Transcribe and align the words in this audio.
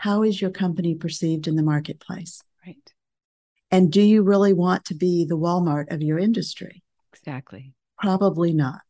how 0.00 0.22
is 0.22 0.40
your 0.40 0.50
company 0.50 0.94
perceived 0.94 1.46
in 1.46 1.56
the 1.56 1.62
marketplace? 1.62 2.42
Right. 2.66 2.94
And 3.70 3.92
do 3.92 4.00
you 4.00 4.22
really 4.22 4.54
want 4.54 4.86
to 4.86 4.94
be 4.94 5.26
the 5.26 5.36
Walmart 5.36 5.92
of 5.92 6.00
your 6.00 6.18
industry? 6.18 6.82
Exactly. 7.12 7.74
Probably 7.98 8.54
not. 8.54 8.80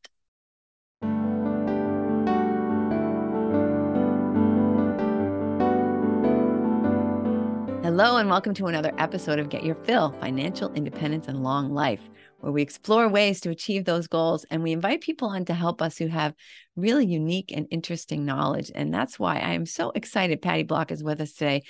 Hello, 7.92 8.18
and 8.18 8.30
welcome 8.30 8.54
to 8.54 8.68
another 8.68 8.92
episode 8.98 9.40
of 9.40 9.48
Get 9.48 9.64
Your 9.64 9.74
Fill 9.74 10.12
Financial 10.20 10.72
Independence 10.74 11.26
and 11.26 11.42
Long 11.42 11.74
Life, 11.74 12.00
where 12.38 12.52
we 12.52 12.62
explore 12.62 13.08
ways 13.08 13.40
to 13.40 13.50
achieve 13.50 13.84
those 13.84 14.06
goals 14.06 14.46
and 14.48 14.62
we 14.62 14.70
invite 14.70 15.00
people 15.00 15.26
on 15.26 15.44
to 15.46 15.54
help 15.54 15.82
us 15.82 15.98
who 15.98 16.06
have 16.06 16.32
really 16.76 17.04
unique 17.04 17.50
and 17.52 17.66
interesting 17.72 18.24
knowledge. 18.24 18.70
And 18.72 18.94
that's 18.94 19.18
why 19.18 19.40
I 19.40 19.54
am 19.54 19.66
so 19.66 19.90
excited 19.90 20.40
Patty 20.40 20.62
Block 20.62 20.92
is 20.92 21.02
with 21.02 21.20
us 21.20 21.32
today. 21.32 21.64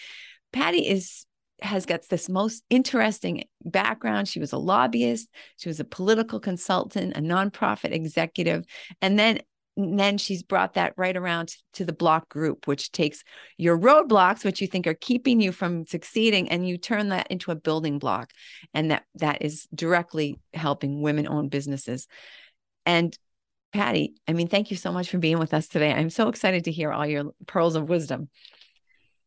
Patty 0.52 0.87
is 0.87 1.25
has 1.62 1.87
got 1.87 2.06
this 2.11 2.28
most 2.28 2.64
interesting 2.69 3.45
background. 3.64 4.28
She 4.28 4.41
was 4.41 4.52
a 4.52 4.59
lobbyist, 4.59 5.27
she 5.56 5.70
was 5.70 5.80
a 5.80 5.84
political 5.84 6.39
consultant, 6.39 7.16
a 7.16 7.20
nonprofit 7.20 7.92
executive, 7.92 8.66
and 9.00 9.19
then 9.19 9.41
then 9.98 10.19
she's 10.19 10.43
brought 10.43 10.75
that 10.75 10.95
right 10.97 11.16
around 11.16 11.55
to 11.75 11.84
the 11.84 11.93
block 11.93 12.29
group, 12.29 12.66
which 12.66 12.93
takes 12.93 13.23
your 13.57 13.79
roadblocks, 13.79 14.45
which 14.45 14.61
you 14.61 14.66
think 14.66 14.87
are 14.87 14.95
keeping 14.95 15.41
you 15.41 15.53
from 15.53 15.87
succeeding, 15.87 16.51
and 16.51 16.69
you 16.69 16.79
turn 16.79 17.11
that 17.11 17.29
into 17.29 17.51
a 17.51 17.56
building 17.56 17.98
block. 17.98 18.30
And 18.75 18.91
that 18.91 19.05
that 19.16 19.43
is 19.43 19.66
directly 19.75 20.39
helping 20.55 21.03
women-owned 21.03 21.51
businesses. 21.51 22.06
And 22.84 23.16
Patty, 23.73 24.15
I 24.27 24.33
mean, 24.33 24.48
thank 24.48 24.70
you 24.70 24.77
so 24.77 24.91
much 24.91 25.11
for 25.11 25.19
being 25.19 25.39
with 25.39 25.55
us 25.55 25.69
today. 25.69 25.92
I'm 25.92 26.11
so 26.11 26.28
excited 26.28 26.65
to 26.65 26.73
hear 26.73 26.92
all 26.92 27.06
your 27.06 27.33
pearls 27.47 27.77
of 27.77 27.89
wisdom. 27.89 28.28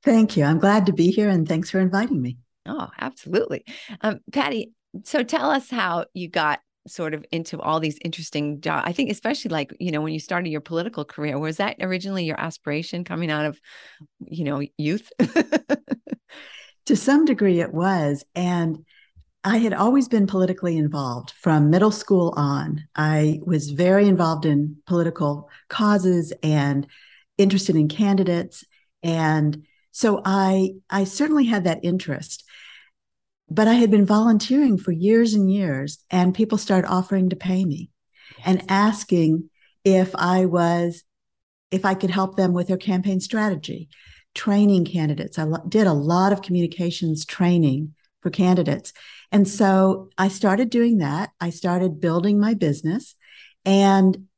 Thank 0.03 0.35
you. 0.35 0.43
I'm 0.43 0.59
glad 0.59 0.87
to 0.87 0.93
be 0.93 1.11
here 1.11 1.29
and 1.29 1.47
thanks 1.47 1.69
for 1.69 1.79
inviting 1.79 2.21
me. 2.21 2.37
Oh, 2.65 2.89
absolutely. 2.99 3.63
Um, 4.01 4.19
Patty, 4.33 4.73
so 5.05 5.23
tell 5.23 5.49
us 5.49 5.69
how 5.69 6.05
you 6.13 6.29
got 6.29 6.59
sort 6.87 7.13
of 7.13 7.25
into 7.31 7.59
all 7.61 7.79
these 7.79 7.97
interesting 8.03 8.61
jobs. 8.61 8.83
I 8.87 8.91
think 8.91 9.09
especially 9.09 9.49
like, 9.49 9.73
you 9.79 9.91
know, 9.91 10.01
when 10.01 10.13
you 10.13 10.19
started 10.19 10.49
your 10.49 10.61
political 10.61 11.05
career, 11.05 11.39
was 11.39 11.57
that 11.57 11.77
originally 11.79 12.25
your 12.25 12.39
aspiration 12.39 13.03
coming 13.03 13.31
out 13.31 13.45
of, 13.45 13.59
you 14.19 14.43
know, 14.43 14.61
youth? 14.77 15.11
to 16.85 16.95
some 16.95 17.25
degree 17.25 17.61
it 17.61 17.73
was. 17.73 18.23
And 18.35 18.85
I 19.43 19.57
had 19.57 19.73
always 19.73 20.07
been 20.07 20.27
politically 20.27 20.77
involved 20.77 21.31
from 21.31 21.69
middle 21.69 21.91
school 21.91 22.33
on. 22.37 22.87
I 22.95 23.39
was 23.45 23.71
very 23.71 24.07
involved 24.07 24.45
in 24.45 24.77
political 24.85 25.49
causes 25.67 26.31
and 26.41 26.87
interested 27.37 27.75
in 27.75 27.89
candidates. 27.89 28.63
And 29.01 29.65
so 29.91 30.21
I 30.23 30.75
I 30.89 31.03
certainly 31.03 31.45
had 31.45 31.65
that 31.65 31.83
interest. 31.83 32.45
But 33.53 33.67
I 33.67 33.73
had 33.75 33.91
been 33.91 34.05
volunteering 34.05 34.79
for 34.79 34.91
years 34.91 35.35
and 35.35 35.51
years, 35.51 36.03
and 36.09 36.33
people 36.33 36.57
started 36.57 36.89
offering 36.89 37.29
to 37.29 37.35
pay 37.35 37.63
me 37.65 37.91
yes. 38.39 38.47
and 38.47 38.63
asking 38.67 39.49
if 39.83 40.15
I 40.15 40.45
was, 40.45 41.03
if 41.69 41.85
I 41.85 41.93
could 41.93 42.09
help 42.09 42.35
them 42.35 42.53
with 42.53 42.67
their 42.67 42.77
campaign 42.77 43.19
strategy, 43.19 43.89
training 44.33 44.85
candidates. 44.85 45.37
I 45.37 45.45
did 45.69 45.85
a 45.85 45.93
lot 45.93 46.33
of 46.33 46.41
communications 46.41 47.25
training 47.25 47.93
for 48.21 48.31
candidates. 48.31 48.91
And 49.31 49.47
so 49.47 50.09
I 50.17 50.29
started 50.29 50.71
doing 50.71 50.97
that. 50.97 51.29
I 51.39 51.51
started 51.51 52.01
building 52.01 52.39
my 52.39 52.55
business. 52.55 53.13
And 53.65 54.29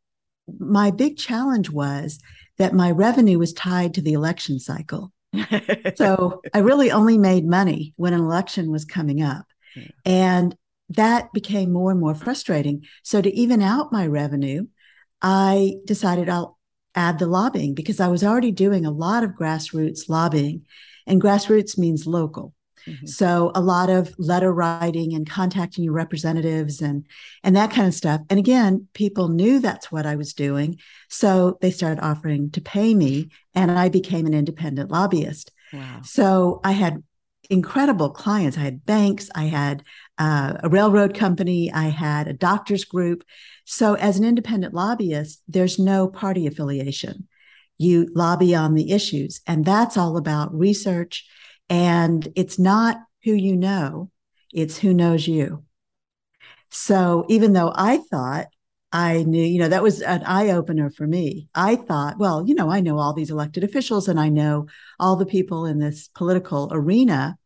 my 0.59 0.91
big 0.91 1.17
challenge 1.17 1.69
was 1.69 2.19
that 2.57 2.73
my 2.73 2.91
revenue 2.91 3.39
was 3.39 3.53
tied 3.53 3.93
to 3.93 4.01
the 4.01 4.13
election 4.13 4.59
cycle 4.59 5.13
so 5.95 6.41
I 6.53 6.59
really 6.59 6.91
only 6.91 7.17
made 7.17 7.45
money 7.45 7.93
when 7.97 8.13
an 8.13 8.21
election 8.21 8.71
was 8.71 8.85
coming 8.85 9.21
up. 9.21 9.45
Yeah. 9.75 9.87
And 10.05 10.55
that 10.89 11.33
became 11.33 11.71
more 11.71 11.91
and 11.91 11.99
more 11.99 12.15
frustrating. 12.15 12.85
So 13.03 13.21
to 13.21 13.33
even 13.33 13.61
out 13.61 13.91
my 13.91 14.07
revenue, 14.07 14.67
I 15.21 15.75
decided 15.85 16.29
I'll 16.29 16.57
add 16.95 17.19
the 17.19 17.27
lobbying 17.27 17.73
because 17.73 17.99
I 17.99 18.07
was 18.07 18.23
already 18.23 18.51
doing 18.51 18.85
a 18.85 18.91
lot 18.91 19.23
of 19.23 19.31
grassroots 19.31 20.09
lobbying. 20.09 20.65
And 21.07 21.21
grassroots 21.21 21.77
means 21.77 22.07
local. 22.07 22.53
Mm-hmm. 22.87 23.05
So 23.07 23.51
a 23.55 23.61
lot 23.61 23.89
of 23.89 24.13
letter 24.17 24.53
writing 24.53 25.13
and 25.13 25.29
contacting 25.29 25.83
your 25.83 25.93
representatives 25.93 26.81
and 26.81 27.05
and 27.43 27.55
that 27.55 27.71
kind 27.71 27.87
of 27.87 27.93
stuff. 27.93 28.21
And 28.29 28.39
again, 28.39 28.87
people 28.93 29.29
knew 29.29 29.59
that's 29.59 29.91
what 29.91 30.05
I 30.05 30.15
was 30.15 30.33
doing, 30.33 30.77
so 31.09 31.57
they 31.61 31.71
started 31.71 32.03
offering 32.03 32.51
to 32.51 32.61
pay 32.61 32.93
me, 32.93 33.29
and 33.53 33.71
I 33.71 33.89
became 33.89 34.25
an 34.25 34.33
independent 34.33 34.91
lobbyist. 34.91 35.51
Wow. 35.73 36.01
So 36.03 36.61
I 36.63 36.71
had 36.71 37.03
incredible 37.49 38.09
clients. 38.09 38.57
I 38.57 38.61
had 38.61 38.85
banks, 38.85 39.29
I 39.35 39.45
had 39.45 39.83
uh, 40.17 40.55
a 40.63 40.69
railroad 40.69 41.13
company, 41.13 41.71
I 41.71 41.89
had 41.89 42.27
a 42.27 42.33
doctor's 42.33 42.85
group. 42.85 43.23
So 43.65 43.95
as 43.95 44.17
an 44.17 44.23
independent 44.23 44.73
lobbyist, 44.73 45.41
there's 45.47 45.79
no 45.79 46.07
party 46.07 46.47
affiliation. 46.47 47.27
You 47.77 48.09
lobby 48.15 48.55
on 48.55 48.73
the 48.73 48.91
issues, 48.91 49.41
and 49.45 49.65
that's 49.65 49.97
all 49.97 50.17
about 50.17 50.57
research 50.57 51.27
and 51.69 52.27
it's 52.35 52.59
not 52.59 52.97
who 53.23 53.33
you 53.33 53.55
know, 53.55 54.11
it's 54.53 54.77
who 54.77 54.93
knows 54.93 55.27
you. 55.27 55.63
So 56.69 57.25
even 57.29 57.53
though 57.53 57.71
I 57.73 57.97
thought 57.97 58.47
I 58.95 59.23
knew, 59.23 59.43
you 59.43 59.59
know, 59.59 59.67
that 59.67 59.83
was 59.83 60.01
an 60.01 60.23
eye 60.23 60.51
opener 60.51 60.89
for 60.89 61.05
me. 61.05 61.49
I 61.53 61.75
thought, 61.75 62.17
well, 62.17 62.47
you 62.47 62.55
know, 62.55 62.71
I 62.71 62.79
know 62.79 62.97
all 62.97 63.11
these 63.11 63.29
elected 63.29 63.65
officials 63.65 64.07
and 64.07 64.17
I 64.17 64.29
know 64.29 64.67
all 64.99 65.17
the 65.17 65.25
people 65.25 65.65
in 65.65 65.79
this 65.79 66.09
political 66.15 66.69
arena. 66.71 67.37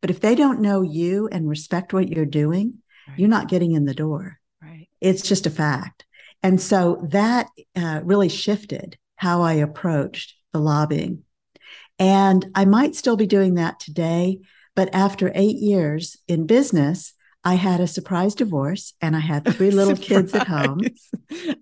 But 0.00 0.10
if 0.10 0.20
they 0.20 0.36
don't 0.36 0.60
know 0.60 0.82
you 0.82 1.28
and 1.32 1.48
respect 1.48 1.92
what 1.92 2.08
you're 2.08 2.24
doing, 2.24 2.74
right. 3.08 3.18
you're 3.18 3.28
not 3.28 3.48
getting 3.48 3.72
in 3.72 3.86
the 3.86 3.94
door. 3.94 4.38
Right. 4.62 4.88
It's 5.00 5.22
just 5.22 5.46
a 5.46 5.50
fact. 5.50 6.04
And 6.44 6.60
so 6.60 7.04
that 7.10 7.48
uh, 7.74 8.02
really 8.04 8.28
shifted 8.28 8.96
how 9.16 9.42
I 9.42 9.54
approached 9.54 10.34
the 10.52 10.60
lobbying. 10.60 11.23
And 11.98 12.50
I 12.54 12.64
might 12.64 12.94
still 12.94 13.16
be 13.16 13.26
doing 13.26 13.54
that 13.54 13.80
today. 13.80 14.40
But 14.74 14.94
after 14.94 15.30
eight 15.34 15.56
years 15.56 16.16
in 16.26 16.46
business, 16.46 17.12
I 17.44 17.54
had 17.54 17.80
a 17.80 17.86
surprise 17.86 18.34
divorce 18.34 18.94
and 19.00 19.14
I 19.14 19.20
had 19.20 19.46
three 19.46 19.70
little 19.72 19.96
kids 19.96 20.34
at 20.34 20.48
home. 20.48 20.80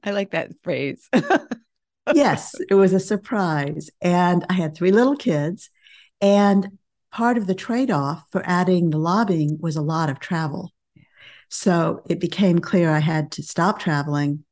I 0.02 0.12
like 0.12 0.30
that 0.30 0.52
phrase. 0.62 1.08
yes, 2.14 2.54
it 2.70 2.74
was 2.74 2.92
a 2.92 3.00
surprise. 3.00 3.90
And 4.00 4.46
I 4.48 4.54
had 4.54 4.74
three 4.74 4.92
little 4.92 5.16
kids. 5.16 5.70
And 6.20 6.78
part 7.10 7.36
of 7.36 7.46
the 7.46 7.54
trade 7.54 7.90
off 7.90 8.24
for 8.30 8.42
adding 8.46 8.90
the 8.90 8.98
lobbying 8.98 9.58
was 9.60 9.76
a 9.76 9.82
lot 9.82 10.08
of 10.08 10.20
travel. 10.20 10.72
So 11.48 12.02
it 12.08 12.20
became 12.20 12.60
clear 12.60 12.90
I 12.90 13.00
had 13.00 13.32
to 13.32 13.42
stop 13.42 13.78
traveling 13.78 14.44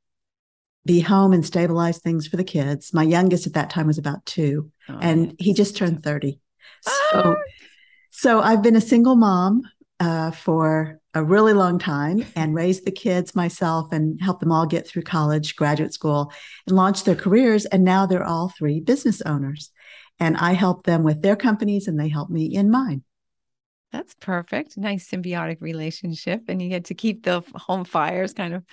be 0.86 1.00
home 1.00 1.32
and 1.32 1.44
stabilize 1.44 1.98
things 1.98 2.26
for 2.26 2.36
the 2.36 2.44
kids. 2.44 2.94
My 2.94 3.02
youngest 3.02 3.46
at 3.46 3.54
that 3.54 3.70
time 3.70 3.86
was 3.86 3.98
about 3.98 4.24
two, 4.26 4.70
oh, 4.88 4.98
and 5.00 5.34
he 5.38 5.52
just 5.52 5.76
turned 5.76 6.02
30. 6.02 6.38
So, 6.82 6.92
ah! 7.14 7.34
so 8.10 8.40
I've 8.40 8.62
been 8.62 8.76
a 8.76 8.80
single 8.80 9.16
mom 9.16 9.62
uh, 9.98 10.30
for 10.30 11.00
a 11.12 11.22
really 11.22 11.52
long 11.52 11.78
time 11.78 12.24
and 12.36 12.54
raised 12.54 12.84
the 12.84 12.92
kids 12.92 13.34
myself 13.34 13.92
and 13.92 14.20
helped 14.20 14.40
them 14.40 14.52
all 14.52 14.66
get 14.66 14.86
through 14.86 15.02
college, 15.02 15.56
graduate 15.56 15.92
school, 15.92 16.32
and 16.66 16.76
launch 16.76 17.04
their 17.04 17.16
careers. 17.16 17.66
And 17.66 17.84
now 17.84 18.06
they're 18.06 18.24
all 18.24 18.48
three 18.48 18.80
business 18.80 19.20
owners. 19.22 19.70
And 20.18 20.36
I 20.36 20.52
help 20.52 20.84
them 20.84 21.02
with 21.02 21.22
their 21.22 21.36
companies 21.36 21.88
and 21.88 21.98
they 21.98 22.08
help 22.08 22.30
me 22.30 22.44
in 22.44 22.70
mine. 22.70 23.02
That's 23.90 24.14
perfect. 24.20 24.76
Nice 24.76 25.10
symbiotic 25.10 25.60
relationship. 25.60 26.42
And 26.48 26.62
you 26.62 26.68
get 26.68 26.86
to 26.86 26.94
keep 26.94 27.24
the 27.24 27.42
home 27.54 27.84
fires 27.84 28.32
kind 28.32 28.54
of 28.54 28.64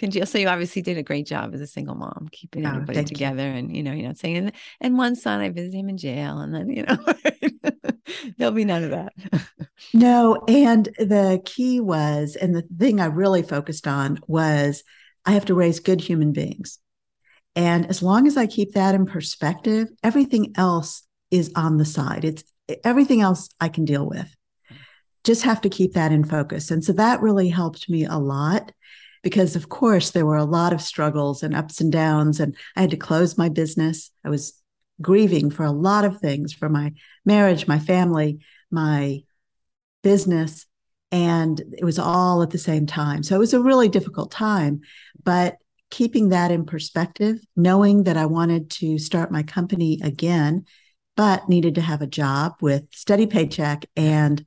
congeal. 0.00 0.26
So 0.26 0.38
you 0.38 0.48
obviously 0.48 0.82
did 0.82 0.98
a 0.98 1.02
great 1.02 1.26
job 1.26 1.54
as 1.54 1.60
a 1.60 1.66
single 1.66 1.94
mom, 1.94 2.28
keeping 2.32 2.66
oh, 2.66 2.70
everybody 2.70 3.04
together. 3.04 3.44
You. 3.44 3.58
And 3.58 3.76
you 3.76 3.82
know, 3.82 3.92
you 3.92 4.02
know, 4.02 4.14
saying 4.14 4.36
and, 4.36 4.52
and 4.80 4.98
one 4.98 5.14
son, 5.14 5.40
I 5.40 5.50
visited 5.50 5.78
him 5.78 5.88
in 5.88 5.98
jail, 5.98 6.38
and 6.38 6.52
then 6.52 6.70
you 6.70 6.82
know, 6.82 6.98
there'll 8.38 8.52
be 8.52 8.64
none 8.64 8.82
of 8.82 8.90
that. 8.90 9.12
no, 9.94 10.42
and 10.48 10.86
the 10.98 11.40
key 11.44 11.78
was, 11.80 12.34
and 12.34 12.54
the 12.54 12.64
thing 12.78 13.00
I 13.00 13.06
really 13.06 13.42
focused 13.42 13.86
on 13.86 14.18
was, 14.26 14.82
I 15.24 15.32
have 15.32 15.44
to 15.44 15.54
raise 15.54 15.78
good 15.78 16.00
human 16.00 16.32
beings, 16.32 16.78
and 17.54 17.86
as 17.86 18.02
long 18.02 18.26
as 18.26 18.36
I 18.36 18.46
keep 18.46 18.72
that 18.72 18.94
in 18.94 19.06
perspective, 19.06 19.88
everything 20.02 20.54
else 20.56 21.06
is 21.30 21.52
on 21.54 21.76
the 21.76 21.84
side. 21.84 22.24
It's 22.24 22.42
everything 22.82 23.20
else 23.20 23.50
I 23.60 23.68
can 23.68 23.84
deal 23.84 24.08
with. 24.08 24.34
Just 25.22 25.42
have 25.42 25.60
to 25.60 25.68
keep 25.68 25.92
that 25.92 26.12
in 26.12 26.24
focus. 26.24 26.70
And 26.70 26.82
so 26.82 26.94
that 26.94 27.20
really 27.20 27.48
helped 27.50 27.90
me 27.90 28.06
a 28.06 28.16
lot 28.16 28.72
because 29.22 29.56
of 29.56 29.68
course 29.68 30.10
there 30.10 30.26
were 30.26 30.36
a 30.36 30.44
lot 30.44 30.72
of 30.72 30.80
struggles 30.80 31.42
and 31.42 31.54
ups 31.54 31.80
and 31.80 31.92
downs 31.92 32.40
and 32.40 32.56
i 32.76 32.80
had 32.80 32.90
to 32.90 32.96
close 32.96 33.38
my 33.38 33.48
business 33.48 34.10
i 34.24 34.28
was 34.28 34.54
grieving 35.00 35.50
for 35.50 35.64
a 35.64 35.72
lot 35.72 36.04
of 36.04 36.18
things 36.18 36.52
for 36.52 36.68
my 36.68 36.92
marriage 37.24 37.66
my 37.66 37.78
family 37.78 38.38
my 38.70 39.20
business 40.02 40.66
and 41.12 41.60
it 41.76 41.84
was 41.84 41.98
all 41.98 42.42
at 42.42 42.50
the 42.50 42.58
same 42.58 42.86
time 42.86 43.22
so 43.22 43.34
it 43.34 43.38
was 43.38 43.54
a 43.54 43.60
really 43.60 43.88
difficult 43.88 44.30
time 44.30 44.80
but 45.22 45.56
keeping 45.90 46.28
that 46.28 46.50
in 46.50 46.64
perspective 46.64 47.40
knowing 47.56 48.04
that 48.04 48.16
i 48.16 48.26
wanted 48.26 48.70
to 48.70 48.98
start 48.98 49.32
my 49.32 49.42
company 49.42 49.98
again 50.02 50.64
but 51.16 51.48
needed 51.48 51.74
to 51.74 51.80
have 51.80 52.00
a 52.00 52.06
job 52.06 52.54
with 52.60 52.86
steady 52.92 53.26
paycheck 53.26 53.84
and 53.96 54.44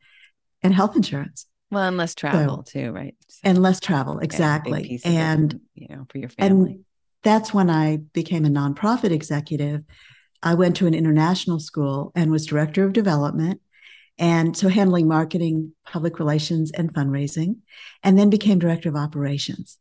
and 0.63 0.73
health 0.73 0.95
insurance. 0.95 1.45
Well, 1.73 1.87
and 1.87 1.97
less 1.97 2.15
travel 2.15 2.63
so, 2.67 2.79
too, 2.79 2.91
right? 2.91 3.15
So, 3.27 3.39
and 3.43 3.61
less 3.61 3.79
travel, 3.79 4.19
exactly. 4.19 5.01
And, 5.03 5.59
you 5.73 5.87
know, 5.89 6.05
for 6.09 6.19
your 6.19 6.29
family. 6.29 6.71
And 6.71 6.85
that's 7.23 7.53
when 7.53 7.69
I 7.69 7.97
became 7.97 8.45
a 8.45 8.49
nonprofit 8.49 9.11
executive. 9.11 9.81
I 10.43 10.53
went 10.53 10.75
to 10.77 10.87
an 10.87 10.93
international 10.93 11.59
school 11.59 12.11
and 12.15 12.31
was 12.31 12.45
director 12.45 12.83
of 12.83 12.93
development. 12.93 13.61
And 14.19 14.55
so 14.55 14.69
handling 14.69 15.07
marketing, 15.07 15.73
public 15.87 16.19
relations, 16.19 16.71
and 16.71 16.93
fundraising, 16.93 17.57
and 18.03 18.19
then 18.19 18.29
became 18.29 18.59
director 18.59 18.89
of 18.89 18.95
operations. 18.95 19.79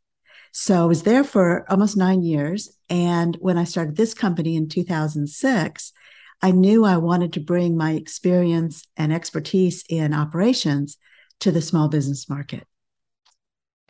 So 0.51 0.81
I 0.81 0.85
was 0.85 1.03
there 1.03 1.23
for 1.23 1.69
almost 1.69 1.97
nine 1.97 2.23
years. 2.23 2.75
And 2.89 3.37
when 3.39 3.57
I 3.57 3.63
started 3.63 3.95
this 3.95 4.13
company 4.13 4.55
in 4.55 4.69
2006, 4.69 5.93
I 6.41 6.51
knew 6.51 6.83
I 6.83 6.97
wanted 6.97 7.33
to 7.33 7.39
bring 7.39 7.77
my 7.77 7.91
experience 7.91 8.87
and 8.97 9.13
expertise 9.13 9.83
in 9.87 10.13
operations 10.13 10.97
to 11.43 11.51
the 11.51 11.61
small 11.61 11.89
business 11.89 12.29
market. 12.29 12.65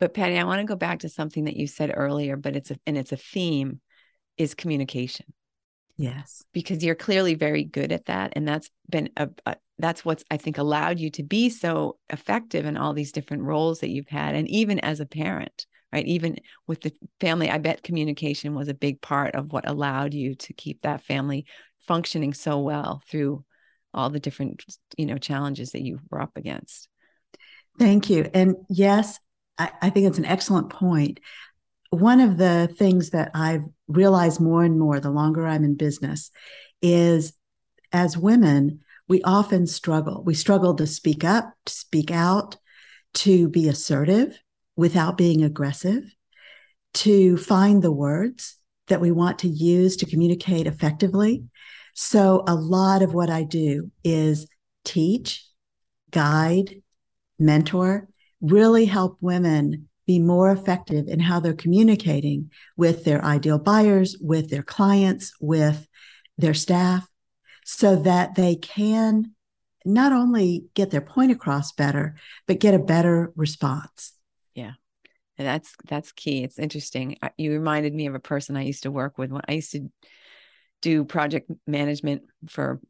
But 0.00 0.12
Patty, 0.12 0.36
I 0.38 0.44
want 0.44 0.58
to 0.58 0.66
go 0.66 0.74
back 0.74 1.00
to 1.00 1.08
something 1.08 1.44
that 1.44 1.56
you 1.56 1.68
said 1.68 1.92
earlier, 1.94 2.36
but 2.36 2.56
it's 2.56 2.72
a 2.72 2.76
and 2.84 2.98
it's 2.98 3.12
a 3.12 3.16
theme 3.16 3.80
is 4.36 4.54
communication. 4.54 5.26
Yes. 5.96 6.42
Because 6.52 6.82
you're 6.82 6.96
clearly 6.96 7.34
very 7.34 7.62
good 7.62 7.92
at 7.92 8.06
that 8.06 8.32
and 8.34 8.46
that's 8.46 8.68
been 8.90 9.10
a, 9.16 9.28
a 9.46 9.54
that's 9.78 10.04
what's 10.04 10.24
I 10.32 10.36
think 10.36 10.58
allowed 10.58 10.98
you 10.98 11.10
to 11.10 11.22
be 11.22 11.48
so 11.48 11.98
effective 12.10 12.66
in 12.66 12.76
all 12.76 12.92
these 12.92 13.12
different 13.12 13.44
roles 13.44 13.78
that 13.80 13.90
you've 13.90 14.08
had 14.08 14.34
and 14.34 14.48
even 14.48 14.80
as 14.80 14.98
a 14.98 15.06
parent, 15.06 15.66
right? 15.92 16.06
Even 16.06 16.38
with 16.66 16.80
the 16.80 16.92
family, 17.20 17.48
I 17.48 17.58
bet 17.58 17.84
communication 17.84 18.54
was 18.54 18.66
a 18.66 18.74
big 18.74 19.00
part 19.00 19.36
of 19.36 19.52
what 19.52 19.68
allowed 19.68 20.12
you 20.12 20.34
to 20.34 20.52
keep 20.52 20.82
that 20.82 21.04
family 21.04 21.46
functioning 21.86 22.34
so 22.34 22.58
well 22.58 23.00
through 23.08 23.44
all 23.92 24.10
the 24.10 24.18
different 24.18 24.64
you 24.98 25.06
know 25.06 25.18
challenges 25.18 25.70
that 25.70 25.82
you 25.82 26.00
were 26.10 26.20
up 26.20 26.36
against 26.36 26.88
Thank 27.78 28.10
you. 28.10 28.30
And 28.32 28.56
yes, 28.68 29.18
I, 29.58 29.70
I 29.82 29.90
think 29.90 30.06
it's 30.06 30.18
an 30.18 30.24
excellent 30.24 30.70
point. 30.70 31.20
One 31.90 32.20
of 32.20 32.38
the 32.38 32.72
things 32.76 33.10
that 33.10 33.30
I've 33.34 33.64
realized 33.88 34.40
more 34.40 34.64
and 34.64 34.78
more 34.78 35.00
the 35.00 35.10
longer 35.10 35.46
I'm 35.46 35.64
in 35.64 35.76
business 35.76 36.30
is 36.82 37.34
as 37.92 38.18
women, 38.18 38.80
we 39.08 39.22
often 39.22 39.66
struggle. 39.66 40.22
We 40.24 40.34
struggle 40.34 40.74
to 40.74 40.86
speak 40.86 41.24
up, 41.24 41.52
to 41.66 41.72
speak 41.72 42.10
out, 42.10 42.56
to 43.14 43.48
be 43.48 43.68
assertive 43.68 44.38
without 44.76 45.16
being 45.16 45.44
aggressive, 45.44 46.02
to 46.94 47.36
find 47.36 47.82
the 47.82 47.92
words 47.92 48.56
that 48.88 49.00
we 49.00 49.12
want 49.12 49.38
to 49.40 49.48
use 49.48 49.96
to 49.96 50.06
communicate 50.06 50.66
effectively. 50.66 51.44
So, 51.94 52.42
a 52.48 52.54
lot 52.54 53.02
of 53.02 53.14
what 53.14 53.30
I 53.30 53.44
do 53.44 53.92
is 54.02 54.48
teach, 54.84 55.46
guide, 56.10 56.82
mentor 57.38 58.08
really 58.40 58.84
help 58.84 59.16
women 59.20 59.88
be 60.06 60.18
more 60.18 60.50
effective 60.50 61.08
in 61.08 61.18
how 61.18 61.40
they're 61.40 61.54
communicating 61.54 62.50
with 62.76 63.04
their 63.04 63.24
ideal 63.24 63.58
buyers, 63.58 64.16
with 64.20 64.50
their 64.50 64.62
clients, 64.62 65.32
with 65.40 65.88
their 66.36 66.54
staff, 66.54 67.08
so 67.64 67.96
that 67.96 68.34
they 68.34 68.54
can 68.56 69.32
not 69.86 70.12
only 70.12 70.66
get 70.74 70.90
their 70.90 71.00
point 71.00 71.32
across 71.32 71.72
better, 71.72 72.16
but 72.46 72.58
get 72.60 72.74
a 72.74 72.78
better 72.78 73.32
response. 73.36 74.12
Yeah. 74.54 74.72
That's 75.38 75.74
that's 75.88 76.12
key. 76.12 76.44
It's 76.44 76.58
interesting. 76.58 77.16
You 77.36 77.52
reminded 77.52 77.92
me 77.92 78.06
of 78.06 78.14
a 78.14 78.20
person 78.20 78.56
I 78.56 78.62
used 78.62 78.84
to 78.84 78.92
work 78.92 79.18
with 79.18 79.30
when 79.30 79.42
I 79.48 79.52
used 79.52 79.72
to 79.72 79.90
do 80.80 81.04
project 81.04 81.50
management 81.66 82.22
for 82.48 82.80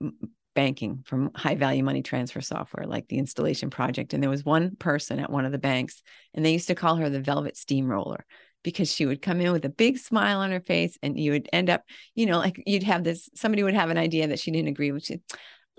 banking 0.54 1.02
from 1.04 1.30
high 1.34 1.54
value 1.54 1.82
money 1.82 2.02
transfer 2.02 2.40
software 2.40 2.86
like 2.86 3.08
the 3.08 3.18
installation 3.18 3.70
project 3.70 4.14
and 4.14 4.22
there 4.22 4.30
was 4.30 4.44
one 4.44 4.76
person 4.76 5.18
at 5.18 5.30
one 5.30 5.44
of 5.44 5.52
the 5.52 5.58
banks 5.58 6.02
and 6.32 6.44
they 6.44 6.52
used 6.52 6.68
to 6.68 6.74
call 6.74 6.96
her 6.96 7.10
the 7.10 7.20
velvet 7.20 7.56
steamroller 7.56 8.24
because 8.62 8.90
she 8.90 9.04
would 9.04 9.20
come 9.20 9.40
in 9.40 9.52
with 9.52 9.64
a 9.64 9.68
big 9.70 9.98
smile 9.98 10.38
on 10.38 10.50
her 10.50 10.60
face 10.60 10.98
and 11.02 11.18
you 11.18 11.32
would 11.32 11.48
end 11.52 11.68
up 11.68 11.82
you 12.14 12.26
know 12.26 12.38
like 12.38 12.62
you'd 12.66 12.82
have 12.82 13.04
this 13.04 13.28
somebody 13.34 13.62
would 13.62 13.74
have 13.74 13.90
an 13.90 13.98
idea 13.98 14.26
that 14.26 14.38
she 14.38 14.50
didn't 14.50 14.68
agree 14.68 14.92
with 14.92 15.04
she 15.04 15.20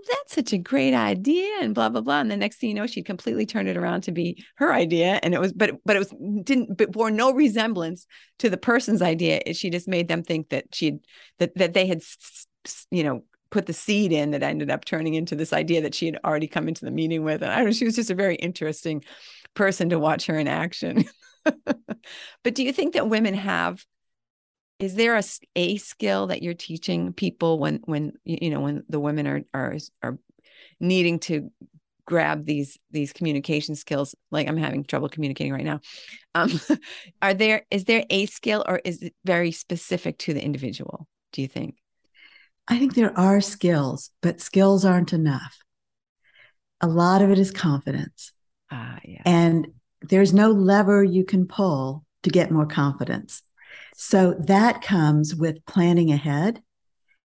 that's 0.08 0.36
such 0.36 0.54
a 0.54 0.58
great 0.58 0.94
idea 0.94 1.50
and 1.62 1.74
blah 1.74 1.90
blah 1.90 2.02
blah 2.02 2.20
and 2.20 2.30
the 2.30 2.38
next 2.38 2.58
thing 2.58 2.70
you 2.70 2.76
know 2.76 2.86
she'd 2.86 3.06
completely 3.06 3.46
turn 3.46 3.68
it 3.68 3.78
around 3.78 4.02
to 4.02 4.12
be 4.12 4.44
her 4.56 4.74
idea 4.74 5.20
and 5.24 5.34
it 5.34 5.40
was 5.40 5.52
but 5.54 5.72
but 5.86 5.96
it 5.96 6.00
was 6.00 6.14
didn't 6.44 6.78
but 6.78 6.92
bore 6.92 7.10
no 7.10 7.34
resemblance 7.34 8.06
to 8.38 8.50
the 8.50 8.58
person's 8.58 9.02
idea 9.02 9.42
she 9.54 9.70
just 9.70 9.88
made 9.88 10.08
them 10.08 10.22
think 10.22 10.50
that 10.50 10.66
she'd 10.74 11.00
that 11.40 11.56
that 11.56 11.74
they 11.74 11.88
had 11.88 12.02
you 12.92 13.04
know 13.04 13.24
put 13.52 13.66
the 13.66 13.74
seed 13.74 14.12
in 14.12 14.32
that 14.32 14.44
ended 14.44 14.70
up 14.70 14.86
turning 14.86 15.14
into 15.14 15.36
this 15.36 15.54
idea 15.54 15.82
that 15.82 15.96
she 15.96 16.06
had 16.06 16.20
already 16.24 16.48
come 16.48 16.68
into 16.68 16.86
the 16.86 16.92
meeting 16.92 17.24
with. 17.24 17.42
And 17.42 17.52
I 17.52 17.58
don't 17.58 17.66
know, 17.66 17.72
she 17.72 17.86
was 17.86 17.96
just 17.96 18.10
a 18.10 18.16
very 18.16 18.36
interesting 18.36 19.04
person 19.54 19.90
to 19.90 20.00
watch 20.00 20.26
her 20.26 20.38
in 20.38 20.48
action. 20.48 21.06
but 21.44 22.56
do 22.56 22.64
you 22.64 22.74
think 22.74 22.94
that 22.94 23.10
women 23.10 23.34
have 23.34 23.86
is 24.80 24.96
there 24.96 25.16
a, 25.16 25.24
a 25.56 25.78
skill 25.78 26.28
that 26.28 26.44
you're 26.44 26.54
teaching 26.54 27.14
people 27.14 27.60
when 27.60 27.80
when 27.86 28.14
you 28.26 28.50
know 28.50 28.60
when 28.60 28.84
the 28.90 29.00
women 29.00 29.28
are 29.28 29.42
are 29.54 29.78
are 30.02 30.18
needing 30.80 31.20
to 31.20 31.52
grab 32.06 32.46
these 32.46 32.78
these 32.92 33.14
communication 33.14 33.76
skills 33.76 34.16
like 34.32 34.48
i'm 34.48 34.58
having 34.58 34.84
trouble 34.84 35.10
communicating 35.10 35.54
right 35.54 35.66
now 35.66 35.80
um 36.36 36.52
are 37.22 37.34
there 37.34 37.66
is 37.72 37.86
there 37.86 38.06
a 38.10 38.26
skill 38.26 38.64
or 38.68 38.80
is 38.84 39.02
it 39.02 39.14
very 39.24 39.52
specific 39.52 40.18
to 40.18 40.34
the 40.34 40.44
individual 40.44 41.08
do 41.32 41.42
you 41.42 41.48
think 41.48 41.76
I 42.68 42.80
think 42.80 42.96
there 42.96 43.18
are 43.18 43.42
skills, 43.42 44.10
but 44.22 44.42
skills 44.42 44.86
aren't 44.86 45.14
enough. 45.14 45.58
A 46.82 46.88
lot 46.88 47.22
of 47.22 47.30
it 47.30 47.40
is 47.40 47.52
confidence. 47.52 48.32
Ah, 48.72 49.00
yeah. 49.04 49.22
And 49.26 49.68
there's 50.02 50.34
no 50.34 50.52
lever 50.52 51.04
you 51.04 51.24
can 51.24 51.48
pull 51.48 52.06
to 52.24 52.30
get 52.30 52.52
more 52.52 52.66
confidence. 52.66 53.42
So 53.96 54.34
that 54.48 54.82
comes 54.82 55.36
with 55.36 55.66
planning 55.66 56.12
ahead. 56.12 56.62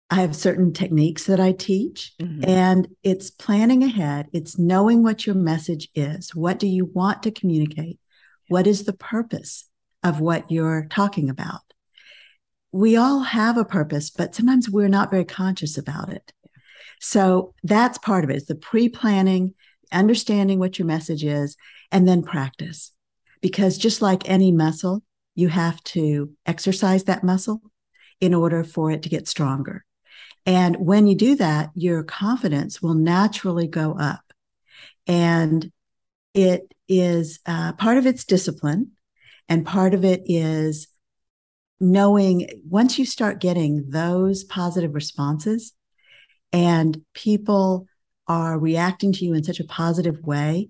I 0.10 0.22
have 0.22 0.36
certain 0.36 0.72
techniques 0.72 1.26
that 1.26 1.40
I 1.40 1.52
teach, 1.52 2.14
mm-hmm. 2.22 2.48
and 2.48 2.88
it's 3.04 3.32
planning 3.32 3.84
ahead. 3.84 4.28
It's 4.34 4.58
knowing 4.58 5.04
what 5.04 5.26
your 5.26 5.36
message 5.36 5.90
is. 5.96 6.34
What 6.36 6.60
do 6.60 6.68
you 6.68 6.86
want 6.86 7.24
to 7.24 7.32
communicate? 7.32 8.00
What 8.48 8.68
is 8.68 8.84
the 8.84 8.94
purpose 8.94 9.68
of 10.04 10.20
what 10.20 10.52
you're 10.52 10.88
talking 10.90 11.30
about? 11.30 11.62
We 12.76 12.98
all 12.98 13.22
have 13.22 13.58
a 13.58 13.64
purpose, 13.64 14.10
but 14.10 14.36
sometimes 14.36 14.70
we're 14.70 14.90
not 14.90 15.10
very 15.10 15.24
conscious 15.24 15.78
about 15.78 16.10
it. 16.10 16.34
So 17.00 17.54
that's 17.64 17.98
part 17.98 18.26
of 18.26 18.30
it. 18.30 18.36
It's 18.36 18.48
the 18.48 18.56
pre 18.56 18.90
planning, 18.90 19.54
understanding 19.94 20.60
what 20.60 20.78
your 20.78 20.86
message 20.86 21.24
is, 21.24 21.56
and 21.90 22.06
then 22.06 22.22
practice. 22.22 22.92
Because 23.40 23.78
just 23.78 24.02
like 24.02 24.30
any 24.30 24.52
muscle, 24.52 25.04
you 25.36 25.48
have 25.48 25.82
to 25.86 26.32
exercise 26.46 27.06
that 27.06 27.24
muscle 27.24 27.62
in 28.20 28.34
order 28.34 28.62
for 28.66 28.92
it 28.92 29.04
to 29.04 29.10
get 29.10 29.30
stronger. 29.30 29.86
And 30.46 30.76
when 30.76 31.08
you 31.08 31.16
do 31.16 31.36
that, 31.36 31.70
your 31.76 32.04
confidence 32.04 32.82
will 32.82 32.94
naturally 32.94 33.68
go 33.68 33.94
up. 33.98 34.34
And 35.08 35.72
it 36.34 36.74
is 36.90 37.40
uh, 37.46 37.72
part 37.74 37.98
of 37.98 38.06
its 38.06 38.26
discipline, 38.26 38.92
and 39.48 39.66
part 39.66 39.94
of 39.94 40.04
it 40.04 40.24
is 40.26 40.90
knowing 41.80 42.48
once 42.68 42.98
you 42.98 43.06
start 43.06 43.42
getting 43.42 43.90
those 43.90 44.44
positive 44.44 44.96
responses 44.96 45.74
and 46.54 47.02
people 47.14 47.88
are 48.28 48.58
reacting 48.58 49.12
to 49.14 49.26
you 49.26 49.34
in 49.34 49.44
such 49.44 49.60
a 49.60 49.66
positive 49.66 50.20
way, 50.24 50.70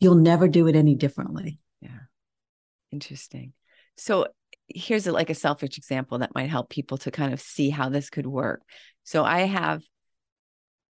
you'll 0.00 0.14
never 0.16 0.48
do 0.48 0.66
it 0.66 0.76
any 0.76 0.94
differently. 0.94 1.58
Yeah. 1.80 2.00
Interesting. 2.90 3.52
So 3.96 4.26
here's 4.66 5.06
a, 5.06 5.12
like 5.12 5.30
a 5.30 5.34
selfish 5.34 5.78
example 5.78 6.18
that 6.18 6.34
might 6.34 6.50
help 6.50 6.68
people 6.68 6.98
to 6.98 7.10
kind 7.10 7.32
of 7.32 7.40
see 7.40 7.70
how 7.70 7.88
this 7.88 8.10
could 8.10 8.26
work. 8.26 8.62
So 9.04 9.24
I 9.24 9.40
have, 9.40 9.82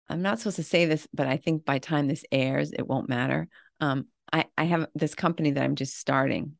I'm 0.08 0.22
not 0.22 0.38
supposed 0.38 0.56
to 0.56 0.62
say 0.62 0.86
this, 0.86 1.06
but 1.12 1.26
I 1.26 1.36
think 1.36 1.64
by 1.64 1.78
time 1.78 2.06
this 2.06 2.24
airs, 2.30 2.72
it 2.72 2.86
won't 2.86 3.08
matter. 3.08 3.48
Um, 3.80 4.06
I, 4.32 4.46
I 4.56 4.64
have 4.64 4.86
this 4.94 5.14
company 5.14 5.52
that 5.52 5.62
I'm 5.62 5.76
just 5.76 5.96
starting 5.96 6.52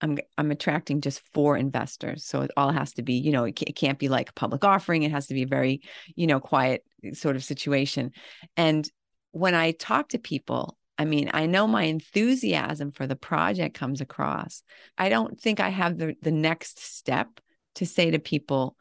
I'm 0.00 0.18
I'm 0.36 0.50
attracting 0.50 1.00
just 1.00 1.22
four 1.34 1.56
investors. 1.56 2.24
So 2.24 2.42
it 2.42 2.50
all 2.56 2.70
has 2.70 2.92
to 2.94 3.02
be, 3.02 3.14
you 3.14 3.32
know, 3.32 3.44
it, 3.44 3.60
it 3.62 3.76
can't 3.76 3.98
be 3.98 4.08
like 4.08 4.30
a 4.30 4.34
public 4.34 4.64
offering. 4.64 5.02
It 5.02 5.10
has 5.10 5.26
to 5.28 5.34
be 5.34 5.42
a 5.42 5.46
very, 5.48 5.82
you 6.14 6.26
know, 6.26 6.40
quiet 6.40 6.84
eh, 7.04 7.14
sort 7.14 7.36
of 7.36 7.44
situation. 7.44 8.12
And 8.56 8.88
when 9.32 9.54
I 9.54 9.72
talk 9.72 10.10
to 10.10 10.18
people, 10.18 10.76
I 10.96 11.04
mean, 11.04 11.30
I 11.32 11.46
know 11.46 11.66
my 11.66 11.84
enthusiasm 11.84 12.92
for 12.92 13.06
the 13.06 13.16
project 13.16 13.76
comes 13.76 14.00
across. 14.00 14.62
I 14.96 15.08
don't 15.08 15.40
think 15.40 15.60
I 15.60 15.68
have 15.68 15.98
the 15.98 16.16
the 16.22 16.32
next 16.32 16.80
step 16.80 17.28
to 17.76 17.86
say 17.86 18.10
to 18.10 18.18
people, 18.18 18.76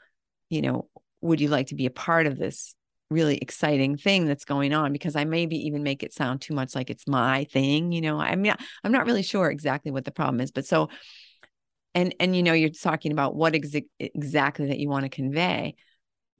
you 0.50 0.62
know, 0.62 0.90
would 1.22 1.42
you 1.42 1.50
like 1.50 1.68
to 1.68 1.76
be 1.76 1.86
a 1.86 1.92
part 1.92 2.28
of 2.28 2.38
this 2.38 2.76
really 3.10 3.38
exciting 3.38 3.98
thing 3.98 4.26
that's 4.26 4.46
going 4.46 4.74
on 4.74 4.92
because 4.92 5.16
I 5.16 5.24
maybe 5.24 5.56
even 5.68 5.84
make 5.84 6.04
it 6.04 6.14
sound 6.14 6.42
too 6.42 6.54
much 6.54 6.76
like 6.76 6.90
it's 6.90 7.08
my 7.08 7.46
thing, 7.46 7.92
you 7.92 8.02
know. 8.02 8.20
I 8.20 8.36
mean 8.36 8.54
I'm 8.84 8.92
not 8.92 9.06
really 9.06 9.24
sure 9.24 9.50
exactly 9.50 9.92
what 9.92 10.06
the 10.06 10.12
problem 10.12 10.42
is, 10.42 10.52
but 10.52 10.66
so 10.66 10.90
and 11.96 12.14
and 12.20 12.36
you 12.36 12.44
know 12.44 12.54
you're 12.54 12.70
talking 12.70 13.12
about 13.12 13.36
what 13.36 13.56
ex- 13.56 13.76
exactly 14.00 14.68
that 14.68 14.80
you 14.80 14.90
want 14.90 15.04
to 15.04 15.10
convey. 15.10 15.76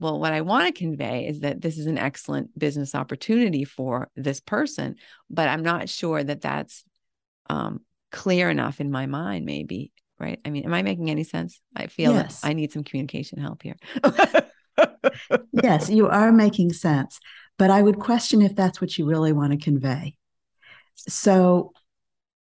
well, 0.00 0.20
what 0.20 0.32
I 0.32 0.42
want 0.42 0.66
to 0.66 0.78
convey 0.78 1.26
is 1.26 1.40
that 1.40 1.60
this 1.60 1.78
is 1.78 1.86
an 1.86 1.98
excellent 1.98 2.56
business 2.56 2.94
opportunity 2.94 3.64
for 3.64 4.10
this 4.14 4.40
person, 4.40 4.96
but 5.28 5.48
I'm 5.48 5.62
not 5.62 5.88
sure 5.88 6.22
that 6.22 6.40
that's 6.40 6.84
um, 7.50 7.80
clear 8.12 8.50
enough 8.50 8.80
in 8.80 8.90
my 8.90 9.06
mind, 9.06 9.44
maybe. 9.44 9.92
Right. 10.20 10.40
I 10.44 10.50
mean, 10.50 10.64
am 10.64 10.74
I 10.74 10.82
making 10.82 11.10
any 11.10 11.24
sense? 11.24 11.60
I 11.76 11.86
feel 11.86 12.12
yes. 12.12 12.40
I 12.42 12.52
need 12.52 12.72
some 12.72 12.82
communication 12.82 13.38
help 13.38 13.62
here. 13.62 13.76
yes, 15.52 15.90
you 15.90 16.08
are 16.08 16.32
making 16.32 16.72
sense, 16.72 17.20
but 17.58 17.70
I 17.70 17.82
would 17.82 17.98
question 17.98 18.42
if 18.42 18.54
that's 18.54 18.80
what 18.80 18.96
you 18.98 19.06
really 19.06 19.32
want 19.32 19.52
to 19.52 19.58
convey. 19.58 20.16
So 20.96 21.72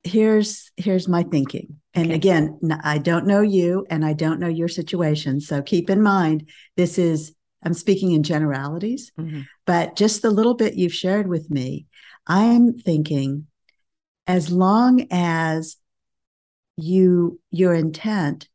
here's 0.02 0.70
here's 0.76 1.08
my 1.08 1.22
thinking. 1.24 1.80
And 1.94 2.06
okay. 2.06 2.14
again, 2.14 2.58
I 2.82 2.98
don't 2.98 3.26
know 3.26 3.40
you 3.40 3.86
and 3.90 4.04
I 4.04 4.12
don't 4.12 4.40
know 4.40 4.48
your 4.48 4.68
situation. 4.68 5.40
So 5.40 5.62
keep 5.62 5.90
in 5.90 6.02
mind 6.02 6.50
this 6.76 6.98
is 6.98 7.34
I'm 7.62 7.74
speaking 7.74 8.12
in 8.12 8.22
generalities, 8.22 9.10
mm-hmm. 9.18 9.42
but 9.66 9.96
just 9.96 10.20
the 10.20 10.30
little 10.30 10.54
bit 10.54 10.74
you've 10.74 10.92
shared 10.92 11.26
with 11.26 11.50
me, 11.50 11.86
I'm 12.26 12.78
thinking 12.78 13.46
as 14.26 14.50
long 14.50 15.06
as 15.10 15.76
you 16.76 17.40
your 17.50 17.74
intent 17.74 18.48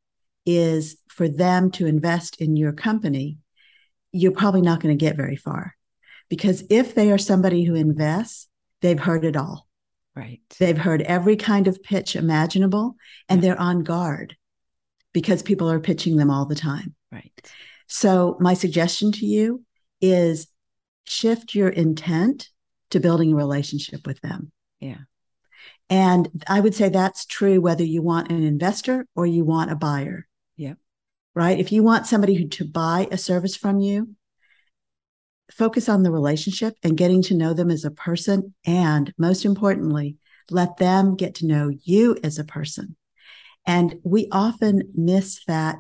is 0.46 0.98
for 1.08 1.28
them 1.28 1.72
to 1.72 1.86
invest 1.86 2.40
in 2.42 2.56
your 2.56 2.72
company, 2.72 3.38
you're 4.12 4.32
probably 4.32 4.62
not 4.62 4.80
going 4.80 4.98
to 4.98 5.06
get 5.06 5.16
very 5.16 5.36
far. 5.36 5.76
Because 6.30 6.64
if 6.70 6.96
they 6.96 7.12
are 7.12 7.18
somebody 7.18 7.64
who 7.64 7.76
invests, 7.76 8.48
they've 8.82 9.00
heard 9.00 9.26
it 9.26 9.36
all. 9.36 9.68
Right. 10.16 10.42
They've 10.60 10.78
heard 10.78 11.02
every 11.04 11.36
kind 11.36 11.68
of 11.68 11.82
pitch 11.82 12.16
imaginable 12.16 12.96
and 13.30 13.42
they're 13.42 13.60
on 13.60 13.84
guard 13.84 14.36
because 15.14 15.42
people 15.42 15.72
are 15.72 15.80
pitching 15.80 16.18
them 16.18 16.30
all 16.30 16.46
the 16.46 16.56
time. 16.56 16.96
Right. 17.12 17.32
So, 17.88 18.38
my 18.40 18.54
suggestion 18.54 19.12
to 19.14 19.26
you 19.26 19.64
is 20.02 20.48
shift 21.06 21.56
your 21.56 21.70
intent 21.70 22.50
to 22.92 23.00
building 23.00 23.34
a 23.34 23.36
relationship 23.36 24.06
with 24.06 24.22
them. 24.22 24.52
Yeah. 24.80 25.00
And 25.90 26.44
I 26.48 26.60
would 26.60 26.76
say 26.76 26.90
that's 26.90 27.26
true 27.26 27.60
whether 27.60 27.84
you 27.84 28.02
want 28.02 28.32
an 28.32 28.44
investor 28.44 29.08
or 29.16 29.26
you 29.26 29.44
want 29.44 29.72
a 29.72 29.76
buyer. 29.76 30.28
Right. 31.40 31.58
If 31.58 31.72
you 31.72 31.84
want 31.84 32.06
somebody 32.06 32.36
who, 32.36 32.50
to 32.50 32.66
buy 32.66 33.08
a 33.12 33.18
service 33.18 33.56
from 33.56 33.80
you, 33.80 34.14
focus 35.50 35.88
on 35.88 36.04
the 36.04 36.12
relationship 36.12 36.76
and 36.84 36.98
getting 36.98 37.22
to 37.22 37.34
know 37.34 37.54
them 37.54 37.72
as 37.72 37.86
a 37.86 37.92
person. 37.92 38.54
And 38.66 39.14
most 39.18 39.46
importantly, 39.46 40.18
let 40.50 40.76
them 40.76 41.16
get 41.16 41.36
to 41.36 41.48
know 41.48 41.72
you 41.82 42.18
as 42.26 42.40
a 42.40 42.44
person. 42.44 42.98
And 43.66 44.02
we 44.04 44.28
often 44.34 44.92
miss 44.94 45.42
that 45.46 45.78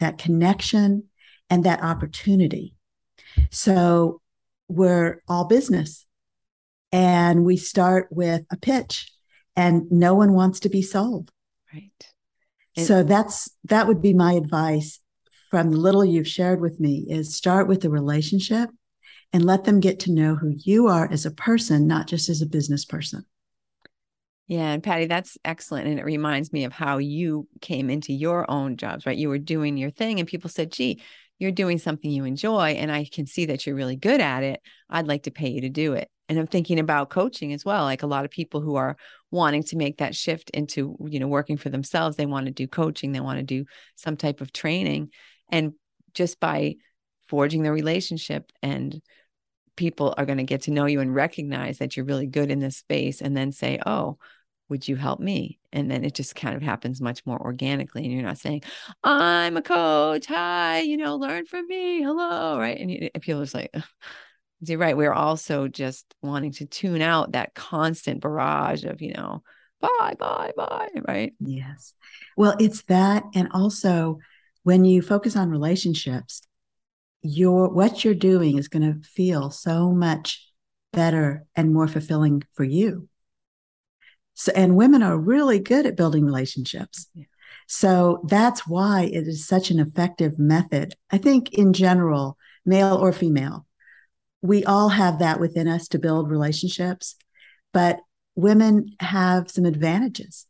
that 0.00 0.18
connection 0.18 1.04
and 1.48 1.62
that 1.62 1.84
opportunity. 1.84 2.74
So 3.50 4.20
we're 4.66 5.22
all 5.28 5.44
business 5.44 6.04
and 6.90 7.44
we 7.44 7.58
start 7.58 8.08
with 8.10 8.42
a 8.50 8.56
pitch 8.56 9.08
and 9.54 9.88
no 9.92 10.16
one 10.16 10.32
wants 10.32 10.58
to 10.60 10.68
be 10.68 10.82
sold. 10.82 11.30
Right. 11.72 11.92
So 12.78 13.02
that's 13.02 13.50
that 13.64 13.86
would 13.86 14.00
be 14.00 14.14
my 14.14 14.32
advice 14.32 15.00
from 15.50 15.70
the 15.70 15.76
little 15.76 16.04
you've 16.04 16.28
shared 16.28 16.60
with 16.60 16.78
me 16.78 17.06
is 17.08 17.34
start 17.34 17.68
with 17.68 17.80
the 17.80 17.90
relationship 17.90 18.70
and 19.32 19.44
let 19.44 19.64
them 19.64 19.80
get 19.80 20.00
to 20.00 20.12
know 20.12 20.34
who 20.34 20.54
you 20.56 20.88
are 20.88 21.10
as 21.10 21.26
a 21.26 21.30
person, 21.30 21.86
not 21.86 22.06
just 22.06 22.28
as 22.28 22.42
a 22.42 22.46
business 22.46 22.84
person. 22.84 23.24
Yeah, 24.46 24.70
and 24.70 24.82
Patty, 24.82 25.06
that's 25.06 25.36
excellent. 25.44 25.88
And 25.88 25.98
it 25.98 26.04
reminds 26.04 26.52
me 26.52 26.64
of 26.64 26.72
how 26.72 26.96
you 26.96 27.46
came 27.60 27.90
into 27.90 28.14
your 28.14 28.50
own 28.50 28.78
jobs, 28.78 29.04
right? 29.04 29.16
You 29.16 29.28
were 29.28 29.38
doing 29.38 29.76
your 29.76 29.90
thing, 29.90 30.18
and 30.18 30.28
people 30.28 30.48
said, 30.48 30.72
gee, 30.72 31.02
you're 31.38 31.52
doing 31.52 31.78
something 31.78 32.10
you 32.10 32.24
enjoy, 32.24 32.70
and 32.70 32.90
I 32.90 33.04
can 33.04 33.26
see 33.26 33.46
that 33.46 33.66
you're 33.66 33.76
really 33.76 33.96
good 33.96 34.22
at 34.22 34.42
it. 34.42 34.60
I'd 34.88 35.06
like 35.06 35.24
to 35.24 35.30
pay 35.30 35.50
you 35.50 35.60
to 35.62 35.68
do 35.68 35.92
it. 35.92 36.10
And 36.28 36.38
I'm 36.38 36.46
thinking 36.46 36.78
about 36.78 37.10
coaching 37.10 37.52
as 37.52 37.64
well. 37.64 37.84
Like 37.84 38.02
a 38.02 38.06
lot 38.06 38.24
of 38.24 38.30
people 38.30 38.60
who 38.60 38.76
are 38.76 38.96
wanting 39.30 39.62
to 39.64 39.76
make 39.76 39.98
that 39.98 40.14
shift 40.14 40.50
into, 40.50 40.96
you 41.08 41.20
know, 41.20 41.28
working 41.28 41.56
for 41.56 41.70
themselves, 41.70 42.16
they 42.16 42.26
want 42.26 42.46
to 42.46 42.52
do 42.52 42.66
coaching, 42.66 43.12
they 43.12 43.20
want 43.20 43.38
to 43.38 43.44
do 43.44 43.64
some 43.96 44.16
type 44.16 44.40
of 44.40 44.52
training. 44.52 45.10
And 45.50 45.72
just 46.14 46.38
by 46.40 46.76
forging 47.28 47.62
the 47.62 47.72
relationship 47.72 48.50
and 48.62 49.00
people 49.76 50.14
are 50.18 50.26
going 50.26 50.38
to 50.38 50.44
get 50.44 50.62
to 50.62 50.70
know 50.70 50.86
you 50.86 51.00
and 51.00 51.14
recognize 51.14 51.78
that 51.78 51.96
you're 51.96 52.06
really 52.06 52.26
good 52.26 52.50
in 52.50 52.58
this 52.58 52.76
space 52.76 53.20
and 53.20 53.36
then 53.36 53.52
say, 53.52 53.78
oh, 53.86 54.18
would 54.68 54.86
you 54.86 54.96
help 54.96 55.20
me? 55.20 55.58
And 55.72 55.90
then 55.90 56.04
it 56.04 56.14
just 56.14 56.34
kind 56.34 56.56
of 56.56 56.62
happens 56.62 57.00
much 57.00 57.24
more 57.24 57.40
organically. 57.40 58.04
And 58.04 58.12
you're 58.12 58.22
not 58.22 58.38
saying, 58.38 58.62
I'm 59.02 59.56
a 59.56 59.62
coach. 59.62 60.26
Hi, 60.26 60.80
you 60.80 60.96
know, 60.96 61.16
learn 61.16 61.46
from 61.46 61.66
me. 61.66 62.02
Hello. 62.02 62.58
Right. 62.58 62.78
And, 62.78 63.10
people 63.22 63.40
are 63.40 63.44
just 63.44 63.54
like, 63.54 63.74
you're 64.60 64.78
right. 64.78 64.96
We're 64.96 65.12
also 65.12 65.68
just 65.68 66.14
wanting 66.22 66.52
to 66.52 66.66
tune 66.66 67.02
out 67.02 67.32
that 67.32 67.54
constant 67.54 68.20
barrage 68.20 68.84
of, 68.84 69.00
you 69.00 69.12
know, 69.14 69.42
bye, 69.80 70.14
bye, 70.18 70.52
bye. 70.56 70.88
Right. 71.06 71.34
Yes. 71.40 71.94
Well, 72.36 72.56
it's 72.58 72.82
that. 72.84 73.24
And 73.34 73.48
also, 73.52 74.18
when 74.64 74.84
you 74.84 75.02
focus 75.02 75.36
on 75.36 75.50
relationships, 75.50 76.42
your 77.22 77.68
what 77.68 78.04
you're 78.04 78.14
doing 78.14 78.58
is 78.58 78.68
going 78.68 78.82
to 78.82 79.08
feel 79.08 79.50
so 79.50 79.90
much 79.92 80.46
better 80.92 81.44
and 81.56 81.72
more 81.72 81.88
fulfilling 81.88 82.42
for 82.54 82.64
you 82.64 83.08
so, 84.38 84.52
and 84.54 84.76
women 84.76 85.02
are 85.02 85.18
really 85.18 85.58
good 85.58 85.84
at 85.84 85.96
building 85.96 86.24
relationships. 86.24 87.08
Yeah. 87.12 87.24
So 87.66 88.24
that's 88.28 88.68
why 88.68 89.10
it 89.12 89.26
is 89.26 89.48
such 89.48 89.72
an 89.72 89.80
effective 89.80 90.38
method. 90.38 90.94
I 91.10 91.18
think 91.18 91.52
in 91.54 91.72
general, 91.72 92.38
male 92.64 92.94
or 92.94 93.12
female, 93.12 93.66
we 94.42 94.64
all 94.64 94.88
have 94.88 95.18
that 95.18 95.40
within 95.40 95.68
us 95.68 95.88
to 95.88 95.98
build 95.98 96.30
relationships, 96.30 97.16
but 97.72 97.98
women 98.34 98.94
have 99.00 99.50
some 99.50 99.64
advantages 99.64 100.46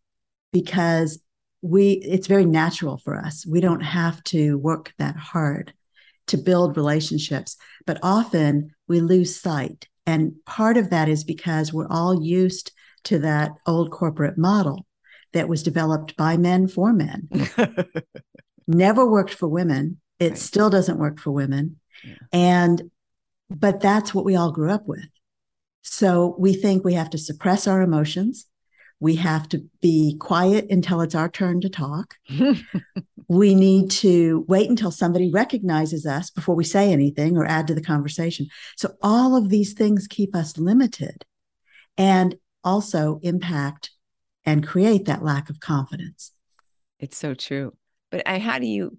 because 0.53 1.21
we 1.63 1.93
it's 1.93 2.27
very 2.27 2.45
natural 2.45 2.99
for 2.99 3.17
us. 3.17 3.47
We 3.47 3.61
don't 3.61 3.81
have 3.81 4.23
to 4.25 4.59
work 4.59 4.93
that 4.99 5.17
hard 5.17 5.73
to 6.29 6.37
build 6.37 6.77
relationships, 6.77 7.57
but 7.87 7.99
often 8.03 8.71
we 8.87 9.01
lose 9.01 9.41
sight. 9.41 9.89
And 10.07 10.35
part 10.47 10.77
of 10.77 10.91
that 10.91 11.09
is 11.09 11.25
because 11.25 11.73
we're 11.73 11.89
all 11.89 12.23
used 12.23 12.73
to 13.05 13.19
that 13.21 13.53
old 13.67 13.91
corporate 13.91 14.39
model 14.39 14.87
that 15.33 15.49
was 15.49 15.63
developed 15.63 16.17
by 16.17 16.37
men 16.37 16.69
for 16.69 16.93
men. 16.93 17.29
Never 18.67 19.07
worked 19.07 19.35
for 19.35 19.49
women. 19.49 20.01
It 20.19 20.31
right. 20.31 20.39
still 20.39 20.71
doesn't 20.71 20.99
work 20.99 21.19
for 21.19 21.31
women. 21.31 21.77
Yeah. 22.05 22.15
And, 22.33 22.91
but 23.51 23.81
that's 23.81 24.15
what 24.15 24.25
we 24.25 24.37
all 24.37 24.53
grew 24.53 24.71
up 24.71 24.87
with. 24.87 25.07
So 25.83 26.37
we 26.39 26.53
think 26.53 26.85
we 26.85 26.95
have 26.95 27.11
to 27.11 27.19
suppress 27.19 27.67
our 27.67 27.81
emotions. 27.83 28.47
We 29.01 29.17
have 29.17 29.49
to 29.51 29.65
be 29.81 30.17
quiet 30.19 30.67
until 30.71 31.01
it's 31.01 31.15
our 31.15 31.29
turn 31.29 31.61
to 31.61 31.69
talk. 31.69 32.17
we 33.29 33.55
need 33.55 33.91
to 33.93 34.45
wait 34.49 34.69
until 34.69 34.91
somebody 34.91 35.31
recognizes 35.31 36.05
us 36.05 36.31
before 36.31 36.57
we 36.57 36.65
say 36.65 36.93
anything 36.93 37.37
or 37.37 37.47
add 37.47 37.69
to 37.69 37.75
the 37.75 37.83
conversation. 37.83 38.49
So 38.77 38.95
all 39.03 39.37
of 39.37 39.51
these 39.51 39.73
things 39.73 40.09
keep 40.09 40.35
us 40.35 40.59
limited. 40.59 41.25
And 41.97 42.37
also 42.65 43.19
impact 43.23 43.91
and 44.45 44.67
create 44.67 45.07
that 45.07 45.23
lack 45.23 45.51
of 45.51 45.61
confidence. 45.61 46.33
It's 46.99 47.17
so 47.17 47.35
true. 47.35 47.75
But 48.11 48.23
I, 48.27 48.39
how 48.39 48.59
do 48.59 48.67
you 48.67 48.99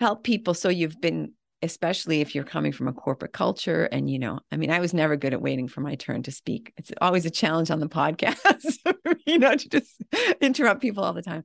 help 0.00 0.24
people? 0.24 0.54
So 0.54 0.68
you've 0.68 1.00
been 1.00 1.32
especially 1.62 2.20
if 2.20 2.34
you're 2.34 2.44
coming 2.44 2.72
from 2.72 2.88
a 2.88 2.92
corporate 2.92 3.32
culture 3.32 3.84
and 3.84 4.08
you 4.08 4.18
know 4.18 4.38
i 4.52 4.56
mean 4.56 4.70
i 4.70 4.80
was 4.80 4.94
never 4.94 5.16
good 5.16 5.32
at 5.32 5.42
waiting 5.42 5.68
for 5.68 5.80
my 5.80 5.94
turn 5.94 6.22
to 6.22 6.32
speak. 6.32 6.72
It's 6.76 6.92
always 7.00 7.26
a 7.26 7.30
challenge 7.30 7.70
on 7.70 7.80
the 7.80 7.88
podcast 8.00 8.76
you 9.26 9.38
know 9.38 9.54
to 9.54 9.68
just 9.68 10.02
interrupt 10.40 10.80
people 10.80 11.04
all 11.04 11.12
the 11.12 11.22
time. 11.22 11.44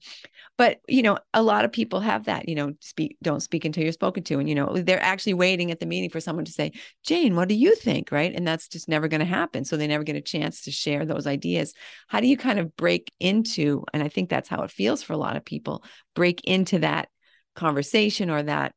But 0.57 0.79
you 0.87 1.01
know 1.01 1.19
a 1.33 1.43
lot 1.43 1.65
of 1.65 1.71
people 1.71 1.99
have 1.99 2.25
that 2.25 2.47
you 2.47 2.55
know 2.55 2.73
speak 2.79 3.17
don't 3.21 3.41
speak 3.41 3.65
until 3.65 3.83
you're 3.83 3.91
spoken 3.91 4.23
to. 4.23 4.39
And 4.39 4.47
you 4.47 4.55
know 4.55 4.77
they're 4.77 5.01
actually 5.01 5.33
waiting 5.33 5.71
at 5.71 5.79
the 5.79 5.85
meeting 5.85 6.09
for 6.09 6.19
someone 6.19 6.45
to 6.45 6.51
say 6.51 6.71
jane 7.05 7.35
what 7.35 7.49
do 7.49 7.55
you 7.55 7.75
think? 7.75 8.11
Right? 8.11 8.33
And 8.33 8.47
that's 8.47 8.67
just 8.67 8.87
never 8.87 9.07
going 9.07 9.19
to 9.19 9.25
happen. 9.25 9.65
So 9.65 9.77
they 9.77 9.87
never 9.87 10.03
get 10.03 10.15
a 10.15 10.21
chance 10.21 10.63
to 10.63 10.71
share 10.71 11.05
those 11.05 11.27
ideas. 11.27 11.73
How 12.07 12.19
do 12.19 12.27
you 12.27 12.37
kind 12.37 12.59
of 12.59 12.75
break 12.75 13.11
into 13.19 13.83
and 13.93 14.03
i 14.03 14.07
think 14.07 14.29
that's 14.29 14.49
how 14.49 14.63
it 14.63 14.71
feels 14.71 15.03
for 15.03 15.13
a 15.13 15.17
lot 15.17 15.35
of 15.35 15.45
people 15.45 15.83
break 16.15 16.41
into 16.43 16.79
that 16.79 17.09
conversation 17.55 18.29
or 18.29 18.43
that 18.43 18.73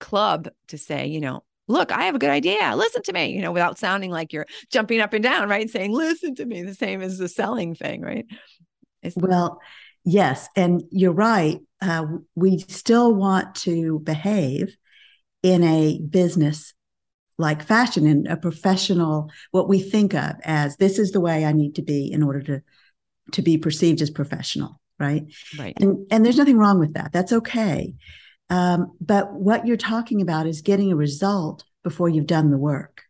club 0.00 0.48
to 0.68 0.78
say, 0.78 1.06
you 1.06 1.20
know, 1.20 1.44
look, 1.68 1.92
I 1.92 2.04
have 2.04 2.14
a 2.14 2.18
good 2.18 2.30
idea. 2.30 2.74
Listen 2.74 3.02
to 3.02 3.12
me, 3.12 3.26
you 3.32 3.40
know, 3.40 3.52
without 3.52 3.78
sounding 3.78 4.10
like 4.10 4.32
you're 4.32 4.46
jumping 4.70 5.00
up 5.00 5.12
and 5.12 5.22
down, 5.22 5.48
right? 5.48 5.70
Saying, 5.70 5.92
listen 5.92 6.34
to 6.36 6.44
me, 6.44 6.62
the 6.62 6.74
same 6.74 7.00
as 7.00 7.18
the 7.18 7.28
selling 7.28 7.74
thing, 7.74 8.02
right? 8.02 8.26
It's- 9.02 9.14
well, 9.16 9.60
yes. 10.04 10.48
And 10.56 10.82
you're 10.90 11.12
right. 11.12 11.60
Uh, 11.80 12.06
we 12.34 12.58
still 12.58 13.14
want 13.14 13.54
to 13.54 14.00
behave 14.00 14.76
in 15.42 15.62
a 15.62 16.00
business 16.00 16.74
like 17.38 17.62
fashion 17.62 18.06
in 18.06 18.26
a 18.26 18.36
professional 18.36 19.30
what 19.50 19.68
we 19.68 19.80
think 19.80 20.12
of 20.14 20.32
as 20.44 20.76
this 20.76 20.98
is 20.98 21.12
the 21.12 21.20
way 21.20 21.46
i 21.46 21.52
need 21.52 21.74
to 21.74 21.82
be 21.82 22.12
in 22.12 22.22
order 22.22 22.42
to 22.42 22.60
to 23.32 23.40
be 23.40 23.56
perceived 23.56 24.02
as 24.02 24.10
professional 24.10 24.78
right 24.98 25.24
right 25.58 25.74
and 25.80 26.06
and 26.10 26.24
there's 26.24 26.36
nothing 26.36 26.58
wrong 26.58 26.78
with 26.78 26.92
that 26.92 27.10
that's 27.12 27.32
okay 27.32 27.94
Um, 28.50 28.96
but 29.00 29.32
what 29.32 29.66
you're 29.66 29.76
talking 29.76 30.20
about 30.20 30.46
is 30.46 30.60
getting 30.60 30.92
a 30.92 30.96
result 30.96 31.64
before 31.84 32.08
you've 32.08 32.26
done 32.26 32.50
the 32.50 32.58
work. 32.58 33.02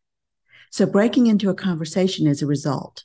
So 0.70 0.86
breaking 0.86 1.26
into 1.26 1.50
a 1.50 1.54
conversation 1.54 2.26
is 2.26 2.42
a 2.42 2.46
result, 2.46 3.04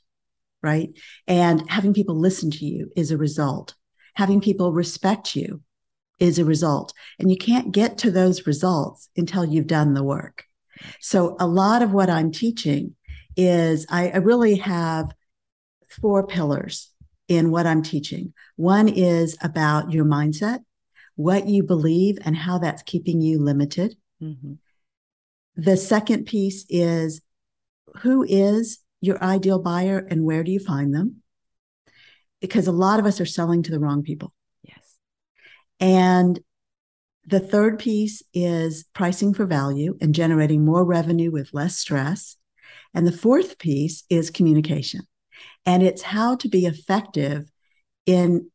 right? 0.61 0.89
And 1.27 1.67
having 1.69 1.93
people 1.93 2.19
listen 2.19 2.51
to 2.51 2.65
you 2.65 2.91
is 2.95 3.09
a 3.09 3.17
result. 3.17 3.73
Having 4.15 4.41
people 4.41 4.71
respect 4.71 5.35
you 5.35 5.61
is 6.19 6.37
a 6.37 6.45
result. 6.45 6.93
And 7.19 7.31
you 7.31 7.37
can't 7.37 7.71
get 7.71 7.97
to 7.99 8.11
those 8.11 8.45
results 8.45 9.09
until 9.17 9.45
you've 9.45 9.67
done 9.67 9.93
the 9.93 10.03
work. 10.03 10.43
So 10.99 11.35
a 11.39 11.47
lot 11.47 11.81
of 11.81 11.91
what 11.91 12.09
I'm 12.09 12.31
teaching 12.31 12.95
is 13.35 13.85
I, 13.89 14.09
I 14.09 14.17
really 14.17 14.55
have 14.55 15.11
four 15.89 16.27
pillars 16.27 16.91
in 17.27 17.51
what 17.51 17.65
I'm 17.65 17.81
teaching. 17.81 18.33
One 18.55 18.87
is 18.87 19.37
about 19.41 19.91
your 19.91 20.05
mindset, 20.05 20.59
what 21.15 21.47
you 21.47 21.63
believe, 21.63 22.17
and 22.21 22.35
how 22.35 22.57
that's 22.57 22.83
keeping 22.83 23.21
you 23.21 23.41
limited. 23.41 23.95
Mm-hmm. 24.21 24.53
The 25.55 25.77
second 25.77 26.25
piece 26.25 26.65
is 26.69 27.21
who 28.01 28.23
is 28.23 28.79
your 29.01 29.23
ideal 29.23 29.59
buyer 29.59 29.99
and 30.09 30.25
where 30.25 30.43
do 30.43 30.51
you 30.51 30.59
find 30.59 30.93
them? 30.93 31.21
Because 32.41 32.67
a 32.67 32.73
lot 32.73 32.99
of 32.99 33.05
us 33.05 33.21
are 33.21 33.25
selling 33.25 33.63
to 33.63 33.71
the 33.71 33.79
wrong 33.79 34.03
people. 34.03 34.33
Yes. 34.63 34.97
And 35.79 36.39
the 37.25 37.39
third 37.39 37.79
piece 37.79 38.21
is 38.33 38.85
pricing 38.93 39.33
for 39.33 39.45
value 39.45 39.97
and 40.01 40.13
generating 40.13 40.65
more 40.65 40.83
revenue 40.83 41.31
with 41.31 41.53
less 41.53 41.77
stress. 41.77 42.37
And 42.93 43.07
the 43.07 43.11
fourth 43.11 43.57
piece 43.57 44.03
is 44.09 44.29
communication. 44.29 45.01
And 45.65 45.81
it's 45.81 46.01
how 46.01 46.35
to 46.37 46.49
be 46.49 46.65
effective 46.65 47.49
in 48.05 48.51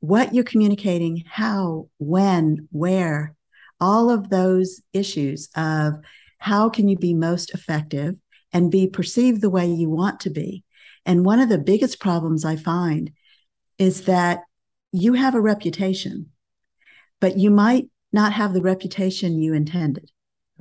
what 0.00 0.34
you're 0.34 0.44
communicating, 0.44 1.24
how, 1.26 1.88
when, 1.98 2.68
where, 2.70 3.34
all 3.80 4.10
of 4.10 4.30
those 4.30 4.80
issues 4.92 5.48
of 5.56 5.94
how 6.38 6.68
can 6.68 6.88
you 6.88 6.96
be 6.96 7.14
most 7.14 7.52
effective 7.52 8.14
and 8.52 8.70
be 8.70 8.86
perceived 8.86 9.40
the 9.40 9.50
way 9.50 9.66
you 9.66 9.90
want 9.90 10.20
to 10.20 10.30
be. 10.30 10.64
And 11.04 11.24
one 11.24 11.40
of 11.40 11.48
the 11.48 11.58
biggest 11.58 12.00
problems 12.00 12.44
I 12.44 12.56
find 12.56 13.10
is 13.78 14.02
that 14.02 14.40
you 14.92 15.14
have 15.14 15.34
a 15.34 15.40
reputation, 15.40 16.30
but 17.20 17.36
you 17.36 17.50
might 17.50 17.86
not 18.12 18.32
have 18.32 18.54
the 18.54 18.62
reputation 18.62 19.38
you 19.38 19.52
intended. 19.52 20.10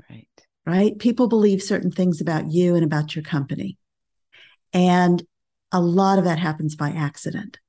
Right. 0.10 0.28
Right. 0.66 0.98
People 0.98 1.28
believe 1.28 1.62
certain 1.62 1.92
things 1.92 2.20
about 2.20 2.52
you 2.52 2.76
and 2.76 2.84
about 2.84 3.16
your 3.16 3.24
company. 3.24 3.78
And 4.74 5.24
a 5.72 5.80
lot 5.80 6.20
of 6.20 6.26
that 6.26 6.40
happens 6.40 6.76
by 6.76 6.90
accident. 6.90 7.60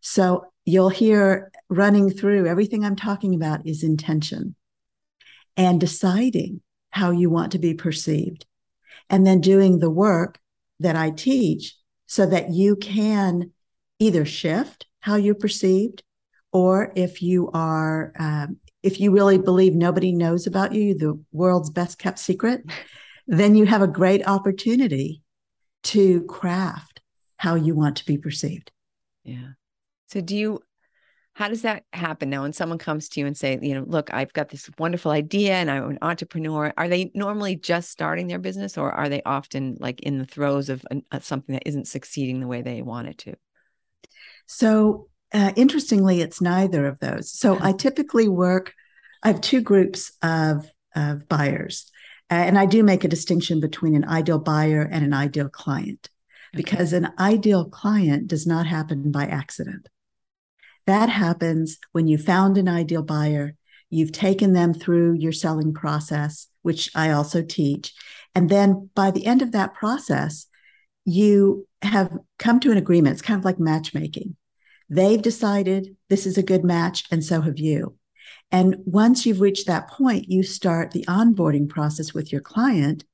So 0.00 0.46
you'll 0.66 0.90
hear 0.90 1.50
running 1.70 2.10
through 2.10 2.46
everything 2.46 2.84
I'm 2.84 2.96
talking 2.96 3.34
about 3.34 3.66
is 3.66 3.82
intention 3.82 4.56
and 5.56 5.80
deciding 5.80 6.60
how 6.90 7.12
you 7.12 7.30
want 7.30 7.52
to 7.52 7.58
be 7.58 7.72
perceived 7.72 8.44
and 9.08 9.26
then 9.26 9.40
doing 9.40 9.78
the 9.78 9.90
work 9.90 10.38
that 10.80 10.96
I 10.96 11.10
teach 11.10 11.76
so 12.06 12.26
that 12.26 12.50
you 12.50 12.76
can 12.76 13.52
either 13.98 14.24
shift 14.24 14.86
how 15.00 15.14
you're 15.14 15.34
perceived 15.34 16.02
or 16.52 16.92
if 16.96 17.22
you 17.22 17.50
are 17.54 18.12
um, 18.18 18.58
if 18.82 19.00
you 19.00 19.10
really 19.10 19.38
believe 19.38 19.74
nobody 19.74 20.12
knows 20.12 20.46
about 20.46 20.72
you 20.72 20.94
the 20.94 21.18
world's 21.32 21.70
best 21.70 21.98
kept 21.98 22.18
secret 22.18 22.62
then 23.26 23.54
you 23.54 23.66
have 23.66 23.82
a 23.82 23.88
great 23.88 24.26
opportunity 24.26 25.22
to 25.82 26.22
craft 26.24 27.00
how 27.38 27.54
you 27.54 27.74
want 27.74 27.96
to 27.96 28.06
be 28.06 28.16
perceived. 28.16 28.70
Yeah 29.24 29.50
so 30.06 30.20
do 30.20 30.36
you 30.36 30.60
how 31.36 31.48
does 31.48 31.62
that 31.62 31.84
happen 31.92 32.30
now 32.30 32.42
when 32.42 32.52
someone 32.54 32.78
comes 32.78 33.10
to 33.10 33.20
you 33.20 33.26
and 33.26 33.36
say 33.36 33.58
you 33.60 33.74
know 33.74 33.84
look 33.86 34.12
i've 34.12 34.32
got 34.32 34.48
this 34.48 34.70
wonderful 34.78 35.10
idea 35.10 35.52
and 35.54 35.70
i'm 35.70 35.90
an 35.90 35.98
entrepreneur 36.00 36.72
are 36.78 36.88
they 36.88 37.10
normally 37.14 37.54
just 37.54 37.90
starting 37.90 38.26
their 38.26 38.38
business 38.38 38.78
or 38.78 38.90
are 38.90 39.10
they 39.10 39.22
often 39.24 39.76
like 39.78 40.00
in 40.00 40.16
the 40.16 40.24
throes 40.24 40.70
of 40.70 40.84
an, 40.90 41.02
uh, 41.12 41.20
something 41.20 41.52
that 41.52 41.66
isn't 41.66 41.86
succeeding 41.86 42.40
the 42.40 42.46
way 42.46 42.62
they 42.62 42.80
want 42.80 43.08
it 43.08 43.18
to? 43.18 43.34
So 44.46 45.08
uh, 45.32 45.52
interestingly 45.56 46.22
it's 46.22 46.40
neither 46.40 46.86
of 46.86 46.98
those. 47.00 47.30
So 47.30 47.58
i 47.60 47.72
typically 47.86 48.28
work 48.28 48.72
i 49.22 49.28
have 49.28 49.40
two 49.42 49.60
groups 49.60 50.12
of 50.22 50.66
of 50.94 51.28
buyers 51.28 51.90
uh, 52.30 52.34
and 52.34 52.58
i 52.58 52.64
do 52.64 52.82
make 52.82 53.04
a 53.04 53.08
distinction 53.08 53.60
between 53.60 53.94
an 53.94 54.06
ideal 54.06 54.38
buyer 54.38 54.80
and 54.80 55.04
an 55.04 55.12
ideal 55.12 55.50
client 55.50 56.08
okay. 56.54 56.62
because 56.62 56.94
an 56.94 57.12
ideal 57.18 57.66
client 57.66 58.26
does 58.28 58.46
not 58.46 58.66
happen 58.66 59.12
by 59.12 59.26
accident 59.26 59.88
that 60.86 61.08
happens 61.08 61.78
when 61.92 62.06
you 62.06 62.18
found 62.18 62.58
an 62.58 62.68
ideal 62.68 63.02
buyer, 63.02 63.54
you've 63.90 64.12
taken 64.12 64.52
them 64.52 64.74
through 64.74 65.14
your 65.14 65.32
selling 65.32 65.74
process, 65.74 66.48
which 66.62 66.90
I 66.94 67.10
also 67.10 67.42
teach. 67.42 67.92
And 68.34 68.48
then 68.48 68.90
by 68.94 69.10
the 69.10 69.26
end 69.26 69.42
of 69.42 69.52
that 69.52 69.74
process, 69.74 70.46
you 71.04 71.66
have 71.82 72.16
come 72.38 72.60
to 72.60 72.72
an 72.72 72.78
agreement. 72.78 73.14
It's 73.14 73.22
kind 73.22 73.38
of 73.38 73.44
like 73.44 73.58
matchmaking. 73.60 74.36
They've 74.88 75.22
decided 75.22 75.96
this 76.08 76.26
is 76.26 76.38
a 76.38 76.42
good 76.42 76.64
match, 76.64 77.04
and 77.10 77.24
so 77.24 77.40
have 77.40 77.58
you. 77.58 77.96
And 78.52 78.76
once 78.84 79.26
you've 79.26 79.40
reached 79.40 79.66
that 79.66 79.88
point, 79.88 80.28
you 80.28 80.42
start 80.42 80.92
the 80.92 81.04
onboarding 81.08 81.68
process 81.68 82.14
with 82.14 82.32
your 82.32 82.40
client, 82.40 83.04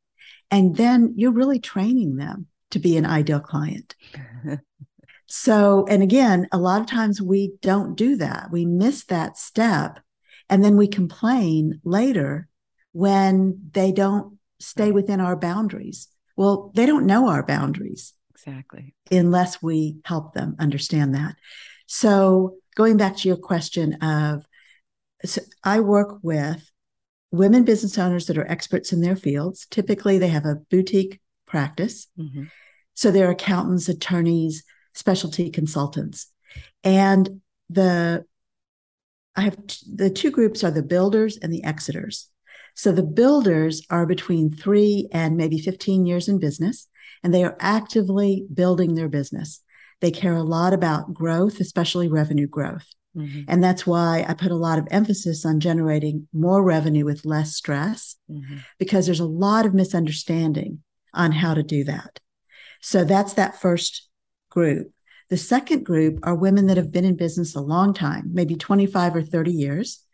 and 0.51 0.77
then 0.77 1.15
you're 1.17 1.33
really 1.33 1.59
training 1.59 2.17
them 2.17 2.47
to 2.71 2.79
be 2.79 2.97
an 2.97 3.07
ideal 3.07 3.41
client. 3.41 3.95
So, 5.35 5.87
and 5.89 6.03
again, 6.03 6.47
a 6.53 6.59
lot 6.59 6.83
of 6.83 6.87
times 6.87 7.23
we 7.23 7.55
don't 7.63 7.97
do 7.97 8.17
that. 8.17 8.51
We 8.53 8.67
miss 8.67 9.05
that 9.05 9.39
step. 9.39 9.99
And 10.51 10.63
then 10.63 10.77
we 10.77 10.87
complain 10.87 11.81
later 11.85 12.49
when 12.93 13.71
they 13.73 13.93
don't 13.93 14.37
stay 14.61 14.93
within 14.93 15.21
our 15.21 15.35
boundaries. 15.35 16.09
Well, 16.37 16.71
they 16.75 16.85
don't 16.85 17.07
know 17.07 17.29
our 17.29 17.43
boundaries. 17.43 18.13
Exactly. 18.33 18.95
Unless 19.11 19.63
we 19.63 19.97
help 20.05 20.35
them 20.35 20.55
understand 20.59 21.15
that. 21.15 21.37
So, 21.87 22.57
going 22.77 22.99
back 22.99 23.17
to 23.17 23.29
your 23.29 23.39
question 23.39 23.95
of, 24.03 24.45
so 25.25 25.41
I 25.65 25.81
work 25.81 26.19
with 26.21 26.71
women 27.31 27.65
business 27.65 27.97
owners 27.97 28.27
that 28.27 28.37
are 28.37 28.51
experts 28.51 28.93
in 28.93 29.01
their 29.01 29.17
fields. 29.17 29.67
Typically, 29.71 30.19
they 30.19 30.29
have 30.29 30.45
a 30.45 30.57
boutique 30.71 31.23
practice. 31.47 32.09
Mm-hmm. 32.19 32.45
So, 32.93 33.11
they're 33.11 33.31
accountants, 33.31 33.89
attorneys, 33.89 34.63
specialty 34.93 35.51
consultants. 35.51 36.27
And 36.85 37.41
the 37.69 38.25
I 39.35 39.43
have 39.43 39.67
t- 39.67 39.87
the 39.95 40.11
two 40.11 40.31
groups 40.31 40.63
are 40.63 40.71
the 40.71 40.83
builders 40.83 41.39
and 41.39 41.53
the 41.53 41.63
exiters. 41.63 42.27
So 42.75 42.93
the 42.93 43.03
builders 43.03 43.83
are 43.91 44.07
between 44.07 44.51
three 44.51 45.09
and 45.13 45.37
maybe 45.37 45.59
15 45.59 46.07
years 46.07 46.29
in 46.29 46.39
business, 46.39 46.89
and 47.23 47.33
they 47.33 47.45
are 47.45 47.57
actively 47.61 48.47
building 48.53 48.95
their 48.95 49.09
business. 49.09 49.63
They 50.01 50.11
care 50.11 50.35
a 50.35 50.43
lot 50.43 50.73
about 50.73 51.15
growth, 51.15 51.61
especially 51.61 52.09
revenue 52.09 52.47
growth. 52.47 52.87
Mm-hmm. 53.17 53.43
And 53.47 53.63
that's 53.63 53.87
why 53.87 54.25
I 54.27 54.35
put 54.35 54.51
a 54.51 54.57
lot 54.57 54.79
of 54.79 54.89
emphasis 54.91 55.45
on 55.45 55.61
generating 55.61 56.29
more 56.33 56.63
revenue 56.63 57.05
with 57.05 57.27
less 57.27 57.55
stress, 57.55 58.17
mm-hmm. 58.31 58.59
because 58.79 59.07
there's 59.07 59.21
a 59.21 59.27
lot 59.27 59.67
of 59.67 59.75
misunderstanding 59.75 60.83
on 61.13 61.33
how 61.33 61.55
to 61.55 61.63
do 61.63 61.85
that. 61.85 62.21
So 62.81 63.05
that's 63.05 63.35
that 63.35 63.61
first 63.61 64.09
group. 64.53 64.93
The 65.31 65.39
second 65.39 65.85
group 65.85 66.21
are 66.25 66.35
women 66.35 66.67
that 66.67 66.77
have 66.77 66.93
been 66.93 67.07
in 67.07 67.17
business 67.17 67.55
a 67.55 67.61
long 67.61 67.95
time, 67.95 68.31
maybe 68.33 68.55
25 68.55 69.17
or 69.17 69.23
30 69.23 69.51
years. 69.51 70.05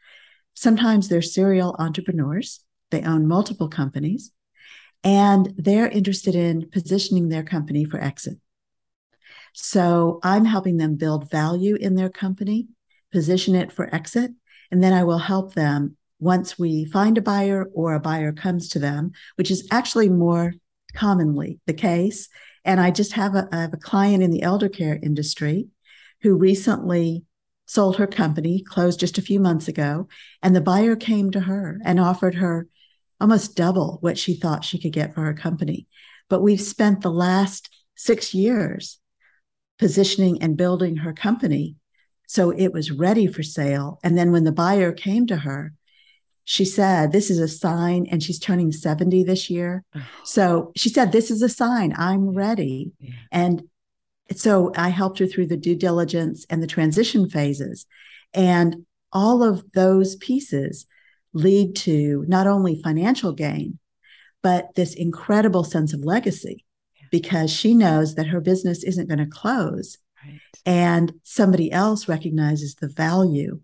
Sometimes 0.54 1.08
they're 1.08 1.22
serial 1.22 1.74
entrepreneurs, 1.78 2.64
they 2.90 3.02
own 3.02 3.26
multiple 3.26 3.68
companies, 3.68 4.30
and 5.02 5.52
they're 5.56 5.88
interested 5.88 6.36
in 6.36 6.70
positioning 6.70 7.28
their 7.28 7.42
company 7.42 7.84
for 7.84 8.00
exit. 8.00 8.38
So 9.54 10.20
I'm 10.22 10.44
helping 10.44 10.76
them 10.76 10.94
build 10.94 11.30
value 11.30 11.74
in 11.74 11.96
their 11.96 12.10
company, 12.10 12.68
position 13.10 13.56
it 13.56 13.72
for 13.72 13.92
exit, 13.92 14.30
and 14.70 14.82
then 14.82 14.92
I 14.92 15.02
will 15.02 15.18
help 15.18 15.54
them 15.54 15.96
once 16.20 16.58
we 16.58 16.84
find 16.84 17.18
a 17.18 17.22
buyer 17.22 17.68
or 17.74 17.94
a 17.94 18.00
buyer 18.00 18.32
comes 18.32 18.68
to 18.68 18.78
them, 18.78 19.12
which 19.34 19.50
is 19.50 19.66
actually 19.72 20.08
more 20.08 20.54
commonly 20.94 21.58
the 21.66 21.74
case 21.74 22.28
and 22.64 22.80
I 22.80 22.90
just 22.90 23.12
have 23.12 23.34
a, 23.34 23.48
I 23.52 23.62
have 23.62 23.74
a 23.74 23.78
client 23.78 24.22
in 24.22 24.30
the 24.30 24.42
elder 24.42 24.68
care 24.68 24.98
industry 25.02 25.68
who 26.22 26.36
recently 26.36 27.24
sold 27.66 27.96
her 27.96 28.06
company, 28.06 28.62
closed 28.62 29.00
just 29.00 29.18
a 29.18 29.22
few 29.22 29.38
months 29.38 29.68
ago, 29.68 30.08
and 30.42 30.54
the 30.54 30.60
buyer 30.60 30.96
came 30.96 31.30
to 31.30 31.40
her 31.40 31.78
and 31.84 32.00
offered 32.00 32.36
her 32.36 32.66
almost 33.20 33.56
double 33.56 33.98
what 34.00 34.18
she 34.18 34.34
thought 34.34 34.64
she 34.64 34.80
could 34.80 34.92
get 34.92 35.14
for 35.14 35.22
her 35.22 35.34
company. 35.34 35.86
But 36.28 36.42
we've 36.42 36.60
spent 36.60 37.02
the 37.02 37.10
last 37.10 37.68
six 37.96 38.32
years 38.32 38.98
positioning 39.78 40.42
and 40.42 40.56
building 40.56 40.98
her 40.98 41.12
company 41.12 41.76
so 42.28 42.50
it 42.50 42.74
was 42.74 42.92
ready 42.92 43.26
for 43.26 43.42
sale. 43.42 43.98
And 44.04 44.16
then 44.16 44.30
when 44.32 44.44
the 44.44 44.52
buyer 44.52 44.92
came 44.92 45.26
to 45.28 45.36
her, 45.38 45.72
she 46.50 46.64
said, 46.64 47.12
This 47.12 47.28
is 47.28 47.38
a 47.38 47.46
sign, 47.46 48.06
and 48.10 48.22
she's 48.22 48.38
turning 48.38 48.72
70 48.72 49.22
this 49.22 49.50
year. 49.50 49.84
Oh. 49.94 50.00
So 50.24 50.72
she 50.76 50.88
said, 50.88 51.12
This 51.12 51.30
is 51.30 51.42
a 51.42 51.48
sign, 51.48 51.92
I'm 51.94 52.30
ready. 52.30 52.92
Yeah. 52.98 53.10
And 53.30 53.64
so 54.34 54.72
I 54.74 54.88
helped 54.88 55.18
her 55.18 55.26
through 55.26 55.48
the 55.48 55.58
due 55.58 55.76
diligence 55.76 56.46
and 56.48 56.62
the 56.62 56.66
transition 56.66 57.28
phases. 57.28 57.84
And 58.32 58.86
all 59.12 59.42
of 59.42 59.62
those 59.74 60.16
pieces 60.16 60.86
lead 61.34 61.76
to 61.76 62.24
not 62.28 62.46
only 62.46 62.80
financial 62.82 63.32
gain, 63.34 63.78
but 64.42 64.74
this 64.74 64.94
incredible 64.94 65.64
sense 65.64 65.92
of 65.92 66.00
legacy 66.00 66.64
because 67.10 67.52
she 67.52 67.74
knows 67.74 68.14
that 68.14 68.28
her 68.28 68.40
business 68.40 68.84
isn't 68.84 69.08
going 69.08 69.18
to 69.18 69.26
close. 69.26 69.98
Right. 70.24 70.40
And 70.64 71.12
somebody 71.24 71.70
else 71.70 72.08
recognizes 72.08 72.76
the 72.76 72.88
value 72.88 73.60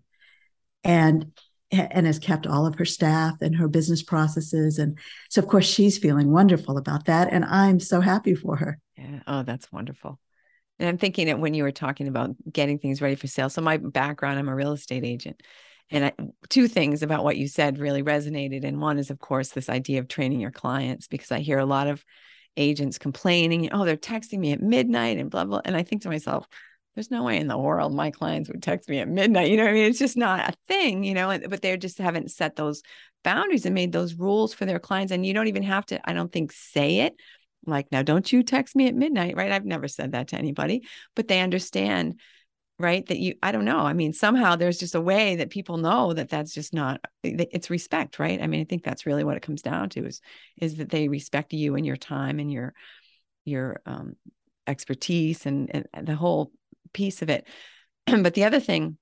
and 0.83 1.31
and 1.75 2.05
has 2.05 2.19
kept 2.19 2.47
all 2.47 2.65
of 2.65 2.75
her 2.75 2.85
staff 2.85 3.35
and 3.41 3.55
her 3.55 3.67
business 3.67 4.03
processes. 4.03 4.79
And 4.79 4.97
so 5.29 5.41
of 5.41 5.47
course 5.47 5.65
she's 5.65 5.97
feeling 5.97 6.31
wonderful 6.31 6.77
about 6.77 7.05
that 7.05 7.29
and 7.31 7.45
i'm 7.45 7.79
so 7.79 8.01
happy 8.01 8.35
for 8.35 8.55
her. 8.55 8.79
Yeah. 8.97 9.19
Oh 9.27 9.43
that's 9.43 9.71
wonderful. 9.71 10.19
And 10.79 10.89
i'm 10.89 10.97
thinking 10.97 11.27
that 11.27 11.39
when 11.39 11.53
you 11.53 11.63
were 11.63 11.71
talking 11.71 12.07
about 12.07 12.31
getting 12.51 12.79
things 12.79 13.01
ready 13.01 13.15
for 13.15 13.27
sale 13.27 13.49
so 13.49 13.61
my 13.61 13.77
background 13.77 14.39
i'm 14.39 14.49
a 14.49 14.55
real 14.55 14.73
estate 14.73 15.05
agent 15.05 15.41
and 15.91 16.05
I, 16.05 16.13
two 16.49 16.67
things 16.67 17.03
about 17.03 17.23
what 17.23 17.37
you 17.37 17.47
said 17.47 17.77
really 17.77 18.03
resonated 18.03 18.65
and 18.65 18.81
one 18.81 18.97
is 18.97 19.09
of 19.09 19.19
course 19.19 19.49
this 19.49 19.69
idea 19.69 19.99
of 19.99 20.07
training 20.07 20.39
your 20.39 20.51
clients 20.51 21.07
because 21.07 21.31
i 21.31 21.39
hear 21.39 21.59
a 21.59 21.65
lot 21.65 21.87
of 21.87 22.03
agents 22.57 22.97
complaining, 22.97 23.69
oh, 23.71 23.85
they're 23.85 23.97
texting 23.97 24.39
me 24.39 24.51
at 24.51 24.61
midnight 24.61 25.17
and 25.17 25.29
blah, 25.29 25.45
blah. 25.45 25.61
And 25.65 25.75
I 25.75 25.83
think 25.83 26.03
to 26.03 26.09
myself, 26.09 26.47
there's 26.95 27.11
no 27.11 27.23
way 27.23 27.37
in 27.37 27.47
the 27.47 27.57
world 27.57 27.93
my 27.93 28.09
clients 28.09 28.49
would 28.49 28.63
text 28.63 28.89
me 28.89 28.99
at 28.99 29.07
midnight. 29.07 29.49
You 29.49 29.57
know 29.57 29.63
what 29.63 29.71
I 29.71 29.73
mean? 29.73 29.85
It's 29.85 29.99
just 29.99 30.17
not 30.17 30.49
a 30.49 30.53
thing, 30.67 31.03
you 31.03 31.13
know, 31.13 31.37
but 31.49 31.61
they 31.61 31.75
just 31.77 31.97
haven't 31.97 32.31
set 32.31 32.55
those 32.55 32.81
boundaries 33.23 33.65
and 33.65 33.75
made 33.75 33.91
those 33.91 34.15
rules 34.15 34.53
for 34.53 34.65
their 34.65 34.79
clients. 34.79 35.11
And 35.11 35.25
you 35.25 35.33
don't 35.33 35.47
even 35.47 35.63
have 35.63 35.85
to, 35.87 35.99
I 36.09 36.13
don't 36.13 36.31
think, 36.31 36.51
say 36.51 36.99
it 37.01 37.15
like, 37.65 37.91
now 37.91 38.01
don't 38.01 38.31
you 38.31 38.43
text 38.43 38.75
me 38.75 38.87
at 38.87 38.95
midnight, 38.95 39.35
right? 39.35 39.51
I've 39.51 39.65
never 39.65 39.87
said 39.87 40.13
that 40.13 40.29
to 40.29 40.37
anybody, 40.37 40.83
but 41.15 41.27
they 41.27 41.41
understand 41.41 42.19
right 42.77 43.05
that 43.05 43.19
you 43.19 43.35
i 43.41 43.53
don't 43.53 43.63
know 43.63 43.79
i 43.79 43.93
mean 43.93 44.11
somehow 44.11 44.53
there's 44.53 44.77
just 44.77 44.95
a 44.95 45.01
way 45.01 45.37
that 45.37 45.49
people 45.49 45.77
know 45.77 46.11
that 46.11 46.27
that's 46.27 46.53
just 46.53 46.73
not 46.73 46.99
it's 47.23 47.69
respect 47.69 48.19
right 48.19 48.41
i 48.41 48.47
mean 48.47 48.59
i 48.59 48.65
think 48.65 48.83
that's 48.83 49.05
really 49.05 49.23
what 49.23 49.37
it 49.37 49.41
comes 49.41 49.61
down 49.61 49.87
to 49.87 50.05
is 50.05 50.19
is 50.59 50.75
that 50.75 50.89
they 50.89 51.07
respect 51.07 51.53
you 51.53 51.75
and 51.75 51.85
your 51.85 51.95
time 51.95 52.37
and 52.37 52.51
your 52.51 52.73
your 53.45 53.79
um, 53.85 54.15
expertise 54.67 55.45
and, 55.45 55.87
and 55.93 56.07
the 56.07 56.15
whole 56.15 56.51
piece 56.95 57.21
of 57.21 57.29
it. 57.29 57.47
But 58.07 58.33
the 58.33 58.45
other 58.45 58.59
thing 58.59 58.97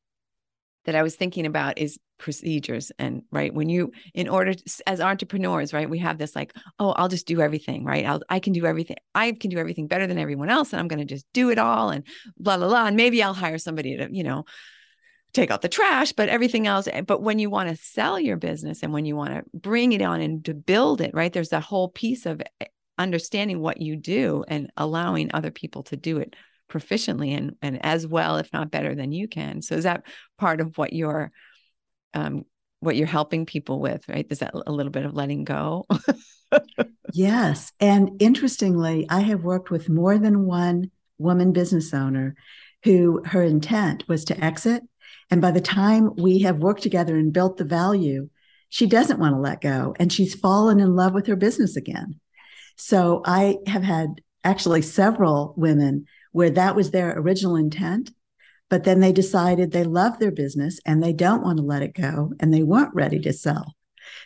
that 0.85 0.95
I 0.95 1.03
was 1.03 1.15
thinking 1.15 1.45
about 1.45 1.77
is 1.77 1.99
procedures 2.19 2.91
and 2.99 3.23
right 3.31 3.53
when 3.53 3.67
you 3.67 3.91
in 4.13 4.29
order 4.29 4.53
to, 4.53 4.63
as 4.87 5.01
entrepreneurs 5.01 5.73
right 5.73 5.89
we 5.89 5.99
have 5.99 6.17
this 6.17 6.35
like 6.35 6.53
oh 6.79 6.91
I'll 6.91 7.09
just 7.09 7.27
do 7.27 7.41
everything 7.41 7.83
right? 7.83 8.05
I'll, 8.05 8.21
I 8.29 8.39
can 8.39 8.53
do 8.53 8.65
everything 8.65 8.95
I 9.13 9.31
can 9.33 9.49
do 9.49 9.57
everything 9.57 9.87
better 9.87 10.07
than 10.07 10.17
everyone 10.17 10.49
else 10.49 10.71
and 10.71 10.79
I'm 10.79 10.87
going 10.87 11.05
to 11.05 11.13
just 11.15 11.25
do 11.33 11.49
it 11.49 11.59
all 11.59 11.89
and 11.89 12.05
blah 12.37 12.57
blah 12.57 12.67
blah 12.67 12.85
and 12.85 12.95
maybe 12.95 13.21
I'll 13.21 13.33
hire 13.33 13.57
somebody 13.57 13.97
to 13.97 14.07
you 14.09 14.23
know 14.23 14.45
take 15.33 15.51
out 15.51 15.61
the 15.61 15.69
trash 15.69 16.13
but 16.13 16.29
everything 16.29 16.65
else 16.65 16.87
eh, 16.87 17.01
but 17.01 17.21
when 17.21 17.39
you 17.39 17.49
want 17.49 17.69
to 17.69 17.75
sell 17.75 18.17
your 18.19 18.37
business 18.37 18.83
and 18.83 18.93
when 18.93 19.05
you 19.05 19.17
want 19.17 19.33
to 19.33 19.43
bring 19.57 19.91
it 19.91 20.01
on 20.01 20.21
and 20.21 20.45
to 20.45 20.53
build 20.53 21.01
it 21.01 21.13
right 21.13 21.33
there's 21.33 21.49
that 21.49 21.63
whole 21.63 21.89
piece 21.89 22.25
of 22.25 22.41
eh, 22.61 22.65
understanding 22.97 23.59
what 23.59 23.81
you 23.81 23.97
do 23.97 24.45
and 24.47 24.71
allowing 24.77 25.31
other 25.33 25.51
people 25.51 25.83
to 25.83 25.97
do 25.97 26.19
it 26.19 26.35
proficiently 26.73 27.37
and 27.37 27.55
and 27.61 27.85
as 27.85 28.07
well 28.07 28.37
if 28.37 28.51
not 28.51 28.71
better 28.71 28.95
than 28.95 29.11
you 29.11 29.27
can. 29.27 29.61
So 29.61 29.75
is 29.75 29.83
that 29.83 30.03
part 30.39 30.59
of 30.59 30.77
what 30.77 30.91
you're 30.91 31.31
um 32.13 32.45
what 32.79 32.95
you're 32.95 33.07
helping 33.07 33.45
people 33.45 33.79
with 33.79 34.07
right? 34.09 34.25
Is 34.29 34.39
that 34.39 34.53
a 34.53 34.71
little 34.71 34.91
bit 34.91 35.05
of 35.05 35.13
letting 35.13 35.43
go? 35.43 35.85
Yes. 37.13 37.71
And 37.79 38.11
interestingly 38.19 39.05
i 39.09 39.19
have 39.21 39.43
worked 39.43 39.69
with 39.69 39.89
more 39.89 40.17
than 40.17 40.45
one 40.45 40.89
woman 41.17 41.51
business 41.51 41.93
owner 41.93 42.35
who 42.83 43.23
her 43.25 43.43
intent 43.43 44.03
was 44.07 44.25
to 44.25 44.43
exit. 44.43 44.83
And 45.29 45.41
by 45.41 45.51
the 45.51 45.61
time 45.61 46.11
we 46.17 46.39
have 46.39 46.57
worked 46.57 46.83
together 46.83 47.15
and 47.15 47.31
built 47.31 47.57
the 47.57 47.65
value 47.65 48.29
she 48.69 48.87
doesn't 48.87 49.19
want 49.19 49.35
to 49.35 49.39
let 49.39 49.61
go 49.61 49.95
and 49.99 50.11
she's 50.11 50.33
fallen 50.33 50.79
in 50.79 50.95
love 50.95 51.13
with 51.13 51.27
her 51.27 51.35
business 51.35 51.75
again. 51.75 52.19
So 52.75 53.21
i 53.25 53.57
have 53.67 53.83
had 53.83 54.21
actually 54.43 54.81
several 54.81 55.53
women 55.57 56.05
where 56.33 56.49
that 56.49 56.75
was 56.75 56.91
their 56.91 57.17
original 57.17 57.55
intent. 57.55 58.11
But 58.69 58.83
then 58.83 58.99
they 58.99 59.13
decided 59.13 59.71
they 59.71 59.83
love 59.83 60.19
their 60.19 60.31
business 60.31 60.79
and 60.85 61.01
they 61.01 61.13
don't 61.13 61.43
want 61.43 61.57
to 61.57 61.63
let 61.63 61.83
it 61.83 61.95
go 61.95 62.33
and 62.39 62.53
they 62.53 62.63
weren't 62.63 62.93
ready 62.93 63.19
to 63.19 63.31
sell. 63.31 63.75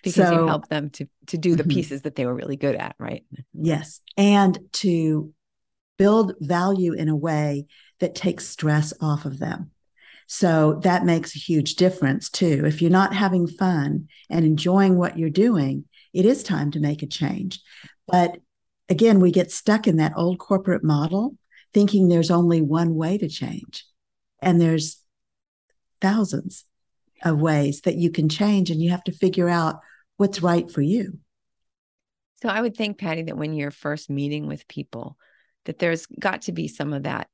Because 0.04 0.30
so, 0.30 0.42
you 0.42 0.48
helped 0.48 0.70
them 0.70 0.90
to, 0.92 1.08
to 1.28 1.38
do 1.38 1.56
the 1.56 1.64
mm-hmm. 1.64 1.72
pieces 1.72 2.04
that 2.04 2.16
they 2.16 2.26
were 2.26 2.34
really 2.34 2.56
good 2.56 2.76
at, 2.76 2.96
right? 2.98 3.24
Yes. 3.54 4.02
And 4.16 4.58
to 4.74 5.34
build 5.98 6.34
value 6.40 6.94
in 6.94 7.10
a 7.10 7.16
way 7.16 7.66
that 8.00 8.16
takes 8.16 8.48
stress 8.48 8.94
off 9.02 9.26
of 9.26 9.40
them. 9.40 9.72
So 10.28 10.80
that 10.84 11.06
makes 11.06 11.36
a 11.36 11.40
huge 11.40 11.76
difference 11.76 12.30
too. 12.30 12.64
If 12.66 12.82
you're 12.82 12.92
not 12.92 13.14
having 13.14 13.48
fun 13.48 14.08
and 14.30 14.46
enjoying 14.46 14.98
what 14.98 15.18
you're 15.18 15.30
doing, 15.30 15.86
it 16.14 16.26
is 16.26 16.44
time 16.44 16.72
to 16.72 16.80
make 16.80 17.02
a 17.02 17.08
change. 17.08 17.60
But 18.08 18.38
again, 18.90 19.20
we 19.20 19.32
get 19.32 19.52
stuck 19.52 19.88
in 19.88 19.98
that 19.98 20.14
old 20.16 20.38
corporate 20.38 20.84
model 20.84 21.36
thinking 21.74 22.08
there's 22.08 22.32
only 22.32 22.62
one 22.62 22.96
way 22.96 23.18
to 23.18 23.28
change. 23.28 23.86
And 24.42 24.62
there's 24.62 25.02
thousands 26.02 26.66
of 27.24 27.42
ways 27.42 27.82
that 27.82 27.96
you 27.96 28.12
can 28.12 28.30
change, 28.30 28.70
and 28.70 28.82
you 28.82 28.92
have 28.92 29.04
to 29.06 29.12
figure 29.12 29.50
out 29.50 29.80
what's 30.18 30.42
right 30.42 30.70
for 30.72 30.82
you. 30.82 31.20
So 32.42 32.50
I 32.50 32.62
would 32.62 32.78
think, 32.78 33.00
Patty, 33.00 33.24
that 33.24 33.38
when 33.38 33.54
you're 33.54 33.72
first 33.72 34.10
meeting 34.10 34.46
with 34.46 34.68
people, 34.68 35.18
that 35.66 35.80
there's 35.80 36.06
got 36.06 36.44
to 36.44 36.52
be 36.52 36.68
some 36.68 36.94
of 36.94 37.04
that 37.04 37.28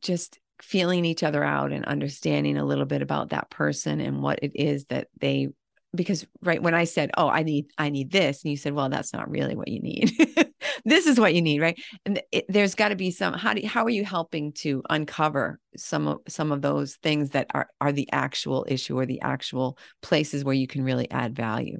just 0.00 0.38
feeling 0.62 1.04
each 1.04 1.22
other 1.22 1.42
out 1.42 1.72
and 1.72 1.84
understanding 1.84 2.58
a 2.58 2.64
little 2.64 2.84
bit 2.84 3.02
about 3.02 3.30
that 3.30 3.50
person 3.50 4.00
and 4.00 4.22
what 4.22 4.38
it 4.42 4.52
is 4.54 4.84
that 4.86 5.08
they 5.18 5.48
because 5.94 6.26
right 6.42 6.62
when 6.62 6.74
i 6.74 6.84
said 6.84 7.10
oh 7.16 7.28
i 7.28 7.42
need 7.42 7.66
i 7.78 7.88
need 7.88 8.10
this 8.10 8.44
and 8.44 8.50
you 8.50 8.56
said 8.56 8.74
well 8.74 8.88
that's 8.88 9.12
not 9.12 9.30
really 9.30 9.56
what 9.56 9.68
you 9.68 9.80
need 9.80 10.12
this 10.84 11.06
is 11.06 11.18
what 11.18 11.34
you 11.34 11.42
need 11.42 11.60
right? 11.60 11.80
And 12.04 12.22
it, 12.32 12.46
there's 12.48 12.74
got 12.74 12.88
to 12.88 12.96
be 12.96 13.10
some 13.10 13.34
how 13.34 13.54
do 13.54 13.60
you, 13.60 13.68
how 13.68 13.84
are 13.84 13.90
you 13.90 14.04
helping 14.04 14.52
to 14.54 14.82
uncover 14.90 15.58
some 15.76 16.06
of 16.06 16.18
some 16.28 16.52
of 16.52 16.62
those 16.62 16.96
things 16.96 17.30
that 17.30 17.46
are 17.54 17.68
are 17.80 17.92
the 17.92 18.08
actual 18.12 18.66
issue 18.68 18.98
or 18.98 19.06
the 19.06 19.20
actual 19.20 19.78
places 20.02 20.44
where 20.44 20.54
you 20.54 20.66
can 20.66 20.82
really 20.82 21.10
add 21.10 21.34
value? 21.34 21.78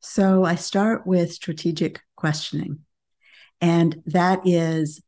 So 0.00 0.44
i 0.44 0.54
start 0.54 1.06
with 1.06 1.32
strategic 1.32 2.00
questioning 2.16 2.78
and 3.60 4.02
that 4.06 4.40
is 4.44 5.02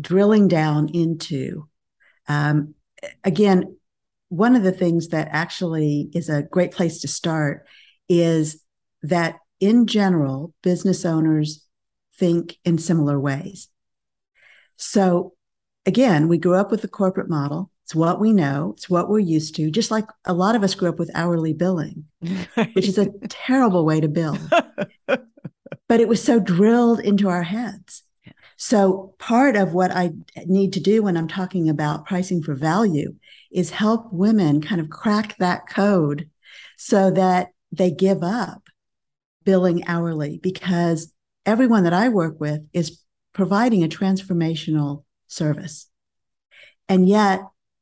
drilling 0.00 0.48
down 0.48 0.90
into 0.92 1.68
um, 2.28 2.74
again 3.24 3.76
one 4.28 4.56
of 4.56 4.62
the 4.62 4.72
things 4.72 5.08
that 5.08 5.28
actually 5.30 6.10
is 6.12 6.28
a 6.28 6.42
great 6.42 6.72
place 6.72 7.00
to 7.00 7.08
start 7.08 7.66
is 8.08 8.62
that 9.02 9.36
in 9.60 9.86
general, 9.86 10.52
business 10.62 11.04
owners 11.04 11.65
think 12.18 12.58
in 12.64 12.78
similar 12.78 13.18
ways. 13.18 13.68
So, 14.76 15.34
again, 15.84 16.28
we 16.28 16.38
grew 16.38 16.54
up 16.54 16.70
with 16.70 16.82
the 16.82 16.88
corporate 16.88 17.30
model. 17.30 17.70
It's 17.84 17.94
what 17.94 18.18
we 18.18 18.32
know, 18.32 18.74
it's 18.76 18.90
what 18.90 19.08
we're 19.08 19.20
used 19.20 19.54
to, 19.56 19.70
just 19.70 19.92
like 19.92 20.06
a 20.24 20.34
lot 20.34 20.56
of 20.56 20.64
us 20.64 20.74
grew 20.74 20.88
up 20.88 20.98
with 20.98 21.10
hourly 21.14 21.52
billing, 21.52 22.06
which 22.72 22.88
is 22.88 22.98
a 22.98 23.12
terrible 23.28 23.84
way 23.84 24.00
to 24.00 24.08
bill. 24.08 24.36
but 25.06 26.00
it 26.00 26.08
was 26.08 26.22
so 26.22 26.40
drilled 26.40 26.98
into 27.00 27.28
our 27.28 27.44
heads. 27.44 28.02
So, 28.56 29.14
part 29.18 29.54
of 29.54 29.72
what 29.72 29.92
I 29.92 30.12
need 30.46 30.72
to 30.72 30.80
do 30.80 31.02
when 31.02 31.16
I'm 31.16 31.28
talking 31.28 31.68
about 31.68 32.06
pricing 32.06 32.42
for 32.42 32.54
value 32.54 33.14
is 33.52 33.70
help 33.70 34.12
women 34.12 34.60
kind 34.60 34.80
of 34.80 34.90
crack 34.90 35.36
that 35.38 35.68
code 35.68 36.28
so 36.76 37.10
that 37.12 37.48
they 37.70 37.90
give 37.90 38.22
up 38.22 38.62
billing 39.44 39.86
hourly 39.86 40.38
because 40.42 41.12
everyone 41.46 41.84
that 41.84 41.94
I 41.94 42.08
work 42.08 42.38
with 42.40 42.60
is 42.72 43.00
providing 43.32 43.84
a 43.84 43.88
transformational 43.88 45.04
service. 45.28 45.88
And 46.88 47.08
yet, 47.08 47.40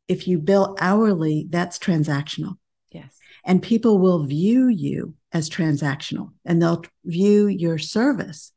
if 0.09 0.29
you 0.29 0.39
bill 0.39 0.77
hourly, 0.81 1.47
that's 1.49 1.79
transactional. 1.79 2.57
Yes. 2.93 3.17
And 3.45 3.63
people 3.63 3.99
will 3.99 4.25
view 4.25 4.69
you 4.69 5.15
as 5.33 5.51
transactional 5.51 6.31
and 6.45 6.63
they'll 6.63 6.85
view 7.05 7.49
your 7.49 7.79
service 7.79 8.53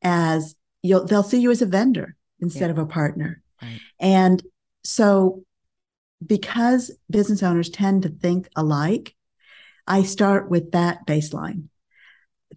as 0.00 0.54
you'll 0.82 1.04
they'll 1.04 1.22
see 1.22 1.40
you 1.40 1.50
as 1.50 1.62
a 1.62 1.66
vendor 1.66 2.16
instead 2.40 2.66
yeah. 2.66 2.70
of 2.70 2.78
a 2.78 2.86
partner. 2.86 3.42
Right. 3.60 3.80
And 4.00 4.42
so 4.84 5.44
because 6.24 6.90
business 7.10 7.42
owners 7.42 7.70
tend 7.70 8.02
to 8.02 8.08
think 8.08 8.48
alike, 8.56 9.14
I 9.86 10.02
start 10.02 10.50
with 10.50 10.72
that 10.72 11.06
baseline, 11.06 11.64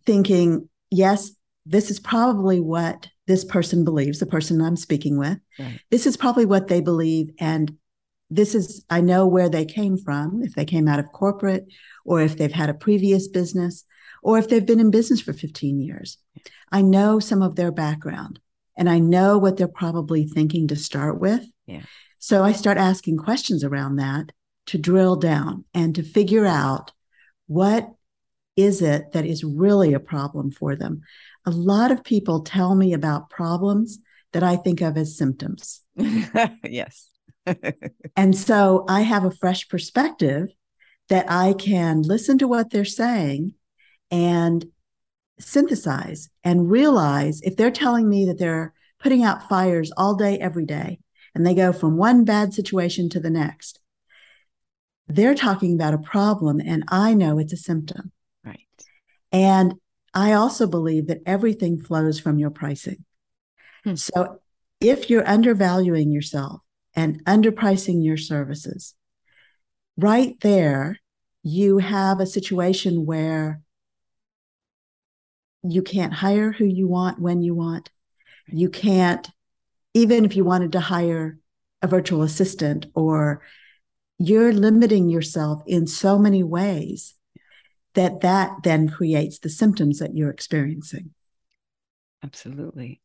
thinking, 0.06 0.70
yes, 0.91 1.32
this 1.65 1.89
is 1.89 1.99
probably 1.99 2.60
what 2.60 3.08
this 3.28 3.43
person 3.43 3.84
believes, 3.84 4.19
the 4.19 4.25
person 4.25 4.62
I'm 4.62 4.75
speaking 4.75 5.17
with. 5.17 5.39
Right. 5.58 5.80
This 5.89 6.06
is 6.06 6.15
probably 6.15 6.45
what 6.45 6.67
they 6.67 6.82
believe. 6.82 7.32
And 7.39 7.78
this 8.30 8.54
is, 8.54 8.86
I 8.89 9.01
know 9.01 9.25
where 9.25 9.49
they 9.49 9.65
came 9.65 9.97
from, 9.97 10.43
if 10.43 10.54
they 10.54 10.65
came 10.65 10.88
out 10.88 10.99
of 10.99 11.12
corporate, 11.12 11.65
or 12.06 12.21
if 12.21 12.38
they've 12.38 12.51
had 12.51 12.69
a 12.69 12.73
previous 12.73 13.28
business, 13.28 13.84
or 14.21 14.38
if 14.38 14.47
they've 14.47 14.65
been 14.65 14.80
in 14.80 14.91
business 14.91 15.21
for 15.21 15.34
15 15.34 15.80
years. 15.80 16.17
I 16.71 16.82
know 16.82 17.19
some 17.19 17.41
of 17.41 17.56
their 17.56 17.71
background 17.71 18.39
and 18.78 18.89
I 18.89 18.99
know 18.99 19.38
what 19.38 19.58
they're 19.58 19.67
probably 19.67 20.25
thinking 20.28 20.67
to 20.67 20.75
start 20.75 21.19
with. 21.19 21.45
Yeah. 21.65 21.84
So 22.19 22.43
I 22.43 22.51
start 22.51 22.78
asking 22.78 23.17
questions 23.17 23.63
around 23.63 23.97
that 23.97 24.32
to 24.67 24.78
drill 24.78 25.15
down 25.15 25.65
and 25.73 25.93
to 25.95 26.04
figure 26.04 26.45
out 26.45 26.91
What 27.47 27.91
is 28.56 28.82
it 28.82 29.12
that 29.12 29.25
is 29.25 29.43
really 29.43 29.93
a 29.93 29.99
problem 29.99 30.51
for 30.51 30.75
them? 30.75 31.01
A 31.45 31.51
lot 31.51 31.91
of 31.91 32.03
people 32.03 32.41
tell 32.41 32.75
me 32.75 32.93
about 32.93 33.29
problems 33.29 33.99
that 34.34 34.43
I 34.43 34.55
think 34.55 34.81
of 34.81 34.97
as 34.97 35.17
symptoms. 35.17 35.81
yes. 36.63 37.10
and 38.15 38.36
so 38.36 38.86
I 38.89 39.01
have 39.01 39.23
a 39.23 39.31
fresh 39.31 39.67
perspective 39.69 40.49
that 41.10 41.29
I 41.29 41.53
can 41.53 42.01
listen 42.01 42.38
to 42.39 42.47
what 42.47 42.71
they're 42.71 42.86
saying 42.86 43.53
and 44.10 44.65
synthesize 45.39 46.29
and 46.43 46.69
realize 46.69 47.41
if 47.41 47.55
they're 47.55 47.71
telling 47.71 48.10
me 48.10 48.25
that 48.25 48.39
they're 48.39 48.73
putting 48.99 49.23
out 49.23 49.47
fires 49.47 49.91
all 49.95 50.15
day, 50.15 50.39
every 50.39 50.65
day, 50.65 50.99
and 51.34 51.45
they 51.45 51.53
go 51.53 51.71
from 51.73 51.97
one 51.97 52.23
bad 52.23 52.53
situation 52.53 53.10
to 53.10 53.19
the 53.19 53.29
next, 53.29 53.79
they're 55.08 55.36
talking 55.36 55.73
about 55.73 55.93
a 55.93 55.99
problem, 55.99 56.60
and 56.60 56.84
I 56.88 57.13
know 57.13 57.38
it's 57.38 57.53
a 57.53 57.58
symptom. 57.58 58.12
Right. 58.43 58.60
And 59.31 59.75
I 60.15 60.32
also 60.32 60.65
believe 60.65 61.08
that 61.08 61.21
everything 61.25 61.78
flows 61.78 62.19
from 62.19 62.39
your 62.39 62.49
pricing. 62.49 63.04
Hmm. 63.84 63.95
So 63.95 64.39
if 64.80 65.10
you're 65.10 65.28
undervaluing 65.28 66.12
yourself 66.12 66.62
and 66.95 67.23
underpricing 67.25 68.04
your 68.04 68.17
services, 68.17 68.95
right 69.97 70.39
there, 70.39 70.99
you 71.43 71.80
have 71.80 72.19
a 72.19 72.25
situation 72.25 73.06
where 73.06 73.62
you 75.63 75.82
can't 75.82 76.13
hire 76.13 76.51
who 76.51 76.65
you 76.65 76.88
want 76.88 77.19
when 77.19 77.41
you 77.41 77.54
want. 77.54 77.89
You 78.47 78.69
can't, 78.69 79.30
even 79.93 80.23
if 80.23 80.36
you 80.36 80.45
wanted 80.45 80.71
to 80.73 80.80
hire 80.80 81.39
a 81.82 81.88
virtual 81.88 82.23
assistant, 82.23 82.86
or 82.95 83.41
you're 84.17 84.54
limiting 84.54 85.10
yourself 85.10 85.62
in 85.67 85.88
so 85.88 86.17
many 86.17 86.41
ways 86.41 87.15
that 87.95 88.21
that 88.21 88.63
then 88.63 88.89
creates 88.89 89.39
the 89.39 89.49
symptoms 89.49 89.99
that 89.99 90.15
you're 90.15 90.29
experiencing. 90.29 91.12
Absolutely. 92.23 93.01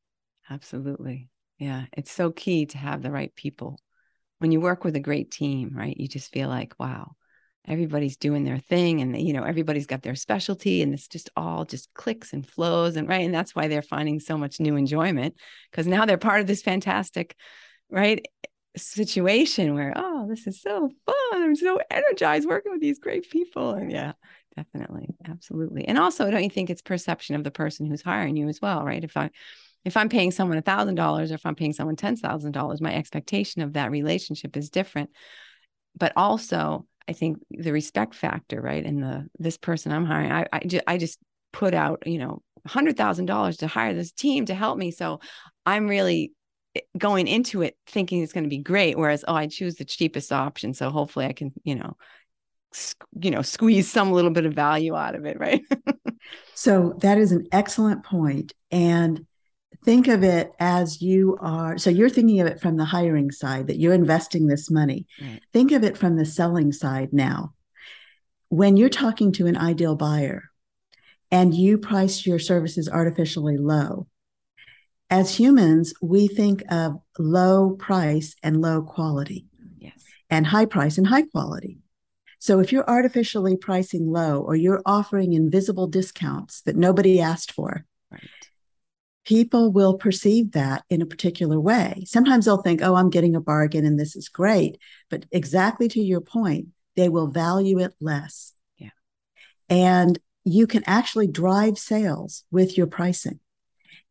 Absolutely. 0.48 1.28
Yeah. 1.58 1.84
It's 1.92 2.10
so 2.10 2.30
key 2.30 2.66
to 2.66 2.78
have 2.78 3.02
the 3.02 3.10
right 3.10 3.34
people. 3.34 3.80
When 4.38 4.52
you 4.52 4.60
work 4.60 4.84
with 4.84 4.96
a 4.96 5.00
great 5.00 5.30
team, 5.30 5.72
right? 5.74 5.96
You 5.96 6.08
just 6.08 6.32
feel 6.32 6.48
like, 6.48 6.74
wow, 6.78 7.12
everybody's 7.68 8.16
doing 8.16 8.44
their 8.44 8.58
thing 8.58 9.00
and 9.00 9.20
you 9.20 9.32
know 9.32 9.42
everybody's 9.42 9.86
got 9.86 10.02
their 10.02 10.14
specialty 10.14 10.82
and 10.82 10.94
it's 10.94 11.08
just 11.08 11.30
all 11.36 11.64
just 11.64 11.92
clicks 11.94 12.32
and 12.32 12.48
flows 12.48 12.96
and 12.96 13.08
right 13.08 13.24
and 13.24 13.34
that's 13.34 13.54
why 13.54 13.68
they're 13.68 13.82
finding 13.82 14.18
so 14.18 14.38
much 14.38 14.60
new 14.60 14.76
enjoyment 14.76 15.34
because 15.70 15.86
now 15.86 16.06
they're 16.06 16.16
part 16.16 16.40
of 16.40 16.46
this 16.46 16.62
fantastic 16.62 17.36
right 17.90 18.26
situation 18.76 19.74
where 19.74 19.92
oh 19.94 20.26
this 20.28 20.46
is 20.46 20.62
so 20.62 20.90
fun 21.04 21.42
i'm 21.42 21.56
so 21.56 21.78
energized 21.90 22.48
working 22.48 22.72
with 22.72 22.80
these 22.80 22.98
great 22.98 23.28
people 23.30 23.72
and 23.72 23.92
yeah 23.92 24.12
definitely 24.56 25.08
absolutely 25.28 25.86
and 25.86 25.98
also 25.98 26.30
don't 26.30 26.42
you 26.42 26.50
think 26.50 26.70
it's 26.70 26.82
perception 26.82 27.36
of 27.36 27.44
the 27.44 27.50
person 27.50 27.86
who's 27.86 28.02
hiring 28.02 28.36
you 28.36 28.48
as 28.48 28.60
well 28.60 28.84
right 28.84 29.04
if 29.04 29.16
i 29.16 29.30
if 29.84 29.96
i'm 29.96 30.08
paying 30.08 30.30
someone 30.30 30.58
a 30.58 30.62
thousand 30.62 30.96
dollars 30.96 31.30
or 31.30 31.34
if 31.34 31.46
i'm 31.46 31.54
paying 31.54 31.72
someone 31.72 31.96
ten 31.96 32.16
thousand 32.16 32.52
dollars 32.52 32.80
my 32.80 32.94
expectation 32.94 33.62
of 33.62 33.74
that 33.74 33.90
relationship 33.90 34.56
is 34.56 34.70
different 34.70 35.10
but 35.96 36.12
also 36.16 36.86
I 37.08 37.12
think 37.12 37.38
the 37.50 37.72
respect 37.72 38.14
factor, 38.14 38.60
right? 38.60 38.84
And 38.86 39.02
the 39.02 39.28
this 39.38 39.58
person 39.58 39.90
I'm 39.90 40.04
hiring, 40.04 40.30
I 40.30 40.46
I, 40.52 40.60
ju- 40.60 40.80
I 40.86 40.96
just 40.96 41.18
put 41.52 41.74
out, 41.74 42.04
you 42.06 42.18
know, 42.18 42.40
a 42.64 42.68
hundred 42.68 42.96
thousand 42.96 43.26
dollars 43.26 43.58
to 43.58 43.66
hire 43.66 43.94
this 43.94 44.12
team 44.12 44.46
to 44.46 44.54
help 44.54 44.78
me. 44.78 44.92
So 44.92 45.18
I'm 45.66 45.88
really 45.88 46.32
eh, 46.76 46.80
going 46.96 47.26
into 47.26 47.62
it 47.62 47.76
thinking 47.88 48.22
it's 48.22 48.32
going 48.32 48.44
to 48.44 48.50
be 48.50 48.58
great. 48.58 48.96
Whereas, 48.96 49.24
oh, 49.26 49.34
I 49.34 49.48
choose 49.48 49.74
the 49.74 49.84
cheapest 49.84 50.30
option, 50.32 50.72
so 50.72 50.90
hopefully 50.90 51.26
I 51.26 51.32
can, 51.32 51.52
you 51.64 51.74
know, 51.74 51.96
you 53.20 53.30
know, 53.30 53.42
squeeze 53.42 53.90
some 53.90 54.12
little 54.12 54.30
bit 54.30 54.46
of 54.46 54.54
value 54.54 54.94
out 54.96 55.14
of 55.14 55.24
it, 55.24 55.38
right? 55.38 55.62
so 56.54 56.94
that 56.98 57.18
is 57.18 57.32
an 57.32 57.46
excellent 57.52 58.04
point, 58.04 58.52
and 58.70 59.26
think 59.84 60.08
of 60.08 60.22
it 60.22 60.52
as 60.58 61.00
you 61.00 61.38
are 61.40 61.78
so 61.78 61.90
you're 61.90 62.10
thinking 62.10 62.40
of 62.40 62.46
it 62.46 62.60
from 62.60 62.76
the 62.76 62.84
hiring 62.84 63.30
side 63.30 63.66
that 63.66 63.78
you're 63.78 63.94
investing 63.94 64.46
this 64.46 64.70
money 64.70 65.06
right. 65.20 65.40
think 65.52 65.72
of 65.72 65.84
it 65.84 65.96
from 65.96 66.16
the 66.16 66.24
selling 66.24 66.72
side 66.72 67.12
now 67.12 67.52
when 68.48 68.76
you're 68.76 68.88
talking 68.88 69.32
to 69.32 69.46
an 69.46 69.56
ideal 69.56 69.96
buyer 69.96 70.44
and 71.30 71.54
you 71.54 71.78
price 71.78 72.26
your 72.26 72.38
services 72.38 72.88
artificially 72.88 73.56
low 73.56 74.06
as 75.08 75.34
humans 75.34 75.94
we 76.02 76.28
think 76.28 76.62
of 76.70 77.00
low 77.18 77.70
price 77.70 78.34
and 78.42 78.60
low 78.60 78.82
quality 78.82 79.46
yes. 79.78 80.04
and 80.28 80.46
high 80.46 80.66
price 80.66 80.98
and 80.98 81.06
high 81.06 81.22
quality 81.22 81.78
so 82.40 82.58
if 82.58 82.72
you're 82.72 82.88
artificially 82.90 83.56
pricing 83.56 84.10
low 84.10 84.40
or 84.40 84.56
you're 84.56 84.82
offering 84.84 85.32
invisible 85.32 85.86
discounts 85.86 86.62
that 86.62 86.76
nobody 86.76 87.20
asked 87.20 87.52
for 87.52 87.86
right 88.10 88.28
people 89.30 89.70
will 89.70 89.96
perceive 89.96 90.52
that 90.52 90.82
in 90.90 91.02
a 91.02 91.06
particular 91.06 91.60
way. 91.60 92.02
Sometimes 92.06 92.44
they'll 92.44 92.62
think, 92.62 92.82
oh, 92.82 92.96
I'm 92.96 93.10
getting 93.10 93.36
a 93.36 93.40
bargain 93.40 93.84
and 93.84 93.96
this 93.96 94.16
is 94.16 94.28
great. 94.28 94.78
But 95.08 95.24
exactly 95.30 95.88
to 95.88 96.00
your 96.00 96.20
point, 96.20 96.68
they 96.96 97.08
will 97.08 97.28
value 97.28 97.78
it 97.78 97.94
less. 98.00 98.54
Yeah. 98.76 98.90
And 99.68 100.18
you 100.44 100.66
can 100.66 100.82
actually 100.86 101.28
drive 101.28 101.78
sales 101.78 102.44
with 102.50 102.76
your 102.76 102.86
pricing. 102.86 103.40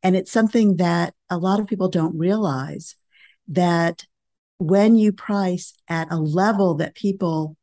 And 0.02 0.16
it's 0.16 0.32
something 0.32 0.78
that 0.78 1.14
a 1.30 1.38
lot 1.38 1.60
of 1.60 1.68
people 1.68 1.90
don't 1.90 2.18
realize 2.18 2.96
that 3.50 4.06
when 4.58 4.96
you 4.96 5.12
price 5.12 5.74
at 5.88 6.12
a 6.12 6.18
level 6.18 6.76
that 6.76 6.96
people 6.96 7.58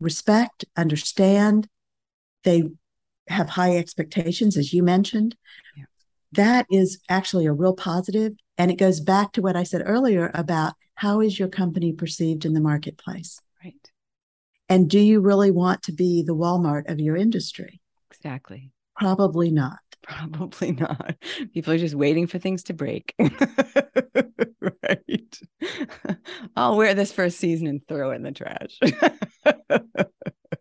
respect, 0.00 0.64
understand, 0.76 1.68
they 2.44 2.64
have 3.28 3.50
high 3.50 3.76
expectations, 3.76 4.56
as 4.56 4.72
you 4.72 4.82
mentioned, 4.82 5.36
yeah. 5.76 5.84
That 6.32 6.66
is 6.70 7.00
actually 7.08 7.46
a 7.46 7.52
real 7.52 7.74
positive. 7.74 8.32
And 8.56 8.70
it 8.70 8.76
goes 8.76 9.00
back 9.00 9.32
to 9.32 9.42
what 9.42 9.56
i 9.56 9.62
said 9.62 9.82
earlier 9.84 10.30
about 10.34 10.74
how 10.94 11.20
is 11.20 11.38
your 11.38 11.48
company 11.48 11.92
perceived 11.92 12.44
in 12.44 12.52
the 12.52 12.60
marketplace? 12.60 13.40
Right. 13.64 13.90
And 14.68 14.88
do 14.88 14.98
you 15.00 15.20
really 15.20 15.50
want 15.50 15.82
to 15.84 15.92
be 15.92 16.22
the 16.22 16.34
walmart 16.34 16.90
of 16.90 17.00
your 17.00 17.16
industry? 17.16 17.80
Exactly. 18.12 18.70
Probably 18.96 19.50
not. 19.50 19.78
Probably 20.02 20.72
not. 20.72 21.16
People 21.54 21.72
are 21.72 21.78
just 21.78 21.94
waiting 21.94 22.26
for 22.26 22.38
things 22.38 22.64
to 22.64 22.74
break. 22.74 23.14
Right 24.82 25.38
i'll 26.56 26.76
wear 26.76 26.94
this 26.94 27.12
for 27.12 27.24
a 27.24 27.30
season 27.30 27.66
and 27.66 27.86
throw 27.86 28.10
it 28.10 28.16
in 28.16 28.22
the 28.22 28.32
trash 28.32 28.78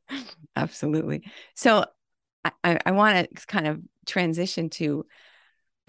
absolutely 0.55 1.23
so 1.55 1.85
i, 2.63 2.79
I 2.85 2.91
want 2.91 3.29
to 3.35 3.47
kind 3.47 3.67
of 3.67 3.79
transition 4.05 4.69
to 4.71 5.05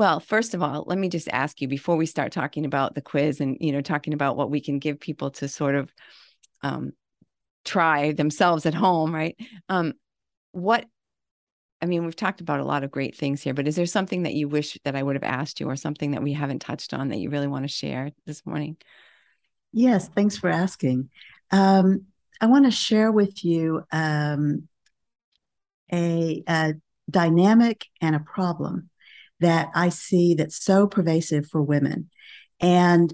well, 0.01 0.19
first 0.19 0.55
of 0.55 0.63
all, 0.63 0.85
let 0.87 0.97
me 0.97 1.11
just 1.11 1.29
ask 1.29 1.61
you 1.61 1.69
before 1.69 1.95
we 1.95 2.07
start 2.07 2.33
talking 2.33 2.65
about 2.65 2.95
the 2.95 3.03
quiz 3.03 3.39
and 3.39 3.59
you 3.61 3.71
know 3.71 3.83
talking 3.83 4.15
about 4.15 4.35
what 4.35 4.51
we 4.51 4.63
can 4.63 4.79
give 4.79 4.99
people 4.99 5.31
to 5.33 5.47
sort 5.47 5.75
of 5.75 5.93
um, 6.63 6.93
try 7.67 8.13
themselves 8.13 8.65
at 8.65 8.73
home, 8.73 9.15
right? 9.15 9.37
Um, 9.69 9.93
what 10.53 10.87
I 11.83 11.87
mean, 11.87 12.07
we've 12.07 12.17
talked 12.17 12.41
about 12.41 12.61
a 12.61 12.65
lot 12.65 12.83
of 12.83 12.91
great 12.91 13.15
things 13.15 13.43
here, 13.43 13.53
but 13.53 13.69
is 13.69 13.77
there 13.77 13.85
something 13.85 14.23
that 14.23 14.33
you 14.33 14.49
wish 14.49 14.79
that 14.85 14.97
I 14.97 15.03
would 15.03 15.17
have 15.17 15.23
asked 15.23 15.61
you, 15.61 15.69
or 15.69 15.77
something 15.77 16.13
that 16.13 16.23
we 16.23 16.33
haven't 16.33 16.61
touched 16.61 16.95
on 16.95 17.09
that 17.09 17.19
you 17.19 17.29
really 17.29 17.47
want 17.47 17.65
to 17.65 17.69
share 17.69 18.11
this 18.25 18.47
morning? 18.47 18.79
Yes, 19.73 20.09
thanks 20.09 20.37
for 20.37 20.49
asking. 20.49 21.11
Um, 21.51 22.07
I 22.41 22.47
want 22.47 22.65
to 22.65 22.71
share 22.71 23.13
with 23.13 23.45
you 23.45 23.85
um, 23.93 24.69
a, 25.93 26.43
a 26.49 26.75
dynamic 27.09 27.87
and 28.01 28.17
a 28.17 28.21
problem 28.21 28.91
that 29.41 29.69
I 29.75 29.89
see 29.89 30.35
that's 30.35 30.63
so 30.63 30.87
pervasive 30.87 31.47
for 31.47 31.63
women. 31.63 32.11
And 32.61 33.13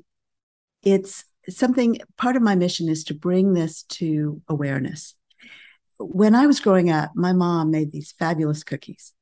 it's 0.83 1.25
something, 1.49 1.99
part 2.16 2.37
of 2.37 2.42
my 2.42 2.55
mission 2.55 2.88
is 2.88 3.05
to 3.05 3.14
bring 3.14 3.53
this 3.53 3.83
to 3.85 4.42
awareness. 4.49 5.14
When 5.99 6.35
I 6.35 6.47
was 6.47 6.61
growing 6.61 6.90
up, 6.90 7.12
my 7.14 7.33
mom 7.33 7.71
made 7.71 7.92
these 7.92 8.12
fabulous 8.19 8.64
cookies. 8.64 9.12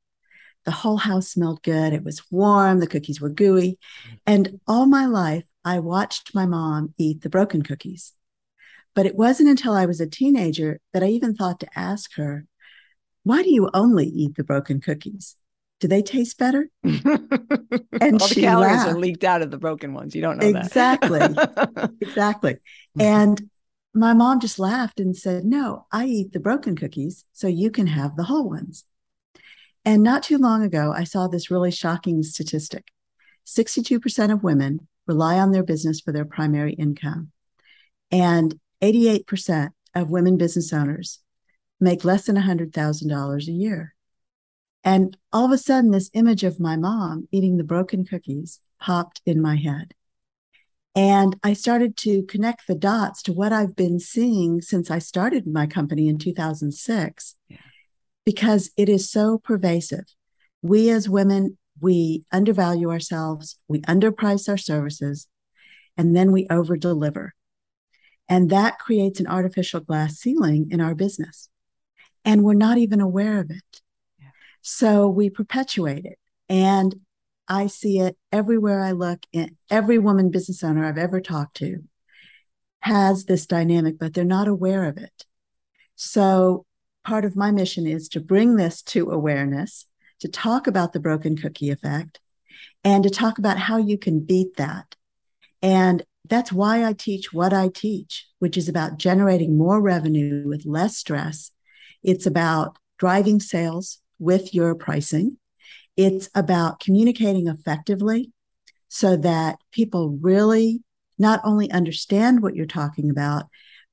The 0.65 0.71
whole 0.71 0.97
house 0.97 1.29
smelled 1.29 1.61
good. 1.61 1.93
It 1.93 2.03
was 2.03 2.23
warm. 2.31 2.79
The 2.79 2.87
cookies 2.87 3.21
were 3.21 3.29
gooey. 3.29 3.77
And 4.25 4.59
all 4.67 4.87
my 4.87 5.05
life, 5.05 5.43
I 5.65 5.79
watched 5.79 6.33
my 6.33 6.45
mom 6.45 6.93
eat 6.97 7.21
the 7.21 7.29
broken 7.29 7.63
cookies. 7.63 8.13
But 8.93 9.05
it 9.05 9.15
wasn't 9.15 9.49
until 9.49 9.73
I 9.73 9.85
was 9.85 9.99
a 9.99 10.07
teenager 10.07 10.79
that 10.93 11.03
I 11.03 11.07
even 11.07 11.35
thought 11.35 11.59
to 11.59 11.77
ask 11.77 12.13
her, 12.15 12.45
why 13.23 13.43
do 13.43 13.51
you 13.51 13.69
only 13.73 14.05
eat 14.05 14.35
the 14.35 14.43
broken 14.43 14.79
cookies? 14.79 15.35
do 15.79 15.87
they 15.87 16.01
taste 16.01 16.37
better? 16.37 16.69
and 16.83 17.01
all 17.05 18.27
the 18.27 18.37
calories 18.39 18.77
laughed. 18.77 18.89
are 18.89 18.97
leaked 18.97 19.23
out 19.23 19.41
of 19.41 19.51
the 19.51 19.57
broken 19.57 19.93
ones. 19.93 20.15
You 20.15 20.21
don't 20.21 20.37
know 20.37 20.51
that. 20.51 20.65
exactly. 20.65 21.19
exactly. 22.01 22.53
Mm-hmm. 22.53 23.01
And 23.01 23.49
my 23.93 24.13
mom 24.13 24.39
just 24.39 24.59
laughed 24.59 24.99
and 24.99 25.15
said, 25.15 25.45
No, 25.45 25.85
I 25.91 26.05
eat 26.05 26.33
the 26.33 26.39
broken 26.39 26.75
cookies 26.75 27.25
so 27.33 27.47
you 27.47 27.71
can 27.71 27.87
have 27.87 28.15
the 28.15 28.23
whole 28.23 28.49
ones. 28.49 28.85
And 29.83 30.01
not 30.01 30.23
too 30.23 30.37
long 30.37 30.63
ago, 30.63 30.93
I 30.95 31.03
saw 31.03 31.27
this 31.27 31.51
really 31.51 31.71
shocking 31.71 32.23
statistic 32.23 32.87
62% 33.45 34.33
of 34.33 34.43
women 34.43 34.87
rely 35.07 35.39
on 35.39 35.51
their 35.51 35.63
business 35.63 36.01
for 36.01 36.11
their 36.11 36.25
primary 36.25 36.73
income. 36.73 37.31
And 38.11 38.59
88% 38.81 39.69
of 39.93 40.09
women 40.09 40.37
business 40.37 40.73
owners 40.73 41.19
make 41.79 42.05
less 42.05 42.25
than 42.25 42.35
$100,000 42.35 43.47
a 43.47 43.51
year. 43.51 43.95
And 44.83 45.17
all 45.33 45.45
of 45.45 45.51
a 45.51 45.57
sudden, 45.57 45.91
this 45.91 46.11
image 46.13 46.43
of 46.43 46.59
my 46.59 46.75
mom 46.75 47.27
eating 47.31 47.57
the 47.57 47.63
broken 47.63 48.05
cookies 48.05 48.59
popped 48.79 49.21
in 49.25 49.41
my 49.41 49.55
head. 49.55 49.93
And 50.95 51.35
I 51.43 51.53
started 51.53 51.97
to 51.97 52.23
connect 52.23 52.67
the 52.67 52.75
dots 52.75 53.21
to 53.23 53.33
what 53.33 53.51
I've 53.51 53.75
been 53.75 53.99
seeing 53.99 54.61
since 54.61 54.89
I 54.89 54.99
started 54.99 55.45
my 55.45 55.67
company 55.67 56.07
in 56.07 56.17
2006, 56.17 57.35
yeah. 57.49 57.57
because 58.25 58.71
it 58.77 58.87
is 58.87 59.09
so 59.09 59.37
pervasive. 59.37 60.05
We 60.61 60.89
as 60.89 61.09
women, 61.09 61.57
we 61.79 62.23
undervalue 62.31 62.89
ourselves, 62.91 63.57
we 63.67 63.81
underprice 63.81 64.47
our 64.49 64.57
services, 64.57 65.27
and 65.97 66.15
then 66.15 66.31
we 66.31 66.47
over 66.49 66.77
deliver. 66.77 67.33
And 68.27 68.49
that 68.49 68.79
creates 68.79 69.19
an 69.19 69.27
artificial 69.27 69.81
glass 69.81 70.15
ceiling 70.15 70.67
in 70.71 70.81
our 70.81 70.95
business. 70.95 71.49
And 72.23 72.43
we're 72.43 72.53
not 72.53 72.77
even 72.77 73.01
aware 73.01 73.39
of 73.39 73.51
it. 73.51 73.81
Yeah. 74.19 74.29
So 74.61 75.07
we 75.07 75.29
perpetuate 75.29 76.05
it. 76.05 76.17
And 76.49 76.95
I 77.47 77.67
see 77.67 77.99
it 77.99 78.17
everywhere 78.31 78.81
I 78.81 78.91
look. 78.91 79.25
In 79.31 79.57
every 79.69 79.99
woman 79.99 80.31
business 80.31 80.63
owner 80.63 80.85
I've 80.85 80.97
ever 80.97 81.21
talked 81.21 81.57
to 81.57 81.83
has 82.79 83.25
this 83.25 83.45
dynamic, 83.45 83.99
but 83.99 84.13
they're 84.13 84.23
not 84.23 84.47
aware 84.47 84.85
of 84.85 84.97
it. 84.97 85.25
So 85.95 86.65
part 87.03 87.25
of 87.25 87.35
my 87.35 87.51
mission 87.51 87.85
is 87.85 88.09
to 88.09 88.19
bring 88.19 88.55
this 88.55 88.81
to 88.83 89.11
awareness, 89.11 89.85
to 90.19 90.27
talk 90.27 90.67
about 90.67 90.93
the 90.93 90.99
broken 90.99 91.35
cookie 91.35 91.69
effect, 91.69 92.19
and 92.83 93.03
to 93.03 93.09
talk 93.09 93.37
about 93.37 93.57
how 93.57 93.77
you 93.77 93.97
can 93.97 94.19
beat 94.19 94.57
that. 94.57 94.95
And 95.61 96.03
that's 96.27 96.51
why 96.51 96.83
I 96.83 96.93
teach 96.93 97.33
what 97.33 97.53
I 97.53 97.69
teach, 97.69 98.27
which 98.39 98.57
is 98.57 98.69
about 98.69 98.97
generating 98.97 99.57
more 99.57 99.81
revenue 99.81 100.47
with 100.47 100.65
less 100.65 100.97
stress. 100.97 101.51
It's 102.03 102.25
about 102.25 102.77
driving 102.97 103.39
sales 103.39 103.99
with 104.19 104.53
your 104.53 104.75
pricing. 104.75 105.37
It's 105.97 106.29
about 106.35 106.79
communicating 106.79 107.47
effectively 107.47 108.31
so 108.87 109.17
that 109.17 109.57
people 109.71 110.17
really 110.21 110.83
not 111.17 111.41
only 111.43 111.71
understand 111.71 112.41
what 112.41 112.55
you're 112.55 112.65
talking 112.65 113.09
about, 113.09 113.45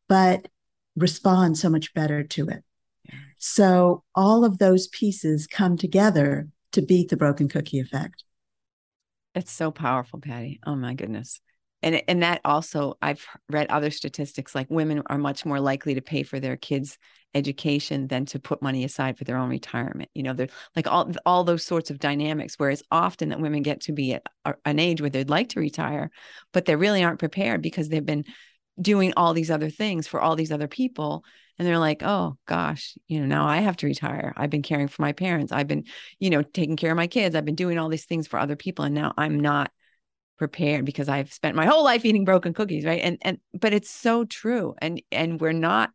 but 0.08 0.48
respond 0.96 1.56
so 1.58 1.70
much 1.70 1.94
better 1.94 2.22
to 2.22 2.48
it. 2.48 2.62
So 3.44 4.04
all 4.14 4.44
of 4.44 4.58
those 4.58 4.86
pieces 4.86 5.48
come 5.48 5.76
together 5.76 6.48
to 6.70 6.80
beat 6.80 7.08
the 7.08 7.16
broken 7.16 7.48
cookie 7.48 7.80
effect. 7.80 8.22
It's 9.34 9.50
so 9.50 9.72
powerful, 9.72 10.20
Patty. 10.20 10.60
Oh 10.64 10.76
my 10.76 10.94
goodness 10.94 11.40
and 11.82 12.02
and 12.08 12.22
that 12.22 12.40
also 12.44 12.96
i've 13.02 13.26
read 13.50 13.66
other 13.68 13.90
statistics 13.90 14.54
like 14.54 14.70
women 14.70 15.02
are 15.06 15.18
much 15.18 15.44
more 15.44 15.60
likely 15.60 15.94
to 15.94 16.00
pay 16.00 16.22
for 16.22 16.40
their 16.40 16.56
kids 16.56 16.98
education 17.34 18.08
than 18.08 18.26
to 18.26 18.38
put 18.38 18.62
money 18.62 18.84
aside 18.84 19.16
for 19.16 19.24
their 19.24 19.36
own 19.36 19.48
retirement 19.48 20.10
you 20.14 20.22
know 20.22 20.32
they're 20.32 20.48
like 20.76 20.86
all 20.86 21.10
all 21.26 21.44
those 21.44 21.64
sorts 21.64 21.90
of 21.90 21.98
dynamics 21.98 22.54
whereas 22.58 22.82
often 22.90 23.30
that 23.30 23.40
women 23.40 23.62
get 23.62 23.80
to 23.80 23.92
be 23.92 24.14
at 24.14 24.22
uh, 24.44 24.52
an 24.64 24.78
age 24.78 25.00
where 25.00 25.10
they'd 25.10 25.30
like 25.30 25.48
to 25.48 25.60
retire 25.60 26.10
but 26.52 26.64
they 26.64 26.76
really 26.76 27.02
aren't 27.02 27.18
prepared 27.18 27.62
because 27.62 27.88
they've 27.88 28.06
been 28.06 28.24
doing 28.80 29.12
all 29.16 29.34
these 29.34 29.50
other 29.50 29.70
things 29.70 30.06
for 30.06 30.20
all 30.20 30.36
these 30.36 30.52
other 30.52 30.68
people 30.68 31.24
and 31.58 31.68
they're 31.68 31.78
like 31.78 32.02
oh 32.02 32.36
gosh 32.46 32.96
you 33.06 33.20
know 33.20 33.26
now 33.26 33.46
i 33.46 33.58
have 33.58 33.76
to 33.76 33.86
retire. 33.86 34.32
I've 34.36 34.50
been 34.50 34.62
caring 34.62 34.88
for 34.88 35.02
my 35.02 35.12
parents. 35.12 35.52
I've 35.52 35.68
been 35.68 35.84
you 36.18 36.30
know 36.30 36.42
taking 36.42 36.76
care 36.76 36.90
of 36.90 36.96
my 36.96 37.06
kids. 37.06 37.36
I've 37.36 37.44
been 37.44 37.54
doing 37.54 37.78
all 37.78 37.88
these 37.88 38.06
things 38.06 38.26
for 38.26 38.38
other 38.38 38.56
people 38.56 38.84
and 38.84 38.94
now 38.94 39.12
i'm 39.16 39.38
not 39.38 39.70
prepared 40.42 40.84
because 40.84 41.08
I've 41.08 41.32
spent 41.32 41.54
my 41.54 41.66
whole 41.66 41.84
life 41.84 42.04
eating 42.04 42.24
broken 42.24 42.52
cookies, 42.52 42.84
right? 42.84 43.00
And 43.00 43.16
and 43.22 43.38
but 43.54 43.72
it's 43.72 43.88
so 43.88 44.24
true, 44.24 44.74
and 44.82 45.00
and 45.12 45.40
we're 45.40 45.52
not 45.52 45.90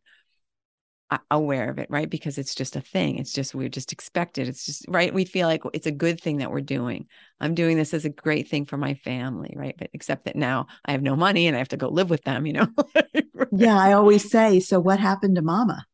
aware 1.30 1.70
of 1.70 1.78
it, 1.78 1.88
right? 1.90 2.08
Because 2.08 2.38
it's 2.38 2.54
just 2.54 2.76
a 2.76 2.80
thing. 2.80 3.18
It's 3.18 3.32
just 3.32 3.54
we're 3.54 3.68
just 3.68 3.92
expected. 3.92 4.48
It's 4.48 4.66
just 4.66 4.84
right. 4.88 5.12
We 5.12 5.24
feel 5.24 5.48
like 5.48 5.62
it's 5.72 5.86
a 5.86 5.92
good 5.92 6.20
thing 6.20 6.38
that 6.38 6.50
we're 6.50 6.60
doing. 6.60 7.06
I'm 7.40 7.54
doing 7.54 7.76
this 7.76 7.94
as 7.94 8.04
a 8.04 8.10
great 8.10 8.48
thing 8.48 8.66
for 8.66 8.76
my 8.76 8.94
family, 8.94 9.54
right? 9.56 9.74
But 9.78 9.90
except 9.92 10.24
that 10.26 10.36
now 10.36 10.66
I 10.84 10.92
have 10.92 11.02
no 11.02 11.16
money 11.16 11.46
and 11.46 11.56
I 11.56 11.58
have 11.58 11.68
to 11.68 11.76
go 11.76 11.88
live 11.88 12.10
with 12.10 12.24
them. 12.24 12.46
You 12.46 12.52
know. 12.54 12.68
yeah, 13.52 13.78
I 13.78 13.92
always 13.92 14.30
say. 14.30 14.60
So 14.60 14.80
what 14.80 15.00
happened 15.00 15.36
to 15.36 15.42
Mama? 15.42 15.86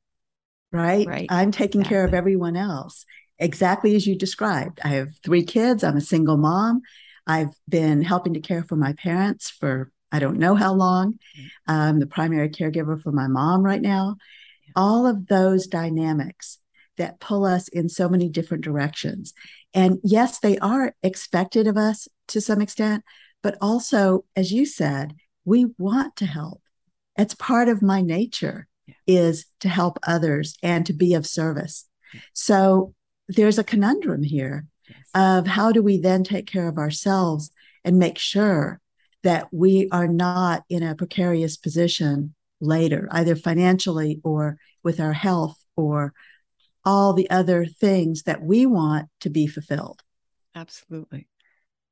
Right. 0.72 1.06
Right. 1.06 1.26
I'm 1.30 1.52
taking 1.52 1.82
exactly. 1.82 1.94
care 1.96 2.04
of 2.04 2.14
everyone 2.14 2.56
else 2.56 3.04
exactly 3.38 3.94
as 3.94 4.06
you 4.06 4.16
described. 4.16 4.80
I 4.84 4.88
have 4.88 5.16
three 5.24 5.44
kids. 5.44 5.84
I'm 5.84 5.96
a 5.96 6.00
single 6.00 6.36
mom. 6.36 6.82
I've 7.26 7.54
been 7.68 8.02
helping 8.02 8.34
to 8.34 8.40
care 8.40 8.62
for 8.62 8.76
my 8.76 8.92
parents 8.94 9.50
for 9.50 9.90
I 10.12 10.20
don't 10.20 10.38
know 10.38 10.54
how 10.54 10.72
long. 10.72 11.18
Mm. 11.36 11.48
I'm 11.66 12.00
the 12.00 12.06
primary 12.06 12.48
caregiver 12.48 13.00
for 13.02 13.10
my 13.10 13.26
mom 13.26 13.62
right 13.62 13.82
now. 13.82 14.16
All 14.76 15.06
of 15.06 15.26
those 15.26 15.66
dynamics 15.66 16.58
that 16.96 17.20
pull 17.20 17.44
us 17.44 17.68
in 17.68 17.88
so 17.88 18.08
many 18.08 18.28
different 18.28 18.64
directions. 18.64 19.34
And 19.72 19.98
yes, 20.04 20.38
they 20.38 20.58
are 20.58 20.94
expected 21.02 21.66
of 21.66 21.76
us 21.76 22.08
to 22.28 22.40
some 22.40 22.60
extent, 22.60 23.04
but 23.42 23.56
also, 23.60 24.24
as 24.36 24.52
you 24.52 24.64
said, 24.64 25.14
we 25.44 25.66
want 25.78 26.16
to 26.16 26.26
help. 26.26 26.62
It's 27.16 27.34
part 27.34 27.68
of 27.68 27.82
my 27.82 28.00
nature 28.00 28.66
is 29.06 29.46
to 29.60 29.68
help 29.68 29.98
others 30.06 30.56
and 30.62 30.86
to 30.86 30.92
be 30.92 31.14
of 31.14 31.26
service. 31.26 31.88
So 32.32 32.94
there's 33.28 33.58
a 33.58 33.64
conundrum 33.64 34.22
here 34.22 34.66
of 35.14 35.46
how 35.46 35.72
do 35.72 35.82
we 35.82 35.98
then 35.98 36.24
take 36.24 36.46
care 36.46 36.68
of 36.68 36.78
ourselves 36.78 37.50
and 37.84 37.98
make 37.98 38.18
sure 38.18 38.80
that 39.22 39.48
we 39.52 39.88
are 39.90 40.08
not 40.08 40.64
in 40.68 40.82
a 40.82 40.94
precarious 40.94 41.56
position 41.56 42.34
later, 42.64 43.08
either 43.10 43.36
financially 43.36 44.20
or 44.24 44.58
with 44.82 45.00
our 45.00 45.12
health 45.12 45.62
or 45.76 46.12
all 46.84 47.12
the 47.12 47.30
other 47.30 47.64
things 47.64 48.24
that 48.24 48.42
we 48.42 48.66
want 48.66 49.08
to 49.20 49.30
be 49.30 49.46
fulfilled. 49.46 50.02
Absolutely. 50.54 51.28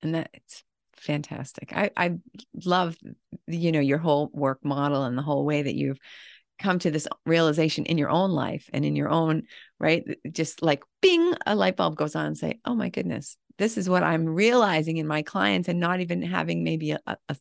And 0.02 0.14
that's 0.14 0.64
fantastic. 0.96 1.72
I, 1.74 1.90
I 1.96 2.18
love, 2.64 2.96
you 3.46 3.72
know, 3.72 3.80
your 3.80 3.98
whole 3.98 4.30
work 4.32 4.64
model 4.64 5.04
and 5.04 5.16
the 5.16 5.22
whole 5.22 5.44
way 5.44 5.62
that 5.62 5.74
you've 5.74 5.98
come 6.58 6.78
to 6.78 6.90
this 6.90 7.08
realization 7.26 7.85
in 7.87 7.98
your 7.98 8.11
own 8.11 8.30
life 8.30 8.70
and 8.72 8.85
in 8.85 8.94
your 8.94 9.08
own 9.08 9.42
right 9.80 10.04
just 10.30 10.62
like 10.62 10.82
bing 11.00 11.35
a 11.44 11.56
light 11.56 11.76
bulb 11.76 11.96
goes 11.96 12.14
on 12.14 12.26
and 12.26 12.38
say 12.38 12.61
oh 12.64 12.74
my 12.74 12.88
goodness 12.88 13.37
this 13.58 13.76
is 13.76 13.88
what 13.88 14.04
i'm 14.04 14.26
realizing 14.26 14.98
in 14.98 15.06
my 15.06 15.22
clients 15.22 15.68
and 15.68 15.80
not 15.80 16.00
even 16.00 16.22
having 16.22 16.62
maybe 16.62 16.92
a, 16.92 17.00
a, 17.06 17.37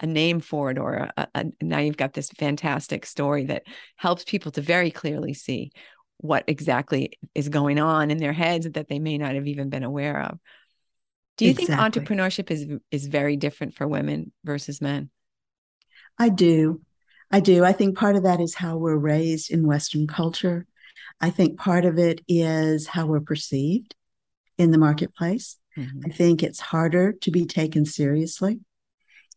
a 0.00 0.06
name 0.06 0.40
for 0.40 0.70
it 0.70 0.78
or 0.78 1.10
a, 1.16 1.28
a, 1.34 1.44
now 1.60 1.78
you've 1.78 1.96
got 1.96 2.12
this 2.12 2.30
fantastic 2.30 3.06
story 3.06 3.44
that 3.44 3.64
helps 3.96 4.24
people 4.24 4.52
to 4.52 4.60
very 4.60 4.90
clearly 4.90 5.34
see 5.34 5.72
what 6.18 6.44
exactly 6.46 7.18
is 7.34 7.48
going 7.48 7.78
on 7.78 8.10
in 8.10 8.18
their 8.18 8.32
heads 8.32 8.68
that 8.70 8.88
they 8.88 8.98
may 8.98 9.18
not 9.18 9.34
have 9.34 9.46
even 9.46 9.68
been 9.68 9.84
aware 9.84 10.22
of 10.22 10.38
do 11.36 11.44
you 11.44 11.50
exactly. 11.50 11.74
think 11.76 12.08
entrepreneurship 12.08 12.50
is 12.50 12.66
is 12.90 13.06
very 13.06 13.36
different 13.36 13.74
for 13.74 13.86
women 13.86 14.32
versus 14.44 14.80
men 14.80 15.10
i 16.18 16.28
do 16.28 16.80
I 17.34 17.40
do. 17.40 17.64
I 17.64 17.72
think 17.72 17.96
part 17.96 18.14
of 18.14 18.22
that 18.22 18.40
is 18.40 18.54
how 18.54 18.76
we're 18.76 18.96
raised 18.96 19.50
in 19.50 19.66
Western 19.66 20.06
culture. 20.06 20.66
I 21.20 21.30
think 21.30 21.58
part 21.58 21.84
of 21.84 21.98
it 21.98 22.20
is 22.28 22.86
how 22.86 23.06
we're 23.06 23.20
perceived 23.20 23.96
in 24.56 24.70
the 24.70 24.78
marketplace. 24.78 25.56
Mm-hmm. 25.76 26.02
I 26.06 26.10
think 26.10 26.44
it's 26.44 26.60
harder 26.60 27.12
to 27.12 27.30
be 27.32 27.44
taken 27.44 27.86
seriously, 27.86 28.60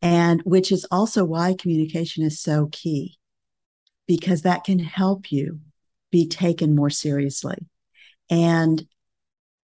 and 0.01 0.41
which 0.43 0.71
is 0.71 0.85
also 0.91 1.23
why 1.23 1.55
communication 1.57 2.23
is 2.23 2.39
so 2.39 2.69
key, 2.71 3.17
because 4.07 4.43
that 4.43 4.63
can 4.63 4.79
help 4.79 5.31
you 5.31 5.59
be 6.11 6.27
taken 6.27 6.75
more 6.75 6.89
seriously. 6.89 7.57
And 8.29 8.85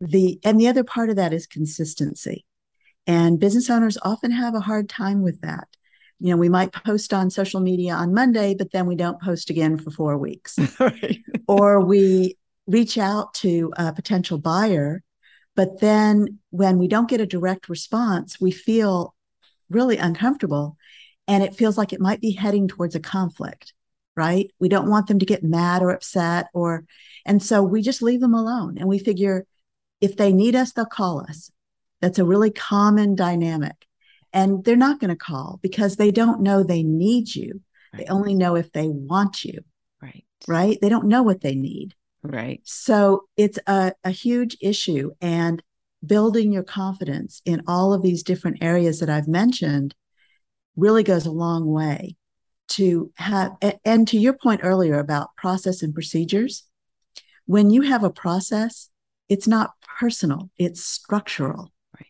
the 0.00 0.40
and 0.44 0.58
the 0.60 0.68
other 0.68 0.84
part 0.84 1.10
of 1.10 1.16
that 1.16 1.32
is 1.32 1.46
consistency. 1.46 2.44
And 3.06 3.40
business 3.40 3.70
owners 3.70 3.98
often 4.02 4.30
have 4.30 4.54
a 4.54 4.60
hard 4.60 4.88
time 4.88 5.22
with 5.22 5.40
that 5.40 5.68
you 6.20 6.30
know, 6.30 6.36
we 6.36 6.50
might 6.50 6.72
post 6.72 7.14
on 7.14 7.30
social 7.30 7.60
media 7.60 7.94
on 7.94 8.12
Monday, 8.12 8.54
but 8.54 8.72
then 8.72 8.86
we 8.86 8.94
don't 8.94 9.20
post 9.20 9.48
again 9.48 9.78
for 9.78 9.90
four 9.90 10.18
weeks. 10.18 10.58
or 11.48 11.81
we 11.81 12.37
reach 12.66 12.98
out 12.98 13.33
to 13.35 13.72
a 13.76 13.92
potential 13.92 14.37
buyer, 14.37 15.02
but 15.56 15.81
then 15.81 16.38
when 16.50 16.78
we 16.78 16.88
don't 16.88 17.08
get 17.08 17.22
a 17.22 17.26
direct 17.26 17.70
response, 17.70 18.38
we 18.38 18.50
feel 18.50 19.14
really 19.71 19.96
uncomfortable 19.96 20.77
and 21.29 21.42
it 21.42 21.54
feels 21.54 21.79
like 21.79 21.92
it 21.92 22.00
might 22.00 22.21
be 22.21 22.33
heading 22.33 22.68
towards 22.68 22.94
a 22.94 23.00
conflict, 23.00 23.73
right? 24.16 24.50
We 24.58 24.68
don't 24.68 24.90
want 24.90 25.06
them 25.06 25.18
to 25.21 25.27
get 25.27 25.44
mad 25.44 25.83
or 25.83 25.90
upset 25.90 26.48
or, 26.52 26.85
and 27.25 27.42
so 27.42 27.62
we 27.62 27.83
just 27.83 28.02
leave 28.02 28.21
them 28.21 28.35
alone 28.35 28.79
and 28.79 28.88
we 28.88 28.98
figure 28.98 29.46
if 30.00 30.16
they 30.16 30.33
need 30.33 30.56
us, 30.56 30.73
they'll 30.73 30.87
call 30.87 31.21
us. 31.21 31.50
That's 32.00 32.18
a 32.18 32.25
really 32.25 32.50
common 32.50 33.14
dynamic 33.14 33.87
and 34.33 34.64
they're 34.64 34.77
not 34.77 35.00
going 35.00 35.10
to 35.10 35.16
call 35.16 35.58
because 35.62 35.96
they 35.96 36.10
don't 36.10 36.40
know 36.40 36.62
they 36.62 36.83
need 36.83 37.35
you. 37.35 37.60
Right. 37.92 38.00
They 38.00 38.12
only 38.12 38.35
know 38.35 38.56
if 38.56 38.73
they 38.73 38.88
want 38.88 39.44
you. 39.44 39.60
Right. 40.02 40.25
Right. 40.46 40.79
They 40.81 40.88
don't 40.88 41.08
know 41.08 41.23
what 41.23 41.40
they 41.40 41.54
need. 41.54 41.94
Right. 42.23 42.60
So 42.64 43.25
it's 43.37 43.58
a, 43.66 43.92
a 44.04 44.10
huge 44.10 44.56
issue. 44.60 45.12
And 45.21 45.62
building 46.05 46.53
your 46.53 46.63
confidence 46.63 47.42
in 47.44 47.63
all 47.67 47.92
of 47.92 48.03
these 48.03 48.23
different 48.23 48.59
areas 48.63 49.01
that 49.01 49.11
I've 49.11 49.29
mentioned 49.29 49.94
really 50.77 51.03
goes 51.03 51.27
a 51.27 51.31
long 51.31 51.67
way 51.67 52.17
to 52.69 53.13
have, 53.17 53.57
and 53.85 54.07
to 54.09 54.19
your 54.19 54.33
point 54.33 54.61
earlier 54.63 54.98
about 54.98 55.35
process 55.37 55.83
and 55.83 55.92
procedures, 55.92 56.65
when 57.46 57.71
you 57.71 57.83
have 57.83 58.05
a 58.05 58.11
process, 58.11 58.90
it's 59.29 59.48
not 59.48 59.73
personal, 59.98 60.51
it's 60.57 60.85
structural. 60.85 61.73
Right. 61.94 62.07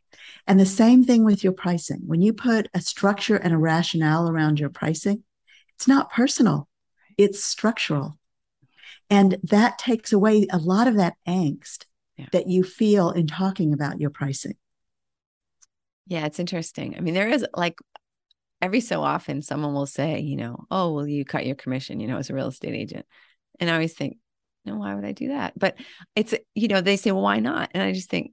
And 0.46 0.60
the 0.60 0.66
same 0.66 1.02
thing 1.02 1.24
with 1.24 1.42
your 1.42 1.54
pricing. 1.54 2.02
When 2.06 2.20
you 2.20 2.32
put 2.32 2.68
a 2.74 2.80
structure 2.80 3.36
and 3.36 3.54
a 3.54 3.58
rationale 3.58 4.28
around 4.28 4.60
your 4.60 4.68
pricing, 4.68 5.24
it's 5.76 5.88
not 5.88 6.12
personal, 6.12 6.68
it's 7.16 7.42
structural. 7.42 8.18
And 9.08 9.38
that 9.42 9.78
takes 9.78 10.12
away 10.12 10.46
a 10.50 10.58
lot 10.58 10.86
of 10.86 10.96
that 10.96 11.14
angst 11.26 11.86
yeah. 12.20 12.26
that 12.32 12.48
you 12.48 12.62
feel 12.62 13.10
in 13.10 13.26
talking 13.26 13.72
about 13.72 14.00
your 14.00 14.10
pricing. 14.10 14.54
Yeah, 16.06 16.26
it's 16.26 16.38
interesting. 16.38 16.96
I 16.96 17.00
mean, 17.00 17.14
there 17.14 17.28
is 17.28 17.46
like 17.54 17.78
every 18.60 18.80
so 18.80 19.02
often 19.02 19.42
someone 19.42 19.74
will 19.74 19.86
say, 19.86 20.20
you 20.20 20.36
know, 20.36 20.64
oh, 20.70 20.92
will 20.92 21.06
you 21.06 21.24
cut 21.24 21.46
your 21.46 21.56
commission, 21.56 22.00
you 22.00 22.08
know, 22.08 22.18
as 22.18 22.30
a 22.30 22.34
real 22.34 22.48
estate 22.48 22.74
agent? 22.74 23.06
And 23.58 23.70
I 23.70 23.74
always 23.74 23.94
think, 23.94 24.18
no, 24.64 24.76
why 24.76 24.94
would 24.94 25.04
I 25.04 25.12
do 25.12 25.28
that? 25.28 25.58
But 25.58 25.76
it's, 26.14 26.34
you 26.54 26.68
know, 26.68 26.80
they 26.80 26.96
say, 26.96 27.12
well, 27.12 27.22
why 27.22 27.38
not? 27.38 27.70
And 27.72 27.82
I 27.82 27.92
just 27.92 28.10
think, 28.10 28.32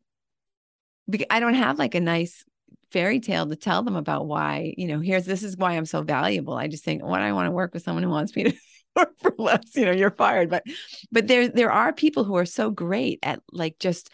because 1.09 1.27
I 1.29 1.39
don't 1.39 1.53
have 1.53 1.79
like 1.79 1.95
a 1.95 2.01
nice 2.01 2.43
fairy 2.91 3.19
tale 3.19 3.47
to 3.47 3.55
tell 3.55 3.83
them 3.83 3.95
about 3.95 4.27
why, 4.27 4.73
you 4.77 4.87
know, 4.87 4.99
here's 4.99 5.25
this 5.25 5.43
is 5.43 5.55
why 5.55 5.73
I'm 5.73 5.85
so 5.85 6.01
valuable. 6.01 6.55
I 6.55 6.67
just 6.67 6.83
think, 6.83 7.03
why 7.03 7.19
do 7.19 7.25
I 7.25 7.31
want 7.31 7.47
to 7.47 7.51
work 7.51 7.73
with 7.73 7.83
someone 7.83 8.03
who 8.03 8.09
wants 8.09 8.35
me 8.35 8.43
to 8.45 8.53
work 8.97 9.17
for 9.21 9.33
less? 9.37 9.75
You 9.75 9.85
know, 9.85 9.91
you're 9.91 10.11
fired. 10.11 10.49
But 10.49 10.63
but 11.11 11.27
there 11.27 11.47
there 11.47 11.71
are 11.71 11.93
people 11.93 12.23
who 12.23 12.35
are 12.35 12.45
so 12.45 12.69
great 12.69 13.19
at 13.23 13.41
like 13.51 13.79
just 13.79 14.09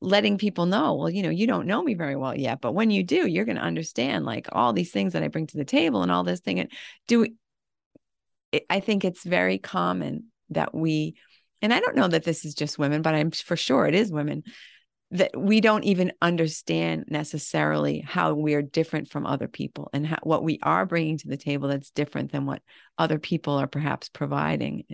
letting 0.00 0.36
people 0.36 0.66
know, 0.66 0.94
well, 0.94 1.10
you 1.10 1.22
know, 1.22 1.30
you 1.30 1.46
don't 1.46 1.66
know 1.66 1.80
me 1.80 1.94
very 1.94 2.16
well 2.16 2.36
yet, 2.36 2.60
but 2.60 2.72
when 2.72 2.90
you 2.90 3.04
do, 3.04 3.28
you're 3.28 3.44
going 3.44 3.56
to 3.56 3.62
understand 3.62 4.24
like 4.24 4.48
all 4.50 4.72
these 4.72 4.90
things 4.90 5.12
that 5.12 5.22
I 5.22 5.28
bring 5.28 5.46
to 5.46 5.56
the 5.56 5.64
table 5.64 6.02
and 6.02 6.10
all 6.10 6.24
this 6.24 6.40
thing. 6.40 6.58
And 6.58 6.72
do 7.06 7.28
I 8.68 8.80
think 8.80 9.04
it's 9.04 9.24
very 9.24 9.58
common 9.58 10.26
that 10.50 10.74
we, 10.74 11.14
and 11.62 11.72
I 11.72 11.80
don't 11.80 11.96
know 11.96 12.08
that 12.08 12.24
this 12.24 12.44
is 12.44 12.54
just 12.54 12.78
women, 12.78 13.00
but 13.00 13.14
I'm 13.14 13.30
for 13.30 13.56
sure 13.56 13.86
it 13.86 13.94
is 13.94 14.10
women 14.10 14.42
that 15.12 15.38
we 15.38 15.60
don't 15.60 15.84
even 15.84 16.10
understand 16.22 17.04
necessarily 17.08 18.00
how 18.00 18.32
we're 18.32 18.62
different 18.62 19.10
from 19.10 19.26
other 19.26 19.46
people 19.46 19.90
and 19.92 20.06
how, 20.06 20.16
what 20.22 20.42
we 20.42 20.58
are 20.62 20.86
bringing 20.86 21.18
to 21.18 21.28
the 21.28 21.36
table 21.36 21.68
that's 21.68 21.90
different 21.90 22.32
than 22.32 22.46
what 22.46 22.62
other 22.96 23.18
people 23.18 23.54
are 23.54 23.66
perhaps 23.66 24.08
providing. 24.08 24.84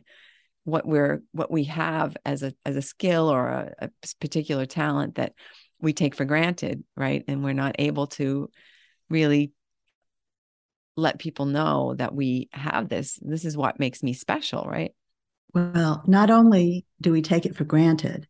What 0.64 0.87
we're 0.87 1.23
what 1.33 1.53
we 1.53 1.64
have 1.64 2.16
as 2.27 2.43
a 2.43 2.53
as 2.66 2.75
a 2.75 2.83
skill 2.83 3.29
or 3.29 3.49
a, 3.49 3.75
a 3.79 3.91
particular 4.21 4.66
talent 4.66 5.14
that 5.14 5.35
we 5.81 5.93
take 5.93 6.16
for 6.16 6.25
granted 6.25 6.83
right? 6.97 7.25
And 7.29 7.43
we're 7.45 7.53
not 7.53 7.77
able 7.79 8.09
to 8.09 8.51
really 9.09 9.53
let 10.97 11.21
people 11.21 11.47
know 11.47 11.95
that 11.97 12.12
we 12.12 12.49
have 12.53 12.89
this. 12.89 13.19
This 13.23 13.45
is 13.45 13.57
what 13.57 13.79
makes 13.79 14.03
me 14.03 14.12
special 14.12 14.64
right? 14.64 14.91
Well 15.55 16.03
not 16.09 16.29
only 16.29 16.85
do 17.01 17.12
we 17.12 17.23
take 17.23 17.47
it 17.47 17.57
for 17.57 17.64
granted 17.64 18.27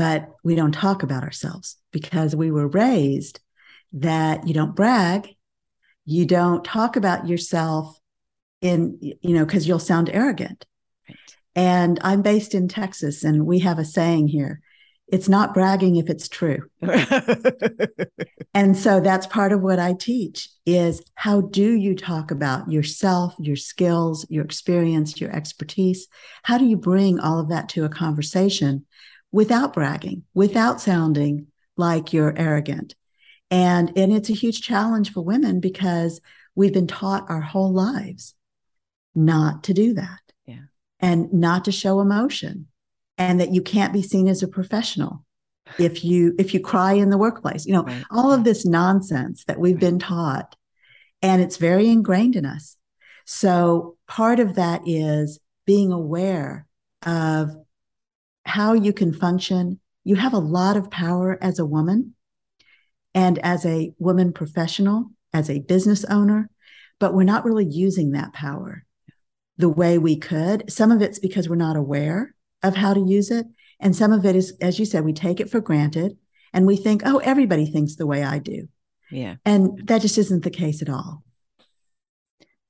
but 0.00 0.30
we 0.42 0.54
don't 0.54 0.72
talk 0.72 1.02
about 1.02 1.22
ourselves 1.22 1.76
because 1.92 2.34
we 2.34 2.50
were 2.50 2.66
raised 2.66 3.38
that 3.92 4.48
you 4.48 4.54
don't 4.54 4.74
brag, 4.74 5.28
you 6.06 6.24
don't 6.24 6.64
talk 6.64 6.96
about 6.96 7.28
yourself 7.28 8.00
in, 8.62 8.96
you 9.02 9.34
know, 9.34 9.44
because 9.44 9.68
you'll 9.68 9.78
sound 9.78 10.08
arrogant. 10.08 10.64
Right. 11.06 11.18
And 11.54 12.00
I'm 12.02 12.22
based 12.22 12.54
in 12.54 12.66
Texas, 12.66 13.24
and 13.24 13.44
we 13.44 13.58
have 13.58 13.78
a 13.78 13.84
saying 13.84 14.28
here 14.28 14.62
it's 15.06 15.28
not 15.28 15.52
bragging 15.52 15.96
if 15.96 16.08
it's 16.08 16.28
true. 16.28 16.62
and 18.54 18.74
so 18.74 19.00
that's 19.00 19.26
part 19.26 19.52
of 19.52 19.60
what 19.60 19.78
I 19.78 19.92
teach 19.92 20.48
is 20.64 21.02
how 21.14 21.42
do 21.42 21.72
you 21.74 21.94
talk 21.94 22.30
about 22.30 22.70
yourself, 22.70 23.34
your 23.38 23.56
skills, 23.56 24.24
your 24.30 24.44
experience, 24.44 25.20
your 25.20 25.30
expertise? 25.34 26.06
How 26.44 26.56
do 26.56 26.64
you 26.64 26.78
bring 26.78 27.20
all 27.20 27.38
of 27.38 27.50
that 27.50 27.68
to 27.70 27.84
a 27.84 27.90
conversation 27.90 28.86
without 29.32 29.72
bragging, 29.72 30.24
without 30.34 30.80
sounding 30.80 31.46
like 31.76 32.12
you're 32.12 32.36
arrogant. 32.36 32.94
And, 33.50 33.92
and 33.96 34.12
it's 34.12 34.30
a 34.30 34.34
huge 34.34 34.62
challenge 34.62 35.12
for 35.12 35.22
women 35.22 35.60
because 35.60 36.20
we've 36.54 36.72
been 36.72 36.86
taught 36.86 37.30
our 37.30 37.40
whole 37.40 37.72
lives 37.72 38.34
not 39.14 39.64
to 39.64 39.74
do 39.74 39.94
that. 39.94 40.20
Yeah. 40.46 40.64
And 41.00 41.32
not 41.32 41.64
to 41.64 41.72
show 41.72 42.00
emotion 42.00 42.66
and 43.18 43.40
that 43.40 43.52
you 43.52 43.62
can't 43.62 43.92
be 43.92 44.02
seen 44.02 44.28
as 44.28 44.42
a 44.42 44.48
professional 44.48 45.24
if 45.78 46.04
you 46.04 46.34
if 46.38 46.54
you 46.54 46.60
cry 46.60 46.92
in 46.92 47.10
the 47.10 47.18
workplace. 47.18 47.66
You 47.66 47.74
know, 47.74 47.84
right. 47.84 48.04
all 48.10 48.32
of 48.32 48.44
this 48.44 48.64
nonsense 48.64 49.44
that 49.44 49.58
we've 49.58 49.74
right. 49.74 49.80
been 49.80 49.98
taught 49.98 50.54
and 51.22 51.42
it's 51.42 51.56
very 51.56 51.88
ingrained 51.88 52.36
in 52.36 52.46
us. 52.46 52.76
So 53.26 53.96
part 54.08 54.40
of 54.40 54.56
that 54.56 54.82
is 54.86 55.38
being 55.66 55.92
aware 55.92 56.66
of 57.04 57.54
how 58.50 58.72
you 58.72 58.92
can 58.92 59.12
function. 59.12 59.80
You 60.04 60.16
have 60.16 60.34
a 60.34 60.38
lot 60.38 60.76
of 60.76 60.90
power 60.90 61.38
as 61.40 61.58
a 61.58 61.64
woman 61.64 62.14
and 63.14 63.38
as 63.38 63.64
a 63.64 63.92
woman 63.98 64.32
professional, 64.32 65.10
as 65.32 65.48
a 65.48 65.60
business 65.60 66.04
owner, 66.04 66.50
but 66.98 67.14
we're 67.14 67.22
not 67.22 67.44
really 67.44 67.64
using 67.64 68.10
that 68.12 68.32
power 68.32 68.84
the 69.56 69.68
way 69.68 69.98
we 69.98 70.16
could. 70.16 70.70
Some 70.70 70.90
of 70.90 71.00
it's 71.00 71.18
because 71.18 71.48
we're 71.48 71.56
not 71.56 71.76
aware 71.76 72.34
of 72.62 72.76
how 72.76 72.92
to 72.92 73.00
use 73.00 73.30
it. 73.30 73.46
And 73.78 73.94
some 73.94 74.12
of 74.12 74.26
it 74.26 74.34
is, 74.34 74.52
as 74.60 74.78
you 74.78 74.84
said, 74.84 75.04
we 75.04 75.12
take 75.12 75.38
it 75.38 75.50
for 75.50 75.60
granted 75.60 76.16
and 76.52 76.66
we 76.66 76.76
think, 76.76 77.02
oh, 77.04 77.18
everybody 77.18 77.66
thinks 77.66 77.94
the 77.94 78.06
way 78.06 78.24
I 78.24 78.38
do. 78.38 78.68
Yeah. 79.10 79.36
And 79.44 79.86
that 79.86 80.02
just 80.02 80.18
isn't 80.18 80.44
the 80.44 80.50
case 80.50 80.82
at 80.82 80.88
all. 80.90 81.22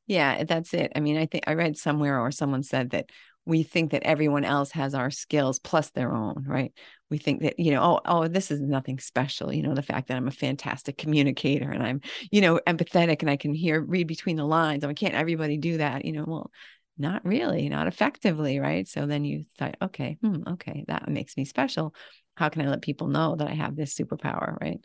Yeah, 0.06 0.44
that's 0.44 0.74
it. 0.74 0.92
I 0.96 1.00
mean, 1.00 1.16
I 1.16 1.26
think 1.26 1.44
I 1.46 1.54
read 1.54 1.76
somewhere 1.76 2.20
or 2.20 2.32
someone 2.32 2.64
said 2.64 2.90
that 2.90 3.10
we 3.46 3.62
think 3.62 3.92
that 3.92 4.02
everyone 4.02 4.44
else 4.44 4.70
has 4.72 4.94
our 4.94 5.10
skills 5.10 5.58
plus 5.58 5.90
their 5.90 6.12
own, 6.12 6.44
right? 6.46 6.72
We 7.08 7.18
think 7.18 7.42
that, 7.42 7.58
you 7.58 7.72
know, 7.72 7.82
oh, 7.82 8.00
oh, 8.04 8.28
this 8.28 8.50
is 8.50 8.60
nothing 8.60 8.98
special. 8.98 9.52
You 9.52 9.62
know, 9.62 9.74
the 9.74 9.82
fact 9.82 10.08
that 10.08 10.16
I'm 10.16 10.28
a 10.28 10.32
fantastic 10.32 10.98
communicator 10.98 11.70
and 11.70 11.82
I'm, 11.82 12.00
you 12.30 12.40
know, 12.40 12.60
empathetic 12.66 13.22
and 13.22 13.30
I 13.30 13.36
can 13.36 13.54
hear, 13.54 13.80
read 13.80 14.06
between 14.06 14.36
the 14.36 14.44
lines. 14.44 14.84
Oh, 14.84 14.92
can't 14.94 15.14
everybody 15.14 15.56
do 15.56 15.78
that? 15.78 16.04
You 16.04 16.12
know, 16.12 16.24
well, 16.26 16.50
not 16.98 17.24
really, 17.24 17.68
not 17.68 17.86
effectively, 17.86 18.60
right? 18.60 18.86
So 18.86 19.06
then 19.06 19.24
you 19.24 19.44
thought, 19.58 19.76
okay, 19.82 20.18
hmm, 20.20 20.42
okay, 20.46 20.84
that 20.88 21.08
makes 21.08 21.36
me 21.36 21.44
special. 21.44 21.94
How 22.36 22.50
can 22.50 22.62
I 22.62 22.68
let 22.68 22.82
people 22.82 23.08
know 23.08 23.36
that 23.36 23.48
I 23.48 23.54
have 23.54 23.74
this 23.74 23.94
superpower, 23.94 24.60
right? 24.60 24.84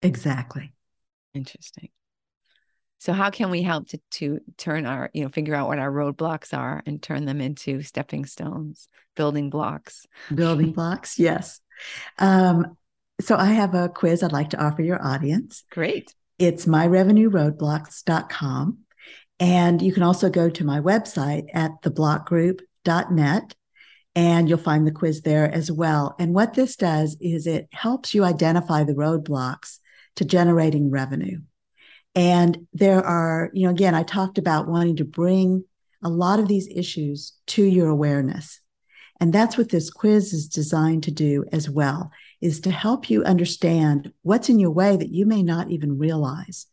Exactly. 0.00 0.72
Interesting. 1.34 1.90
So 2.98 3.12
how 3.12 3.30
can 3.30 3.50
we 3.50 3.62
help 3.62 3.88
to 3.88 4.00
to 4.12 4.40
turn 4.56 4.84
our, 4.84 5.10
you 5.12 5.22
know, 5.22 5.28
figure 5.28 5.54
out 5.54 5.68
what 5.68 5.78
our 5.78 5.90
roadblocks 5.90 6.56
are 6.56 6.82
and 6.84 7.00
turn 7.00 7.24
them 7.24 7.40
into 7.40 7.82
stepping 7.82 8.26
stones, 8.26 8.88
building 9.14 9.50
blocks? 9.50 10.06
Building 10.34 10.72
blocks, 10.72 11.18
yes. 11.18 11.60
Um, 12.18 12.76
so 13.20 13.36
I 13.36 13.46
have 13.46 13.74
a 13.74 13.88
quiz 13.88 14.22
I'd 14.22 14.32
like 14.32 14.50
to 14.50 14.62
offer 14.62 14.82
your 14.82 15.04
audience. 15.04 15.64
Great. 15.70 16.14
It's 16.38 16.66
myrevenueroadblocks.com. 16.66 18.78
And 19.40 19.80
you 19.80 19.92
can 19.92 20.02
also 20.02 20.30
go 20.30 20.50
to 20.50 20.64
my 20.64 20.80
website 20.80 21.46
at 21.54 21.70
theblockgroup.net 21.82 23.54
and 24.14 24.48
you'll 24.48 24.58
find 24.58 24.86
the 24.86 24.92
quiz 24.92 25.22
there 25.22 25.52
as 25.52 25.70
well. 25.70 26.16
And 26.18 26.34
what 26.34 26.54
this 26.54 26.74
does 26.74 27.16
is 27.20 27.46
it 27.46 27.68
helps 27.72 28.14
you 28.14 28.24
identify 28.24 28.82
the 28.82 28.94
roadblocks 28.94 29.78
to 30.16 30.24
generating 30.24 30.90
revenue. 30.90 31.38
And 32.18 32.66
there 32.72 33.06
are, 33.06 33.48
you 33.54 33.62
know, 33.62 33.70
again, 33.70 33.94
I 33.94 34.02
talked 34.02 34.38
about 34.38 34.66
wanting 34.66 34.96
to 34.96 35.04
bring 35.04 35.62
a 36.02 36.08
lot 36.08 36.40
of 36.40 36.48
these 36.48 36.66
issues 36.66 37.34
to 37.46 37.62
your 37.62 37.88
awareness. 37.88 38.58
And 39.20 39.32
that's 39.32 39.56
what 39.56 39.68
this 39.68 39.88
quiz 39.88 40.32
is 40.32 40.48
designed 40.48 41.04
to 41.04 41.12
do 41.12 41.44
as 41.52 41.70
well, 41.70 42.10
is 42.40 42.58
to 42.62 42.72
help 42.72 43.08
you 43.08 43.22
understand 43.22 44.12
what's 44.22 44.48
in 44.48 44.58
your 44.58 44.72
way 44.72 44.96
that 44.96 45.12
you 45.12 45.26
may 45.26 45.44
not 45.44 45.70
even 45.70 45.96
realize 45.96 46.66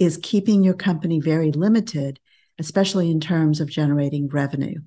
is 0.00 0.18
keeping 0.20 0.64
your 0.64 0.74
company 0.74 1.20
very 1.20 1.52
limited, 1.52 2.18
especially 2.58 3.12
in 3.12 3.20
terms 3.20 3.60
of 3.60 3.70
generating 3.70 4.26
revenue. 4.26 4.80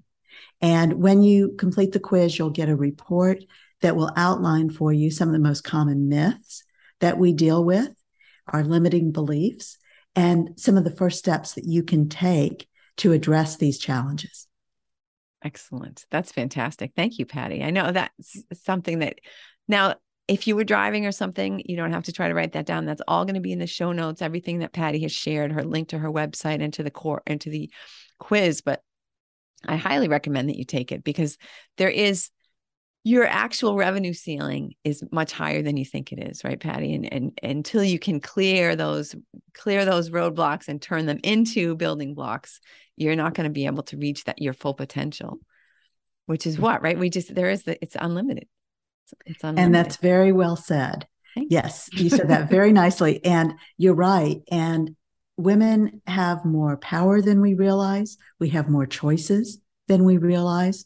And 0.59 0.95
when 0.95 1.23
you 1.23 1.55
complete 1.57 1.93
the 1.93 2.01
quiz, 2.01 2.37
you'll 2.37 2.49
get 2.49 2.67
a 2.67 2.75
report 2.75 3.39
that 3.79 3.95
will 3.95 4.11
outline 4.17 4.69
for 4.69 4.91
you 4.91 5.11
some 5.11 5.29
of 5.29 5.33
the 5.33 5.39
most 5.39 5.63
common 5.63 6.09
myths 6.09 6.65
that 6.99 7.17
we 7.17 7.31
deal 7.31 7.63
with, 7.63 7.95
our 8.47 8.65
limiting 8.65 9.13
beliefs, 9.13 9.77
and 10.15 10.51
some 10.59 10.77
of 10.77 10.83
the 10.83 10.95
first 10.95 11.19
steps 11.19 11.53
that 11.53 11.65
you 11.65 11.83
can 11.83 12.09
take 12.09 12.67
to 12.97 13.11
address 13.11 13.57
these 13.57 13.79
challenges. 13.79 14.47
Excellent. 15.43 16.05
That's 16.09 16.31
fantastic. 16.31 16.91
Thank 16.95 17.19
you, 17.19 17.25
Patty. 17.25 17.63
I 17.63 17.71
know 17.71 17.91
that's 17.91 18.37
something 18.53 18.99
that 18.99 19.19
now, 19.67 19.95
if 20.27 20.47
you 20.47 20.55
were 20.55 20.63
driving 20.63 21.05
or 21.05 21.11
something, 21.11 21.61
you 21.65 21.75
don't 21.75 21.91
have 21.91 22.03
to 22.03 22.13
try 22.13 22.29
to 22.29 22.33
write 22.33 22.53
that 22.53 22.65
down. 22.65 22.85
That's 22.85 23.01
all 23.07 23.25
going 23.25 23.35
to 23.35 23.41
be 23.41 23.51
in 23.51 23.59
the 23.59 23.67
show 23.67 23.91
notes, 23.91 24.21
everything 24.21 24.59
that 24.59 24.71
Patty 24.71 25.01
has 25.01 25.11
shared, 25.11 25.51
her 25.51 25.63
link 25.63 25.89
to 25.89 25.99
her 25.99 26.09
website 26.09 26.63
and 26.63 26.73
to 26.73 26.83
the 26.83 26.91
core 26.91 27.21
and 27.27 27.41
to 27.41 27.49
the 27.49 27.69
quiz. 28.19 28.61
But 28.61 28.81
I 29.67 29.75
highly 29.75 30.07
recommend 30.07 30.47
that 30.47 30.57
you 30.57 30.63
take 30.63 30.93
it 30.93 31.03
because 31.03 31.37
there 31.77 31.89
is 31.89 32.29
your 33.05 33.25
actual 33.25 33.75
revenue 33.75 34.13
ceiling 34.13 34.73
is 34.83 35.03
much 35.11 35.33
higher 35.33 35.61
than 35.61 35.75
you 35.75 35.85
think 35.85 36.11
it 36.11 36.19
is 36.19 36.43
right 36.43 36.59
patty 36.59 36.93
and, 36.93 37.11
and, 37.11 37.39
and 37.41 37.57
until 37.57 37.83
you 37.83 37.99
can 37.99 38.19
clear 38.19 38.75
those 38.75 39.15
clear 39.53 39.85
those 39.85 40.09
roadblocks 40.09 40.67
and 40.67 40.81
turn 40.81 41.05
them 41.05 41.19
into 41.23 41.75
building 41.75 42.13
blocks 42.13 42.59
you're 42.95 43.15
not 43.15 43.33
going 43.33 43.45
to 43.45 43.53
be 43.53 43.65
able 43.65 43.83
to 43.83 43.97
reach 43.97 44.23
that 44.23 44.41
your 44.41 44.53
full 44.53 44.73
potential 44.73 45.39
which 46.25 46.47
is 46.47 46.59
what, 46.59 46.81
right? 46.81 46.97
We 46.97 47.09
just, 47.09 47.33
there 47.33 47.49
is 47.49 47.63
the, 47.63 47.81
it's 47.81 47.97
unlimited. 47.99 48.47
It's, 49.05 49.13
it's 49.25 49.43
unlimited. 49.43 49.65
And 49.65 49.75
that's 49.75 49.97
very 49.97 50.31
well 50.31 50.55
said. 50.55 51.07
yes, 51.35 51.89
you 51.93 52.09
said 52.09 52.29
that 52.29 52.49
very 52.49 52.71
nicely. 52.71 53.23
And 53.25 53.53
you're 53.77 53.95
right. 53.95 54.41
And 54.51 54.95
women 55.35 56.01
have 56.07 56.45
more 56.45 56.77
power 56.77 57.21
than 57.21 57.41
we 57.41 57.55
realize. 57.55 58.17
We 58.39 58.49
have 58.49 58.69
more 58.69 58.85
choices 58.85 59.59
than 59.87 60.05
we 60.05 60.17
realize. 60.17 60.85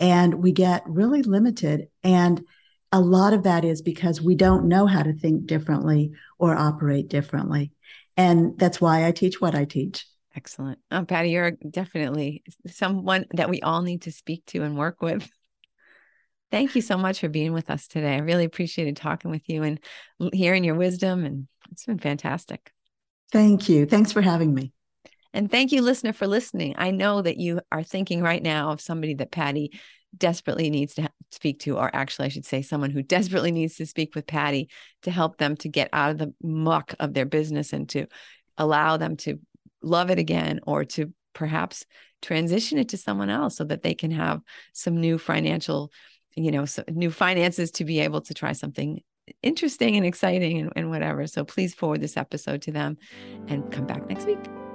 And 0.00 0.42
we 0.42 0.50
get 0.50 0.82
really 0.86 1.22
limited. 1.22 1.88
And 2.02 2.42
a 2.90 3.00
lot 3.00 3.32
of 3.32 3.44
that 3.44 3.64
is 3.64 3.82
because 3.82 4.20
we 4.20 4.34
don't 4.34 4.66
know 4.66 4.86
how 4.86 5.02
to 5.02 5.12
think 5.12 5.46
differently 5.46 6.12
or 6.38 6.56
operate 6.56 7.08
differently. 7.08 7.72
And 8.16 8.58
that's 8.58 8.80
why 8.80 9.06
I 9.06 9.12
teach 9.12 9.40
what 9.40 9.54
I 9.54 9.64
teach. 9.64 10.06
Excellent. 10.34 10.78
Oh, 10.90 11.04
Patty, 11.04 11.30
you're 11.30 11.52
definitely 11.52 12.42
someone 12.66 13.26
that 13.34 13.50
we 13.50 13.60
all 13.60 13.82
need 13.82 14.02
to 14.02 14.12
speak 14.12 14.44
to 14.46 14.62
and 14.62 14.76
work 14.76 15.02
with. 15.02 15.28
Thank 16.50 16.74
you 16.74 16.82
so 16.82 16.96
much 16.96 17.20
for 17.20 17.28
being 17.28 17.52
with 17.52 17.70
us 17.70 17.86
today. 17.86 18.14
I 18.14 18.18
really 18.18 18.44
appreciated 18.44 18.96
talking 18.96 19.30
with 19.30 19.48
you 19.48 19.62
and 19.62 19.80
hearing 20.32 20.64
your 20.64 20.74
wisdom, 20.74 21.24
and 21.24 21.46
it's 21.70 21.86
been 21.86 21.98
fantastic. 21.98 22.72
Thank 23.30 23.68
you. 23.68 23.86
Thanks 23.86 24.10
for 24.10 24.20
having 24.20 24.52
me. 24.52 24.72
And 25.32 25.50
thank 25.50 25.72
you, 25.72 25.82
listener, 25.82 26.12
for 26.12 26.26
listening. 26.26 26.74
I 26.76 26.90
know 26.90 27.22
that 27.22 27.36
you 27.36 27.60
are 27.70 27.82
thinking 27.82 28.22
right 28.22 28.42
now 28.42 28.70
of 28.70 28.80
somebody 28.80 29.14
that 29.14 29.30
Patty 29.30 29.78
desperately 30.16 30.70
needs 30.70 30.94
to 30.94 31.08
speak 31.30 31.60
to, 31.60 31.76
or 31.76 31.90
actually, 31.94 32.26
I 32.26 32.30
should 32.30 32.46
say, 32.46 32.62
someone 32.62 32.90
who 32.90 33.02
desperately 33.16 33.52
needs 33.52 33.76
to 33.76 33.86
speak 33.86 34.14
with 34.14 34.26
Patty 34.26 34.68
to 35.02 35.10
help 35.10 35.36
them 35.36 35.56
to 35.58 35.68
get 35.68 35.88
out 35.92 36.10
of 36.10 36.18
the 36.18 36.34
muck 36.42 36.94
of 36.98 37.14
their 37.14 37.26
business 37.26 37.72
and 37.72 37.88
to 37.90 38.06
allow 38.58 38.96
them 38.96 39.16
to 39.16 39.38
love 39.82 40.10
it 40.10 40.18
again 40.18 40.60
or 40.66 40.84
to 40.84 41.12
perhaps 41.32 41.86
transition 42.22 42.78
it 42.78 42.90
to 42.90 42.96
someone 42.96 43.30
else 43.30 43.56
so 43.56 43.64
that 43.64 43.82
they 43.82 43.94
can 43.94 44.10
have 44.10 44.42
some 44.72 45.00
new 45.00 45.16
financial, 45.16 45.90
you 46.34 46.50
know, 46.50 46.66
new 46.90 47.10
finances 47.10 47.70
to 47.70 47.84
be 47.84 48.00
able 48.00 48.20
to 48.20 48.34
try 48.34 48.52
something 48.52 49.00
interesting 49.42 49.96
and 49.96 50.04
exciting 50.04 50.58
and, 50.58 50.72
and 50.76 50.90
whatever. 50.90 51.26
So 51.26 51.44
please 51.44 51.74
forward 51.74 52.00
this 52.00 52.16
episode 52.16 52.62
to 52.62 52.72
them 52.72 52.98
and 53.48 53.70
come 53.70 53.86
back 53.86 54.06
next 54.08 54.26
week. 54.26 54.69